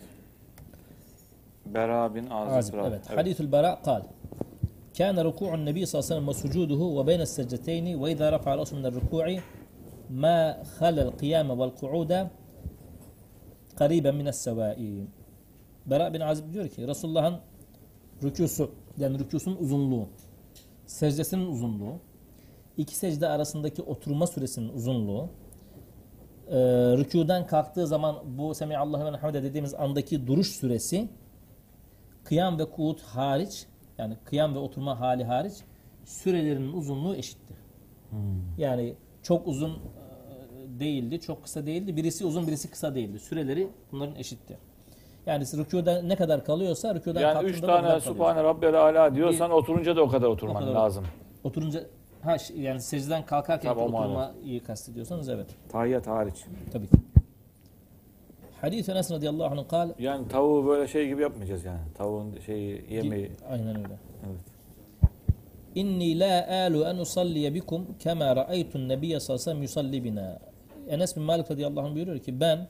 [1.66, 2.74] Bera bin Azib.
[2.74, 3.02] Evet.
[3.08, 3.18] evet.
[3.18, 4.02] Hadithul Bera kal.
[4.98, 8.58] Kâne rükû'un nebi sallallahu aleyhi ve sellem ve sucuduhu ve beyne secdeteyni ve idâ rafa'al
[8.58, 9.40] asum rükû'i
[10.10, 12.30] ma halal kıyame vel ku'uda
[13.76, 15.06] kariben mines sevai.
[15.86, 17.40] Bera bin Azib diyor ki Resulullah'ın
[18.22, 20.08] rükûsu yani rükûsunun uzunluğu,
[20.86, 22.00] secdesinin uzunluğu,
[22.76, 25.28] iki secde arasındaki oturma süresinin uzunluğu,
[26.48, 26.56] e,
[26.98, 31.08] rükûden kalktığı zaman bu Semihallahu ve hamide dediğimiz andaki duruş süresi
[32.24, 33.66] kıyam ve kuğut hariç
[33.98, 35.54] yani kıyam ve oturma hali hariç
[36.04, 37.56] sürelerinin uzunluğu eşittir.
[38.10, 38.18] Hmm.
[38.58, 39.78] Yani çok uzun
[40.80, 41.96] değildi, çok kısa değildi.
[41.96, 43.18] Birisi uzun, birisi kısa değildi.
[43.18, 44.58] Süreleri bunların eşitti.
[45.26, 48.16] Yani rükuda ne kadar kalıyorsa rükudan Yani kalktığında üç da o kadar tane kalıyor.
[48.16, 50.72] Subhane Rabbiyel Ala diyorsan oturunca da o kadar oturman O kadar.
[50.74, 51.04] lazım.
[51.44, 51.80] Oturunca
[52.22, 55.46] ha ş- yani secdeden kalkarken Tabii o oturmayı kastediyorsanız evet.
[55.68, 56.34] Tahiyyat hariç.
[56.72, 56.96] Tabii ki.
[58.60, 61.80] Hadis Enes radıyallahu anh kal Yani tavuğu böyle şey gibi yapmayacağız yani.
[61.94, 63.30] Tavuğun şeyi yemeği.
[63.50, 63.98] Aynen öyle.
[64.26, 64.40] Evet.
[65.74, 70.38] İnni la alu en usalliye bikum kema ra'aytun nebiyye sallallahu aleyhi ve sellem yusalli bina.
[70.88, 72.68] Enes bin Malik radıyallahu anh buyuruyor ki ben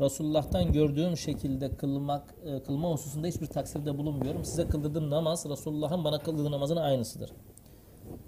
[0.00, 4.44] Resulullah'tan gördüğüm şekilde kılmak, e, kılma hususunda hiçbir taksirde bulunmuyorum.
[4.44, 7.30] Size kıldırdığım namaz Resulullah'ın bana kıldığı namazın aynısıdır.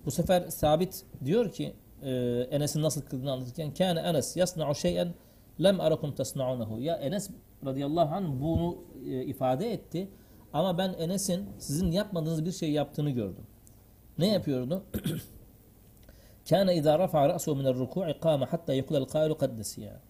[0.07, 2.13] Bu sefer sabit diyor ki e,
[2.51, 5.15] Enes'in nasıl kıldığını anlatırken kâne Enes yasna'u şey'en
[5.63, 6.81] lem arakum tasna'unehu.
[6.81, 7.31] Ya Enes
[7.67, 10.09] radıyallahu anh bunu e, ifade etti.
[10.53, 13.47] Ama ben Enes'in sizin yapmadığınız bir şey yaptığını gördüm.
[14.19, 14.83] Ne yapıyordu?
[16.49, 20.01] Kâne idâ rafa'a ra'suhu minel rukû'i kâme hatta yekulel kâilu kaddesiya.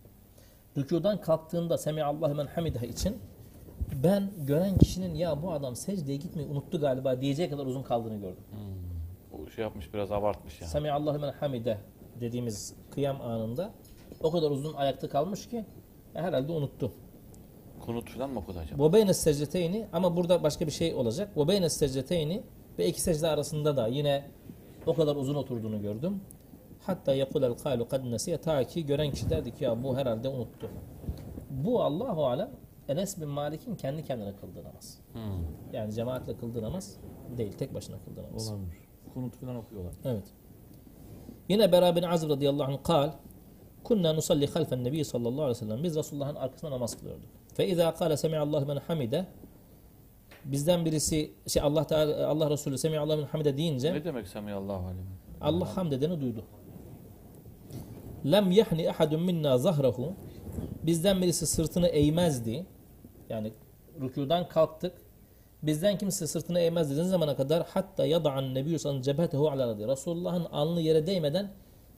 [0.77, 3.19] Rükudan kalktığında Semiallahu men hamideh için
[4.05, 8.45] ben gören kişinin ya bu adam secdeye gitmeyi unuttu galiba diyeceği kadar uzun kaldığını gördüm.
[9.33, 10.71] O şey yapmış biraz abartmış yani.
[10.71, 11.79] Semiallahu men hamide
[12.21, 13.71] dediğimiz kıyam anında
[14.23, 15.65] o kadar uzun ayakta kalmış ki
[16.15, 16.93] e, herhalde unuttu.
[17.81, 18.89] Kunut falan mı okudu acaba?
[18.89, 21.37] Ve beyne secdeteyni ama burada başka bir şey olacak.
[21.37, 22.43] Ve beyne secdeteyni
[22.79, 24.25] ve iki secde arasında da yine
[24.87, 26.21] o kadar uzun oturduğunu gördüm.
[26.81, 30.71] Hatta yekulel kâlu kad nesiye ta ki gören kişi derdi ki ya bu herhalde unuttu.
[31.51, 32.51] Bu Allahu alem
[32.89, 34.99] Enes bin Malik'in kendi kendine kıldığı namaz.
[35.13, 35.23] Hmm.
[35.73, 36.97] Yani cemaatle kıldığı namaz
[37.39, 38.51] değil, tek başına kıldığı namaz.
[38.53, 38.77] Olabilir.
[39.15, 39.95] Kunut falan okuyorlar.
[40.05, 40.25] Evet.
[41.49, 43.11] Yine Bera bin Azib radıyallahu anh kal
[43.85, 45.83] Kunna nusalli halfen nebi sallallahu aleyhi ve sellem.
[45.85, 47.29] Biz Resulullah'ın arkasında namaz kılıyorduk.
[47.55, 49.27] Fe izâ kâle semi'allahu men hamide
[50.45, 55.07] bizden birisi şey Allah Teala Allah Resulü semi'allahu men hamide deyince Ne demek Semiyallahu aleyhi?
[55.41, 56.45] Allah hamd edeni duydu.
[58.33, 60.13] Lem yahni ahadun minna zahrahu
[60.83, 62.67] bizden birisi sırtını eğmezdi.
[63.29, 63.53] Yani
[64.01, 64.93] rükudan kalktık.
[65.63, 69.89] Bizden kimse sırtını eğmez dediğin zamana kadar hatta yada'an nebiyyü sallallahu cebetehu ala radi.
[69.89, 71.51] Resulullah'ın alnı yere değmeden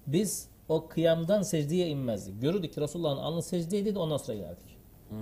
[0.06, 2.40] biz o kıyamdan secdeye inmezdik.
[2.40, 4.76] Görürdük ki Resulullah'ın alnı secdeydi de ondan sonra inerdik.
[5.08, 5.16] Hmm.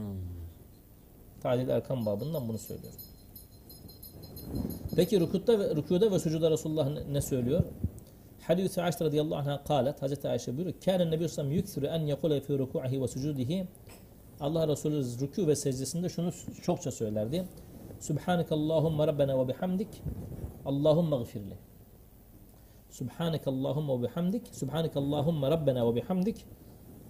[1.41, 2.93] Tadil Erkan babından bunu söylüyor.
[4.97, 7.63] Peki rükutta ve, rükuda ve sucuda Resulullah ne, ne söylüyor?
[8.47, 10.81] Hadis-i Ayşe radıyallahu anh'a kalet, Hazreti Ayşe buyuruyor.
[10.85, 13.67] Kâne nebi sallam yüksürü en yekule fi ruku'ihi ve sucudihi.
[14.41, 17.45] Allah Resulü rükû ve secdesinde şunu çokça söylerdi.
[18.01, 20.03] Subhanekallahumma rabbena ve bihamdik.
[20.65, 21.55] Allahumma gfirli.
[22.91, 24.47] Subhanekallahumma ve bihamdik.
[24.53, 26.47] Subhanekallahumma rabbena ve bihamdik.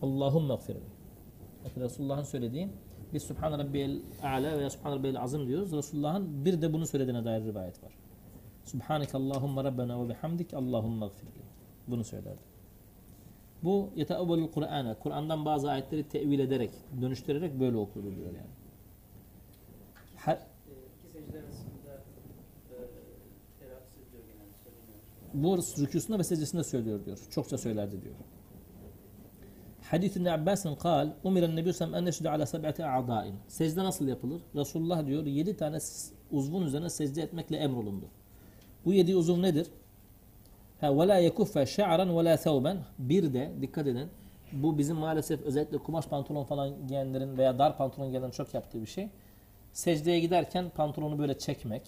[0.02, 0.80] Allahumma gfirli.
[1.64, 2.68] Bakın Resulullah'ın söylediği
[3.14, 5.72] biz Subhan Rabbiyel A'la veya Subhan Rabbiyel Azim diyoruz.
[5.72, 7.92] Resulullah'ın bir de bunu söylediğine dair rivayet var.
[8.64, 11.30] Subhaneke Allahumma Rabbena ve bihamdik Allahumma gfirli.
[11.88, 12.40] Bunu söylerdi.
[13.62, 14.98] Bu yeteavvelul Kur'an'a.
[14.98, 16.70] Kur'an'dan bazı ayetleri tevil ederek,
[17.00, 17.76] dönüştürerek böyle
[18.34, 18.50] yani.
[23.60, 24.98] Telaffuz ediyor genelde söyleniyor.
[25.34, 27.18] bu rükûsunda ve secdesinde söylüyor diyor.
[27.30, 28.14] Çokça söylerdi diyor.
[29.94, 33.34] Hadis İbn Abbas'ın kal, umiren nebi sallam en neşhede ala seb'ati a'dain.
[33.48, 34.42] Secde nasıl yapılır?
[34.54, 38.06] Resulullah diyor, yedi tane s- uzvun üzerine secde etmekle emrolundu.
[38.84, 39.66] Bu yedi uzuv nedir?
[40.80, 42.78] Ha ve la yekuffe şa'ran ve la thawban.
[42.98, 44.08] Bir de dikkat edin.
[44.52, 48.86] Bu bizim maalesef özellikle kumaş pantolon falan giyenlerin veya dar pantolon giyenlerin çok yaptığı bir
[48.86, 49.08] şey.
[49.72, 51.82] Secdeye giderken pantolonu böyle çekmek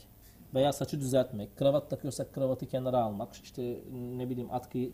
[0.55, 3.81] veya saçı düzeltmek, kravat takıyorsak kravatı kenara almak, işte
[4.16, 4.93] ne bileyim atkıyı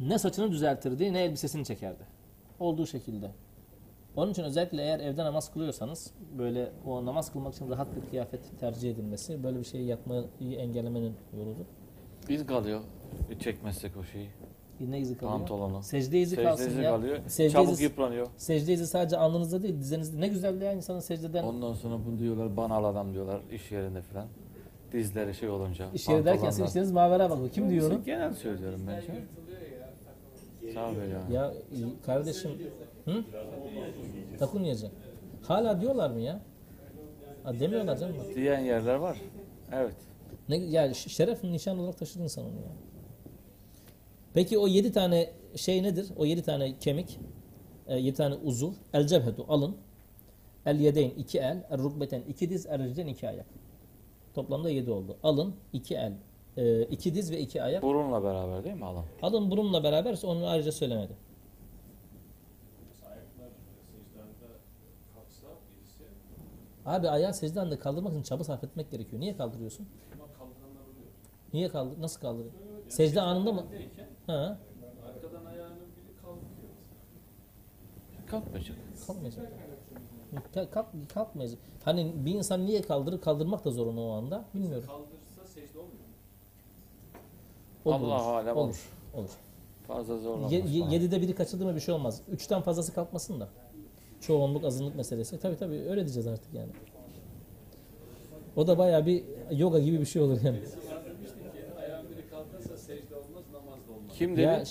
[0.00, 2.21] ne saçını düzeltirdi ne elbisesini çekerdi.
[2.62, 3.30] Olduğu şekilde.
[4.16, 8.60] Onun için özellikle eğer evde namaz kılıyorsanız böyle o namaz kılmak için rahat bir kıyafet
[8.60, 10.24] tercih edilmesi böyle bir şeyi yapmayı
[10.58, 11.64] engellemenin yoludur.
[12.28, 12.80] İz kalıyor.
[13.40, 14.28] Çekmezsek o şeyi.
[14.80, 15.38] Ne izi kalıyor?
[15.38, 15.82] Pantolonu.
[15.82, 16.90] Secde izi Secde kalsın izi ya.
[16.90, 17.18] kalıyor.
[17.26, 18.26] Secde Çabuk izi, yıpranıyor.
[18.36, 20.20] secde izi sadece alnınızda değil dizinizde.
[20.20, 24.26] Ne güzel ya insanın secdeden Ondan sonra bunu diyorlar banal adam diyorlar iş yerinde falan.
[24.92, 25.86] Dizleri şey olunca.
[25.94, 27.50] iş yeri derken sizin işleriniz mavera bakıyor.
[27.50, 28.04] Kim diyor onu?
[28.04, 29.00] Genel söylüyorum ben.
[29.00, 29.14] şey.
[30.74, 31.40] Sağ ol ya.
[31.40, 31.52] Ya
[32.06, 32.50] kardeşim
[33.04, 33.24] hı?
[34.38, 34.90] Takunyacı.
[35.42, 36.40] Hala diyorlar mı ya?
[37.44, 38.16] Ha, demiyorlar canım.
[38.18, 38.34] bak.
[38.36, 39.18] Diyen yerler var.
[39.72, 39.94] Evet.
[40.48, 42.72] Ne, ş- şeref nişan olarak taşıdın sen onu ya.
[44.34, 46.08] Peki o yedi tane şey nedir?
[46.16, 47.18] O yedi tane kemik,
[47.86, 48.72] e, yedi tane uzuv.
[48.92, 49.76] El cebhetu alın.
[50.66, 51.64] El yedeyn iki el.
[51.70, 52.66] El rukbeten iki diz.
[52.66, 53.46] El ricden iki ayak.
[54.34, 55.16] Toplamda yedi oldu.
[55.22, 56.12] Alın iki el.
[56.56, 57.82] E, iki diz ve iki ayak.
[57.82, 59.04] Burunla beraber değil mi alan?
[59.22, 61.12] Alın burunla beraber onu ayrıca söylemedi.
[66.86, 69.20] Abi ayağı secden de kaldırmak için çaba sarf etmek gerekiyor.
[69.20, 69.88] Niye kaldırıyorsun?
[71.52, 72.00] Niye kaldır?
[72.00, 72.52] Nasıl kaldırıyor?
[72.88, 73.66] Secde anında mı?
[74.26, 74.58] Ha.
[75.06, 76.72] Arkadan ayağının biri kaldırıyor.
[78.26, 78.76] kalkmayacak.
[79.06, 79.52] Kalkmayacak.
[80.54, 81.58] Kalk, kalk, kalkmayacak.
[81.84, 83.20] Hani bir insan niye kaldırır?
[83.20, 84.44] Kaldırmak da zorunda o anda.
[84.54, 84.84] Bilmiyorum.
[84.88, 85.06] Secde mu?
[87.84, 88.34] Olur, Allah olur.
[88.34, 88.68] alem olur.
[88.68, 88.78] olur.
[89.14, 89.30] Olur.
[89.86, 90.52] Fazla Ye, zorlanmaz.
[90.52, 92.20] ye- yedide biri kaçırdı mı bir şey olmaz.
[92.28, 93.48] Üçten fazlası kalkmasın da.
[94.20, 95.38] Çoğunluk azınlık meselesi.
[95.40, 96.70] Tabii tabii öyle diyeceğiz artık yani.
[98.56, 100.60] O da bayağı bir yoga gibi bir şey olur yani.
[104.18, 104.40] Kim dedi?
[104.40, 104.64] Ya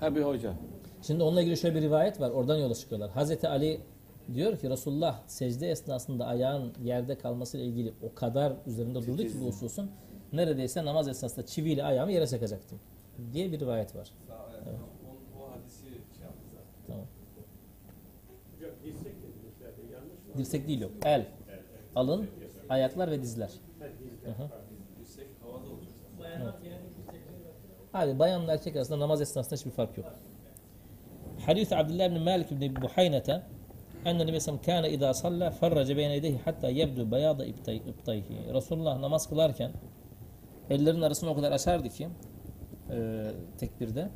[0.00, 0.54] ha bir hoca.
[1.02, 2.30] Şimdi onunla ilgili şöyle bir rivayet var.
[2.30, 3.10] Oradan yola çıkıyorlar.
[3.10, 3.80] Hazreti Ali
[4.34, 9.32] diyor ki Resulullah secde esnasında ayağın yerde kalması ile ilgili o kadar üzerinde durdu ki
[9.42, 9.90] bu hususun
[10.32, 12.78] neredeyse namaz esnasında çiviyle ayağımı yere çakacaktım
[13.32, 14.10] diye bir rivayet var.
[14.64, 14.74] Evet.
[15.40, 15.92] O hadisi şey.
[16.86, 17.04] Tamam.
[18.56, 20.38] Hocam dirsek dediniz zaten yanlış mı?
[20.38, 20.92] Dirsek değil yok.
[21.04, 21.26] El,
[21.96, 22.30] alın,
[22.68, 23.50] ayaklar ve dizler.
[24.24, 24.48] Hı hı.
[25.00, 25.90] Dirsek havada olacak.
[27.92, 30.06] Hadi bayanla erkek arasında namaz esnasında hiçbir fark yok.
[31.46, 33.42] Hadis Abdullah bin Malik bin Buhaynete
[34.04, 38.54] enne Nebi Sallam kâne idâ sallâ ferrace beyne yedeyhi hatta yebdu beyâda ibtay- ibtayhi.
[38.54, 39.72] Resulullah namaz kılarken
[40.70, 42.08] ellerin arasını o kadar açardı ki
[42.90, 43.26] e,
[43.58, 44.08] tekbirde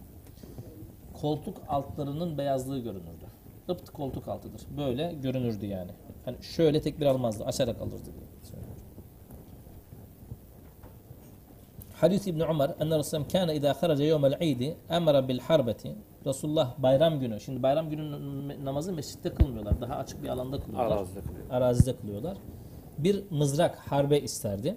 [1.12, 3.24] koltuk altlarının beyazlığı görünürdü.
[3.68, 4.60] Ipt koltuk altıdır.
[4.76, 5.90] Böyle görünürdü yani.
[6.24, 7.44] Hani şöyle tekbir almazdı.
[7.44, 8.74] Açarak alırdı diye söylüyor.
[11.94, 17.20] Hadis İbn Ömer enne Resulullah kâne idâ kharaca yevmel idi emre bil harbeti Resulullah bayram
[17.20, 17.40] günü.
[17.40, 19.81] Şimdi bayram günü namazı mescitte kılmıyorlar.
[19.81, 20.97] Daha açık bir alanda kılıyorlar.
[20.97, 21.51] Arazide kılıyor.
[21.51, 22.36] Arazide kılıyorlar.
[22.98, 24.76] Bir mızrak harbe isterdi.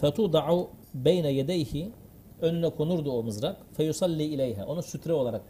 [0.00, 1.92] Fetuda'u beyne yedeyhi
[2.40, 3.56] önüne konurdu o mızrak.
[3.72, 4.64] Feyusalli ileyhe.
[4.64, 5.42] Onu sütre olarak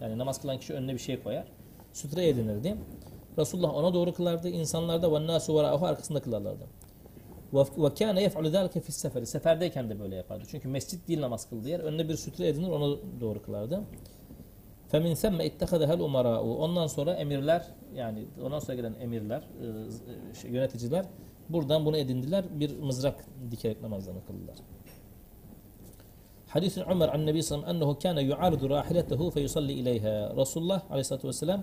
[0.00, 1.44] yani namaz kılan kişi önüne bir şey koyar.
[1.92, 2.76] Sütre edinirdi.
[3.38, 4.48] Resulullah ona doğru kılardı.
[4.48, 6.66] İnsanlar da nasu vera'ahu arkasında kılarlardı.
[7.98, 9.26] Kâne yef'alü zâlike fis seferi.
[9.26, 10.44] Seferdeyken de böyle yapardı.
[10.50, 11.80] Çünkü mescit değil namaz kıldığı yer.
[11.80, 13.80] Önüne bir sütre edinir ona doğru kılardı.
[14.88, 16.54] Femin semme ittehadehel umara'u.
[16.56, 21.06] Ondan sonra emirler yani ondan sonra gelen emirler, e, şey, yöneticiler
[21.52, 22.44] buradan bunu edindiler.
[22.60, 24.56] Bir mızrak dikerek namazlarını kıldılar.
[26.48, 30.36] Hadis Ömer an Nebi sallallahu aleyhi ve sellem yu'aridu rahiletehu fe yusalli ileyha.
[30.36, 31.62] Resulullah aleyhissalatu vesselam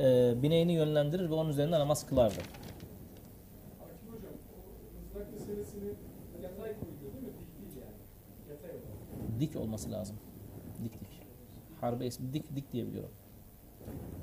[0.00, 2.40] e, bineğini yönlendirir ve onun üzerinde namaz kılardı.
[9.40, 10.16] Dik olması lazım.
[10.84, 11.20] Dik dik.
[11.80, 13.10] Harbe ismi dik dik diye biliyorum.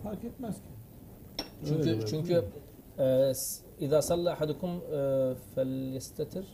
[0.03, 0.69] Fark etmez ki.
[1.67, 2.45] Çünkü çünkü
[2.99, 3.33] e,
[3.79, 4.81] İza salla ahadukum
[5.55, 6.45] felyestetir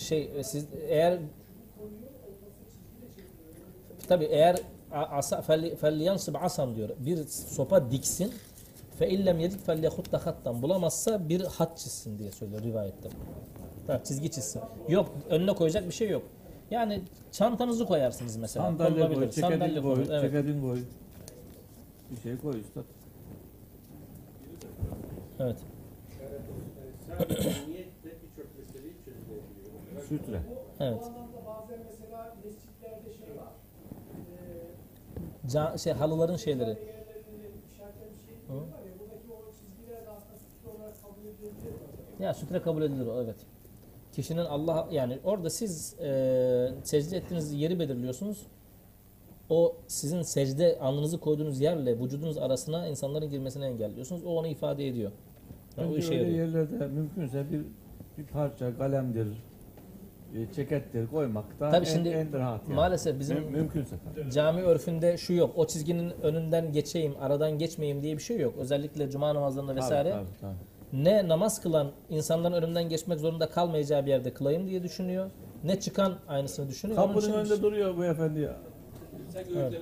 [0.00, 1.18] şey e, siz eğer
[4.08, 4.56] tabi eğer
[4.90, 6.88] asa fel felyansıb asam diyor.
[6.98, 8.34] Bir sopa diksin
[8.98, 13.08] fe illem yedik felyahutta hattan bulamazsa bir hat çizsin diye söylüyor rivayette.
[13.86, 14.62] Tamam, çizgi çizsin.
[14.88, 16.22] Yok önüne koyacak bir şey yok.
[16.70, 17.02] Yani
[17.32, 18.66] çantanızı koyarsınız mesela.
[18.66, 20.22] Sandalye koy, çekedin koy, evet.
[20.22, 20.80] çekedin koy.
[22.10, 22.84] Bir şey koy üstad.
[25.38, 25.56] evet.
[30.08, 30.40] Sütre.
[30.80, 31.00] Evet.
[31.00, 33.52] Bu anlamda bazen mesela mescitlerde şey var.
[34.16, 36.74] Eee Ca- şey halıların şeyleri.
[36.74, 36.84] şey
[38.48, 38.54] Hı.
[38.56, 41.72] var ya buradaki o çizgiler de aslında sütun olarak kabul edilebilir
[42.18, 42.24] mi?
[42.24, 43.36] Ya sütre kabul edilir o evet.
[44.12, 48.46] Kişinin Allah yani orada siz e, secde ettiğiniz yeri belirliyorsunuz.
[49.50, 54.24] O sizin secde alnınızı koyduğunuz yerle vücudunuz arasına insanların girmesini engelliyorsunuz.
[54.24, 55.12] O onu ifade ediyor.
[55.78, 56.46] O Bence işe öyle yarıyor.
[56.46, 57.60] yerlerde mümkünse bir
[58.18, 59.26] bir parça kalemdir,
[60.34, 62.74] e, cekettir koymak da Tabii en, şimdi en rahat yani.
[62.74, 64.30] Maalesef bizim Müm- mümkünse tabii.
[64.30, 65.52] cami örfünde şu yok.
[65.56, 68.54] O çizginin önünden geçeyim, aradan geçmeyeyim diye bir şey yok.
[68.58, 70.10] Özellikle cuma namazlarında vesaire.
[70.10, 70.54] Tabii, tabii,
[70.92, 71.04] tabii.
[71.04, 75.30] ne namaz kılan insanların önünden geçmek zorunda kalmayacağı bir yerde kılayım diye düşünüyor.
[75.64, 76.98] Ne çıkan aynısını düşünüyor.
[76.98, 78.56] Onun Kapının için- önünde duruyor bu efendi ya.
[79.36, 79.74] Evet.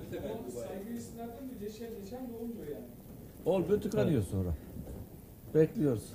[0.53, 2.85] Saygı istinaden de geçen geçen de olmuyor yani.
[3.47, 4.49] Ol bir tıkanıyor sonra.
[5.55, 6.13] Bekliyoruz.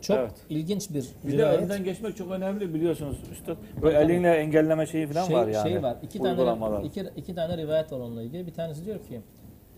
[0.00, 0.32] Çok Evet.
[0.50, 1.84] ilginç bir Bir de rivayet.
[1.84, 3.56] geçmek çok önemli biliyorsunuz üstad.
[3.82, 4.12] Böyle Tabii.
[4.12, 5.70] elinle engelleme şeyi falan şey, var yani.
[5.70, 5.96] şey var.
[6.02, 8.46] İki tane iki, iki tane rivayet var onunla ilgili.
[8.46, 9.20] Bir tanesi diyor ki: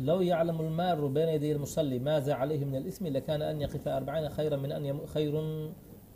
[0.06, 4.60] "Lev ya'lemul maru beyne yedeyil musalli maza aleyhi minel ismi lekane en yakife 40 hayran
[4.60, 5.70] min en yem- hayrun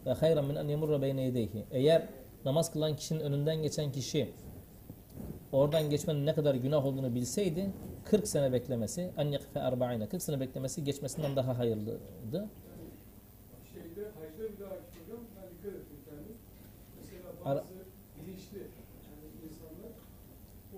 [0.07, 2.03] ve hayran min en yemurra beyne yedeyhi." Eğer
[2.45, 4.29] namaz kılan kişinin önünden geçen kişi
[5.55, 7.71] oradan geçmenin ne kadar günah olduğunu bilseydi
[8.05, 12.01] 40 sene beklemesi en yakife arba'ine 40 sene beklemesi geçmesinden daha hayırlıydı.
[13.73, 16.37] Şeyde hacda bir daha hocam ben dikkat ettim kendim.
[16.97, 17.65] Mesela bazı
[18.27, 19.93] bilinçli yani insanlar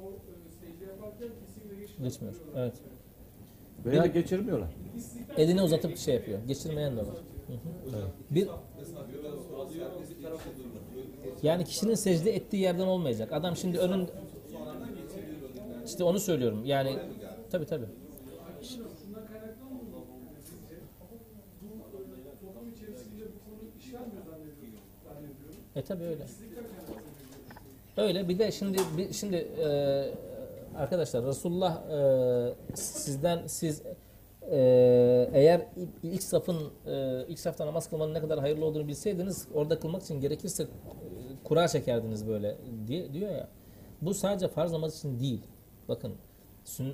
[0.03, 2.11] o e, secde yaparken kesinlikle geçmiyor.
[2.11, 2.35] Geçmiyor.
[2.57, 2.75] Evet.
[3.85, 4.69] Veya geçirmiyorlar.
[5.37, 6.39] Elini uzatıp şey yapıyor.
[6.47, 7.17] Geçirmeyen de var.
[7.47, 8.07] Hı hı.
[8.31, 8.49] Bir
[11.43, 13.33] yani kişinin secde ettiği yerden olmayacak.
[13.33, 14.09] Adam şimdi önün
[15.87, 16.65] İşte onu söylüyorum.
[16.65, 16.99] Yani
[17.51, 17.85] tabi tabi.
[25.77, 26.27] E tabi öyle.
[27.97, 28.79] Öyle bir de şimdi
[29.13, 29.69] şimdi e,
[30.77, 33.83] arkadaşlar Resulullah e, sizden siz
[34.51, 34.59] e,
[35.33, 35.67] eğer
[36.03, 36.57] ilk safın
[36.87, 40.67] e, ilk safta namaz kılmanın ne kadar hayırlı olduğunu bilseydiniz orada kılmak için gerekirse e,
[41.45, 42.57] kura çekerdiniz böyle
[42.87, 43.49] diye diyor ya.
[44.03, 45.43] Bu sadece farz namaz için değil.
[45.89, 46.15] Bakın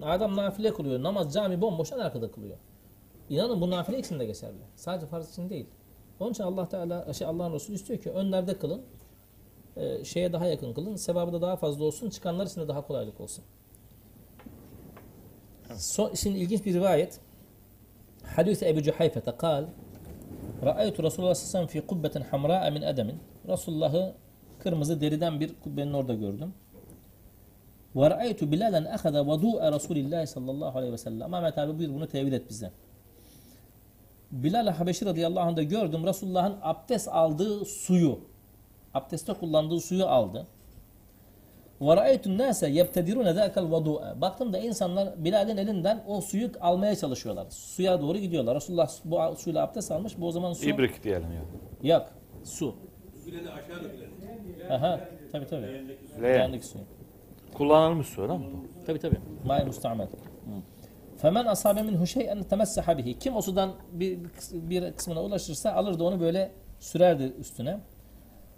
[0.02, 1.02] adam nafile kılıyor.
[1.02, 2.56] Namaz cami bomboş en arkada kılıyor.
[3.28, 4.58] İnanın bu nafile için de geçerli.
[4.76, 5.66] Sadece farz için değil.
[6.20, 8.82] Onun için Allah Teala şey Allah'ın Resulü istiyor ki önlerde kılın.
[9.76, 10.96] e, şeye daha yakın kılın.
[10.96, 12.10] Sevabı da daha fazla olsun.
[12.10, 13.44] Çıkanlar için de daha kolaylık olsun.
[15.76, 17.20] So, şimdi ilginç bir rivayet.
[18.36, 19.64] Hadis Ebu Cuhayfe'te kal
[20.64, 23.18] Ra'aytu Resulullah sallallahu aleyhi ve sellem fi kubbetin hamra'a min edemin.
[23.48, 24.14] Resulullah'ı
[24.58, 26.54] kırmızı deriden bir kubbenin orada gördüm.
[27.96, 31.34] Ve ra'aytu Bilal'en ahada vadu'a Resulillah sallallahu aleyhi ve sellem.
[31.34, 32.70] Ahmet abi buyur bunu tevhid et bize.
[34.30, 38.18] Bilal Habeşi radıyallahu anh'da gördüm Resulullah'ın abdest aldığı suyu
[38.94, 40.46] abdestte kullandığı suyu aldı.
[41.80, 44.20] Ve ra'aytu'n nase yebtedirun zâkel vadu'a.
[44.20, 47.46] Baktım da insanlar Bilal'in elinden o suyu almaya çalışıyorlar.
[47.50, 48.56] Suya doğru gidiyorlar.
[48.56, 50.20] Resulullah bu suyla abdest almış.
[50.20, 51.94] Bu o zaman su İbrik diyelim ya.
[51.94, 52.06] yok.
[52.44, 52.74] Su.
[54.70, 55.00] Aha,
[55.32, 55.66] tabii tabii.
[56.22, 56.38] Leğen.
[56.40, 56.84] Yandık suyu.
[57.54, 58.44] Kullanılmış su öyle mi?
[58.86, 59.16] Tabi tabi.
[59.44, 60.08] Ma'e mustamel.
[61.16, 63.18] Femen asabe minhu şey'en temessaha bihi.
[63.18, 64.18] Kim o sudan bir,
[64.52, 67.78] bir kısmına ulaşırsa alırdı onu böyle sürerdi üstüne.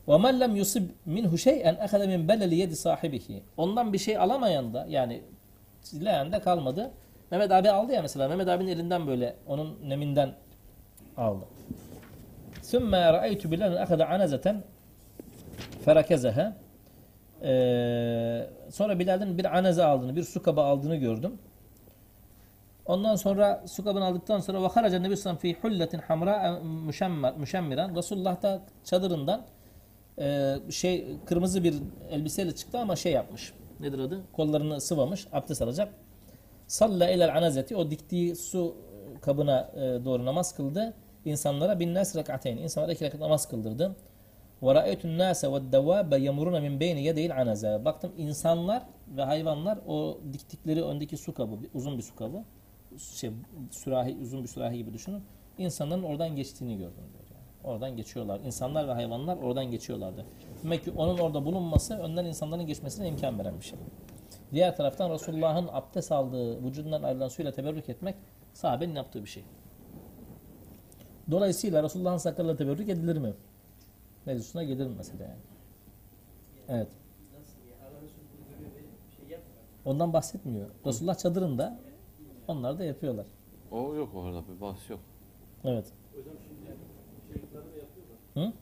[0.09, 3.43] Ve men lem yusib minhu şey'en ehade min beleli yedi sahibihi.
[3.57, 5.23] Ondan bir şey alamayan da yani
[6.05, 6.91] leğende kalmadı.
[7.31, 8.29] Mehmet abi aldı ya mesela.
[8.29, 10.35] Mehmet abinin elinden böyle onun neminden
[11.17, 11.45] aldı.
[12.63, 14.63] Sümme ra'aytu bilal'in ehade anazeten
[15.85, 16.57] ferakezeha.
[17.45, 21.39] Ee, sonra Bilal'in bir anaze aldığını, bir su kabı aldığını gördüm.
[22.87, 26.61] Ondan sonra su kabını aldıktan sonra ve haraca Nebi Sallam fi hulletin hamra
[27.39, 27.97] müşemmiren.
[27.97, 29.43] Resulullah da çadırından
[30.19, 31.75] e, şey kırmızı bir
[32.11, 33.53] elbiseyle çıktı ama şey yapmış.
[33.81, 34.21] Nedir adı?
[34.33, 35.95] Kollarını sıvamış, abdest alacak.
[36.67, 38.77] Salla ilel anazeti o diktiği su
[39.23, 40.95] kabına e, doğru namaz kıldı.
[41.25, 42.57] İnsanlara bin nas rekateyn.
[42.57, 43.97] İnsanlara iki rekat namaz kıldırdı.
[44.65, 47.85] Nase ve devvabe yemuruna min beyni yedeyil anaza.
[47.85, 48.83] Baktım insanlar
[49.17, 52.45] ve hayvanlar o diktikleri öndeki su kabı, uzun bir su kabı,
[52.99, 53.31] şey
[53.71, 55.23] sürahi uzun bir sürahi gibi düşünün.
[55.59, 57.25] İnsanların oradan geçtiğini gördüm diyor.
[57.31, 57.73] Yani.
[57.73, 58.41] Oradan geçiyorlar.
[58.41, 60.27] İnsanlar ve hayvanlar oradan geçiyorlardı.
[60.65, 63.79] Demek ki onun orada bulunması önden insanların geçmesine imkan veren bir şey.
[64.53, 68.15] Diğer taraftan Resulullah'ın abdest aldığı vücudundan ayrılan suyla teberrük etmek
[68.53, 69.45] sahabenin yaptığı bir şey.
[71.31, 73.33] Dolayısıyla Resulullah'ın sakalıyla teberrük edilir mi?
[74.27, 75.41] Mevzusuna gelir mesela yani?
[76.69, 76.89] Evet.
[79.29, 79.39] Şey.
[79.85, 80.71] Ondan bahsetmiyor.
[80.87, 81.81] Resulullah çadırında
[82.49, 83.27] onlar da yapıyorlar.
[83.71, 85.01] O yok orada bir bahs yok.
[85.65, 85.93] Evet.
[86.15, 86.61] Hocam şimdi
[87.33, 88.19] şeyhler de yapıyorlar.
[88.35, 88.53] Hı?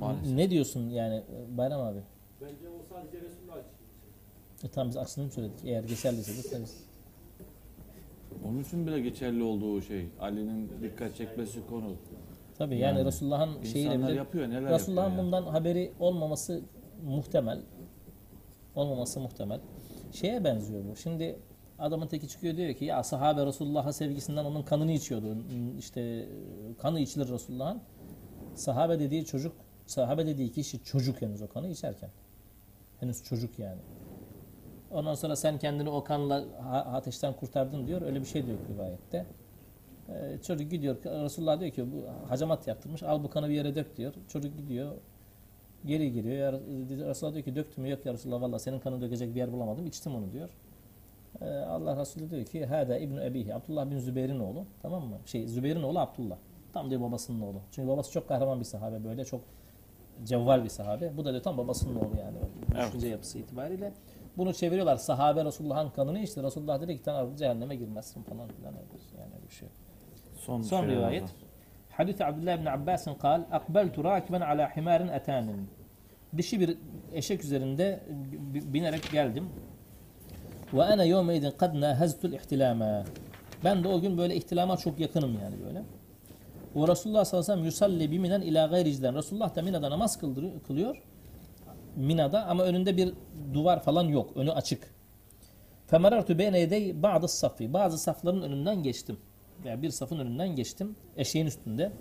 [0.00, 0.34] Maalesef.
[0.34, 1.22] Ne diyorsun yani
[1.56, 2.02] Bayram abi?
[2.40, 4.68] Bence o sadece Resulullah için.
[4.68, 5.64] E, tamam biz aksini mi söyledik?
[5.64, 6.89] Eğer geçerliyse de tabii.
[8.44, 10.06] Onun için bile geçerli olduğu şey.
[10.20, 11.92] Ali'nin dikkat çekmesi konu.
[12.58, 16.62] Tabii yani, Yani Resulullah'ın şeyiyle bile yapıyor neler Resulullah'ın yapıyor bundan haberi olmaması
[17.06, 17.60] muhtemel.
[18.74, 19.60] Olmaması muhtemel.
[20.12, 20.96] Şeye benziyor bu.
[20.96, 21.38] Şimdi
[21.78, 25.36] adamın teki çıkıyor diyor ki ya sahabe Resulullah'a sevgisinden onun kanını içiyordu.
[25.78, 26.28] İşte
[26.78, 27.80] kanı içilir Resulullah'ın.
[28.54, 29.52] Sahabe dediği çocuk,
[29.86, 32.10] sahabe dediği kişi çocuk henüz o kanı içerken.
[33.00, 33.80] Henüz çocuk yani.
[34.90, 38.02] Ondan sonra sen kendini o kanla ateşten kurtardın diyor.
[38.02, 39.26] Öyle bir şey diyor rivayette.
[40.08, 40.96] Ee, çocuk gidiyor.
[41.04, 43.02] Resulullah diyor ki bu hacamat yaptırmış.
[43.02, 44.14] Al bu kanı bir yere dök diyor.
[44.28, 44.92] Çocuk gidiyor.
[45.86, 46.52] Geri giriyor.
[46.52, 46.60] Ya,
[47.08, 47.90] Resulullah diyor ki döktüm mü?
[47.90, 49.86] Yok ya Resulullah valla senin kanı dökecek bir yer bulamadım.
[49.86, 50.50] İçtim onu diyor.
[51.40, 53.54] Ee, Allah Resulü diyor ki Hâdâ İbn-i Ebihi.
[53.54, 54.64] Abdullah bin Zübeyir'in oğlu.
[54.82, 55.16] Tamam mı?
[55.26, 56.36] Şey Zübeyir'in oğlu Abdullah.
[56.72, 57.60] Tam diyor babasının oğlu.
[57.70, 59.24] Çünkü babası çok kahraman bir sahabe böyle.
[59.24, 59.40] Çok
[60.24, 61.16] cevval bir sahabe.
[61.16, 62.36] Bu da diyor tam babasının oğlu yani.
[62.74, 62.86] Evet.
[62.86, 63.92] Düşünce yapısı itibariyle.
[64.36, 64.96] Bunu çeviriyorlar.
[64.96, 66.42] Sahabe Resulullah'ın kanını içti.
[66.42, 68.72] Resulullah dedi ki sen cehenneme girmezsin falan filan.
[68.72, 69.68] Yani öyle bir şey.
[70.36, 71.24] Son, Son şeyler rivayet.
[71.90, 75.70] Hadis Abdullah ibn Abbas kal akbeltu rakiben ala himarin atanin.
[76.36, 76.78] Dişi bir
[77.12, 78.00] eşek üzerinde
[78.52, 79.48] binerek geldim.
[80.74, 83.04] Ve ana yevmeydin kad nahaztul ihtilama.
[83.64, 85.82] Ben de o gün böyle ihtilama çok yakınım yani böyle.
[86.76, 89.14] Ve Resulullah sallallahu aleyhi ve sellem yusalli biminen ila gayricden.
[89.14, 90.18] Resulullah da Mina'da namaz
[90.66, 91.02] kılıyor.
[91.96, 93.14] Mina'da ama önünde bir
[93.54, 94.36] duvar falan yok.
[94.36, 94.94] Önü açık.
[95.86, 97.72] Femerartu beyne yedey bazı saffi.
[97.72, 99.16] Bazı safların önünden geçtim.
[99.64, 100.96] Yani bir safın önünden geçtim.
[101.16, 101.92] Eşeğin üstünde.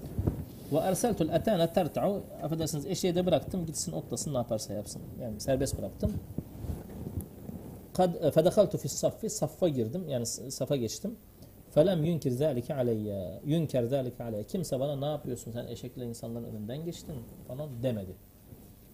[0.72, 5.02] Ve erseltul etane terta'u affedersiniz eşeği de bıraktım gitsin otlasın ne yaparsa yapsın.
[5.22, 6.14] Yani serbest bıraktım.
[7.94, 11.16] Kad fedehaltu fis saffi saffa girdim yani safa geçtim.
[11.72, 13.42] Felem yunkir zalike aleyye.
[13.46, 14.44] Yünker zalike aleyye.
[14.44, 17.16] Kimse bana ne yapıyorsun sen eşekle insanların önünden geçtin
[17.48, 18.16] falan demedi.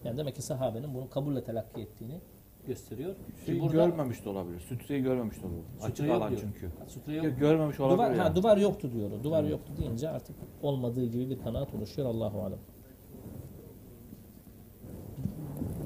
[0.05, 2.19] Yani demek ki sahabenin bunu kabulle telakki ettiğini
[2.67, 3.15] gösteriyor.
[3.45, 4.59] Şey, Ki burada görmemiş de olabilir.
[4.59, 5.63] Sütreyi görmemiş de olabilir.
[5.81, 6.41] Açık yok alan diyor.
[6.41, 6.71] çünkü.
[6.87, 7.39] Sütre yok.
[7.39, 7.97] görmemiş olabilir.
[7.97, 8.21] Duvar, yani.
[8.21, 9.23] ha, duvar yoktu diyor.
[9.23, 12.07] Duvar yoktu deyince artık olmadığı gibi bir kanaat oluşuyor.
[12.07, 12.59] Allahu alem.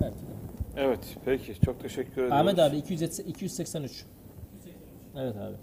[0.02, 0.14] Evet.
[0.78, 2.34] Evet peki çok teşekkür ediyoruz.
[2.34, 4.06] Ahmet abi 200, 283.
[5.16, 5.56] Evet abi.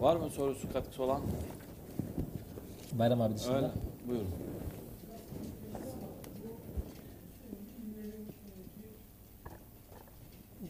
[0.00, 1.20] Var mı sorusu katkısı olan?
[2.92, 3.56] Bayram abi dışında.
[3.56, 3.70] Öyle.
[4.08, 4.26] Buyurun.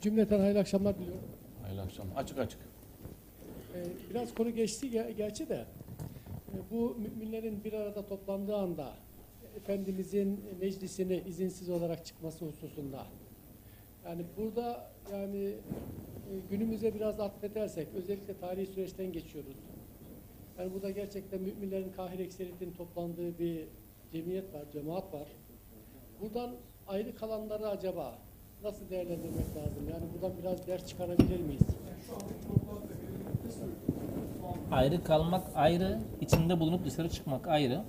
[0.01, 1.20] Cümleten hayırlı akşamlar diliyorum.
[1.62, 2.16] Hayırlı akşamlar.
[2.16, 2.60] Açık açık.
[3.74, 5.55] Ee, biraz konu geçti ge- gerçi de
[6.55, 8.94] e, bu müminlerin bir arada toplandığı anda
[9.56, 13.06] Efendimizin meclisine izinsiz olarak çıkması hususunda.
[14.05, 19.56] Yani burada yani e, günümüze biraz atfedersek özellikle tarihi süreçten geçiyoruz.
[20.59, 23.64] Yani burada gerçekten müminlerin kahir ekseriyetin toplandığı bir
[24.12, 25.28] cemiyet var, cemaat var.
[26.20, 26.51] Buradan
[26.89, 28.18] ayrı kalanları acaba
[28.65, 29.89] nasıl değerlendirmek lazım?
[29.93, 31.62] Yani buradan biraz ders çıkarabilir miyiz?
[34.70, 37.83] Ayrı kalmak ayrı, içinde bulunup dışarı çıkmak ayrı.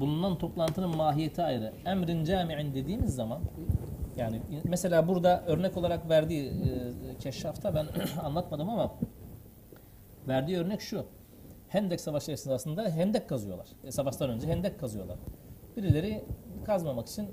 [0.00, 1.72] Bulunan toplantının mahiyeti ayrı.
[1.86, 3.40] Emrin cami'in dediğimiz zaman
[4.16, 6.52] yani mesela burada örnek olarak verdiği e,
[7.18, 7.86] keşşafta ben
[8.24, 8.94] anlatmadım ama
[10.28, 11.06] verdiği örnek şu.
[11.68, 13.66] Hendek Savaşı esnasında hendek kazıyorlar.
[13.84, 15.18] E, savaştan önce hendek kazıyorlar.
[15.76, 16.24] Birileri
[16.64, 17.28] kazmamak için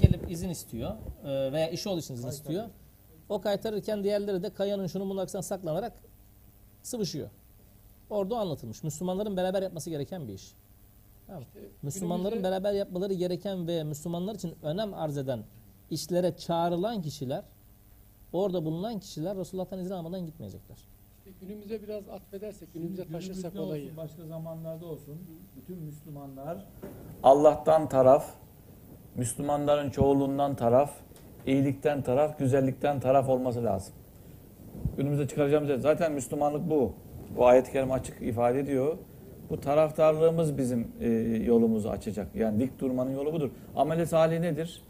[0.00, 0.90] gelip izin istiyor
[1.24, 2.64] e, veya iş olduğu için izin istiyor.
[3.28, 5.92] O kaytarırken diğerleri de kayanın şunu bunun arkasına saklanarak
[6.82, 7.30] sıvışıyor.
[8.10, 8.82] Orada o anlatılmış.
[8.82, 10.54] Müslümanların beraber yapması gereken bir iş.
[11.26, 11.42] Tamam.
[11.82, 15.44] Müslümanların günümüzde- beraber yapmaları gereken ve Müslümanlar için önem arz eden
[15.90, 17.44] işlere çağrılan kişiler,
[18.32, 20.76] orada bulunan kişiler Resulullah'tan izin almadan gitmeyecekler.
[21.18, 23.96] İşte günümüze biraz atfedersek, günümüze taşırsak olsun, olayı.
[23.96, 25.18] başka zamanlarda olsun.
[25.56, 26.66] Bütün Müslümanlar
[27.22, 28.34] Allah'tan taraf,
[29.16, 30.90] Müslümanların çoğunluğundan taraf,
[31.46, 33.94] iyilikten taraf, güzellikten taraf olması lazım.
[34.96, 36.92] Günümüzde çıkaracağımız şey- zaten Müslümanlık bu.
[37.36, 38.96] Bu ayet-i kerime açık ifade ediyor.
[39.50, 41.08] Bu taraftarlığımız bizim e,
[41.46, 42.26] yolumuzu açacak.
[42.34, 43.50] Yani dik durmanın yolu budur.
[43.76, 44.82] Ameli salih nedir?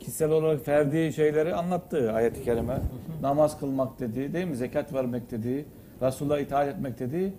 [0.00, 2.78] Kişisel olarak ferdi şeyleri anlattı ayet-i kerime.
[3.22, 4.56] Namaz kılmak dedi, değil mi?
[4.56, 5.64] Zekat vermek dedi,
[6.02, 7.32] Resulullah'a itaat etmek dedi.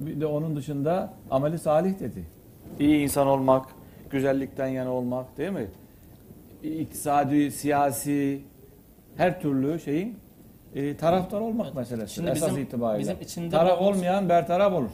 [0.00, 2.24] Bir de onun dışında ameli salih dedi.
[2.80, 3.66] İyi insan olmak,
[4.10, 5.66] güzellikten yana olmak değil mi?
[6.62, 8.42] İktisadi, siyasi,
[9.16, 10.18] her türlü şeyin
[10.74, 12.14] e, taraftar olmak meselesi.
[12.14, 13.00] Şimdi esas bizim- itibariyle.
[13.00, 14.90] bizim içinde Taraf olmayan bertaraf olur.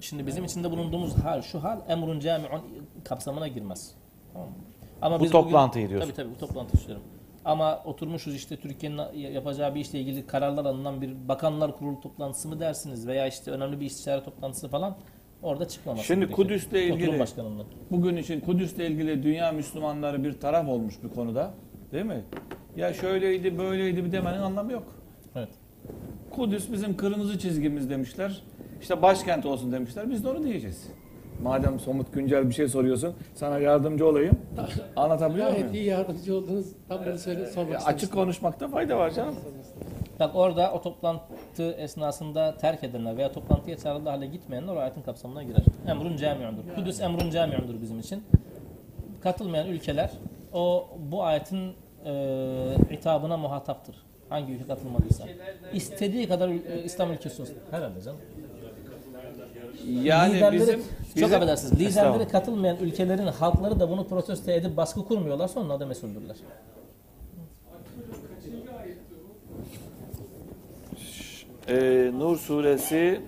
[0.00, 2.62] Şimdi bizim içinde bulunduğumuz hal, şu hal emrun cami'un
[3.04, 3.94] kapsamına girmez.
[4.32, 4.54] Tamam mı?
[5.02, 6.14] Ama Bu biz toplantıyı bugün, diyorsun.
[6.14, 7.04] Tabii tabii bu toplantı istiyorum.
[7.44, 12.60] Ama oturmuşuz işte Türkiye'nin yapacağı bir işle ilgili kararlar alınan bir bakanlar kurulu toplantısı mı
[12.60, 14.96] dersiniz veya işte önemli bir istişare toplantısı falan
[15.42, 16.48] orada çıkmaması Şimdi gerekiyor.
[16.48, 17.24] Kudüs'le ilgili
[17.90, 21.54] bugün için Kudüs'le ilgili dünya Müslümanları bir taraf olmuş bir konuda.
[21.92, 22.24] Değil mi?
[22.76, 24.94] Ya şöyleydi böyleydi bir demenin anlamı yok.
[25.36, 25.48] Evet.
[26.30, 28.42] Kudüs bizim kırmızı çizgimiz demişler.
[28.80, 30.10] İşte başkent olsun demişler.
[30.10, 30.88] Biz de onu diyeceğiz.
[31.42, 34.38] Madem somut güncel bir şey soruyorsun, sana yardımcı olayım.
[34.96, 35.74] Anlatabiliyor Gayet muyum?
[35.74, 36.66] iyi yardımcı oldunuz.
[36.88, 37.94] Tam bunu söyle, sormak istemiştim.
[37.94, 39.34] açık konuşmakta fayda var canım.
[40.20, 45.42] Bak orada o toplantı esnasında terk edenler veya toplantıya çağrıldığı hale gitmeyenler o ayetin kapsamına
[45.42, 45.62] girer.
[45.86, 46.62] Emrun camiundur.
[46.74, 48.24] Kudüs emrun camiundur bizim için.
[49.20, 50.10] Katılmayan ülkeler
[50.52, 51.72] o bu ayetin
[52.04, 52.12] e,
[52.90, 53.96] hitabına muhataptır.
[54.28, 55.24] Hangi ülke katılmadıysa.
[55.72, 57.56] İstediği kadar e, İslam ülkesi olsun.
[57.70, 58.20] Herhalde canım.
[60.02, 61.80] Yani liderleri, bizim, çok bizim affedersiniz.
[61.80, 66.36] Liderleri katılmayan ülkelerin halkları da bunu protesto edip baskı kurmuyorlarsa onlar da mesuldürler.
[71.68, 73.20] Ee, Nur suresi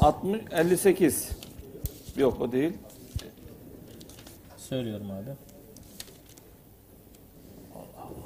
[0.00, 1.30] 60 58.
[2.16, 2.72] Yok o değil.
[4.56, 5.30] Söylüyorum abi.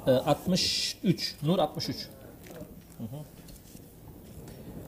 [0.07, 1.35] Ee, 63.
[1.43, 2.07] Nur 63.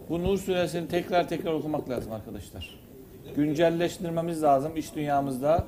[0.09, 2.79] Bu Nur suresini tekrar tekrar okumak lazım arkadaşlar.
[3.35, 5.65] Güncelleştirmemiz lazım iş dünyamızda.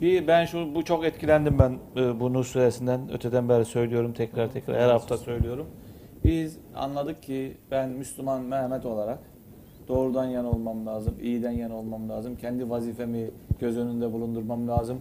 [0.00, 3.12] Bir ben şu bu çok etkilendim ben e, bu Nur suresinden.
[3.12, 5.66] Öteden beri söylüyorum tekrar tekrar her hafta söylüyorum.
[6.24, 9.18] Biz anladık ki ben Müslüman Mehmet olarak
[9.88, 12.36] doğrudan yana olmam lazım, iyiden yana olmam lazım.
[12.36, 13.30] Kendi vazifemi
[13.60, 15.00] göz önünde bulundurmam lazım.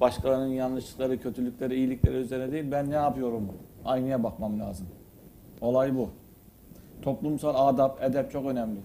[0.00, 3.48] Başkalarının yanlışlıkları, kötülükleri, iyilikleri üzerine değil ben ne yapıyorum?
[3.84, 4.86] Aynaya bakmam lazım.
[5.60, 6.08] Olay bu.
[7.02, 8.80] Toplumsal adab, edep çok önemli.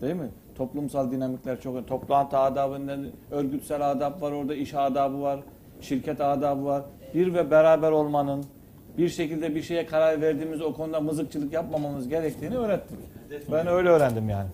[0.00, 0.28] Değil mi?
[0.54, 1.86] Toplumsal dinamikler çok önemli.
[1.86, 5.40] Toplantı adabından örgütsel adab var orada, iş adabı var,
[5.80, 6.82] şirket adabı var.
[7.14, 8.44] Bir ve beraber olmanın,
[8.98, 12.98] bir şekilde bir şeye karar verdiğimiz o konuda mızıkçılık yapmamamız gerektiğini öğrettik.
[13.52, 14.48] Ben öyle öğrendim yani.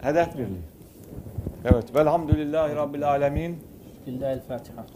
[0.00, 0.62] Hedef birliği.
[1.64, 1.94] Evet.
[1.94, 3.58] Velhamdülillahi Rabbil Alemin.
[4.06, 4.86] Lillahi'l Fatiha.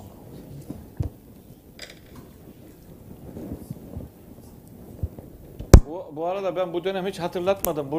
[5.89, 7.93] Bu, bu arada ben bu dönem hiç hatırlatmadım.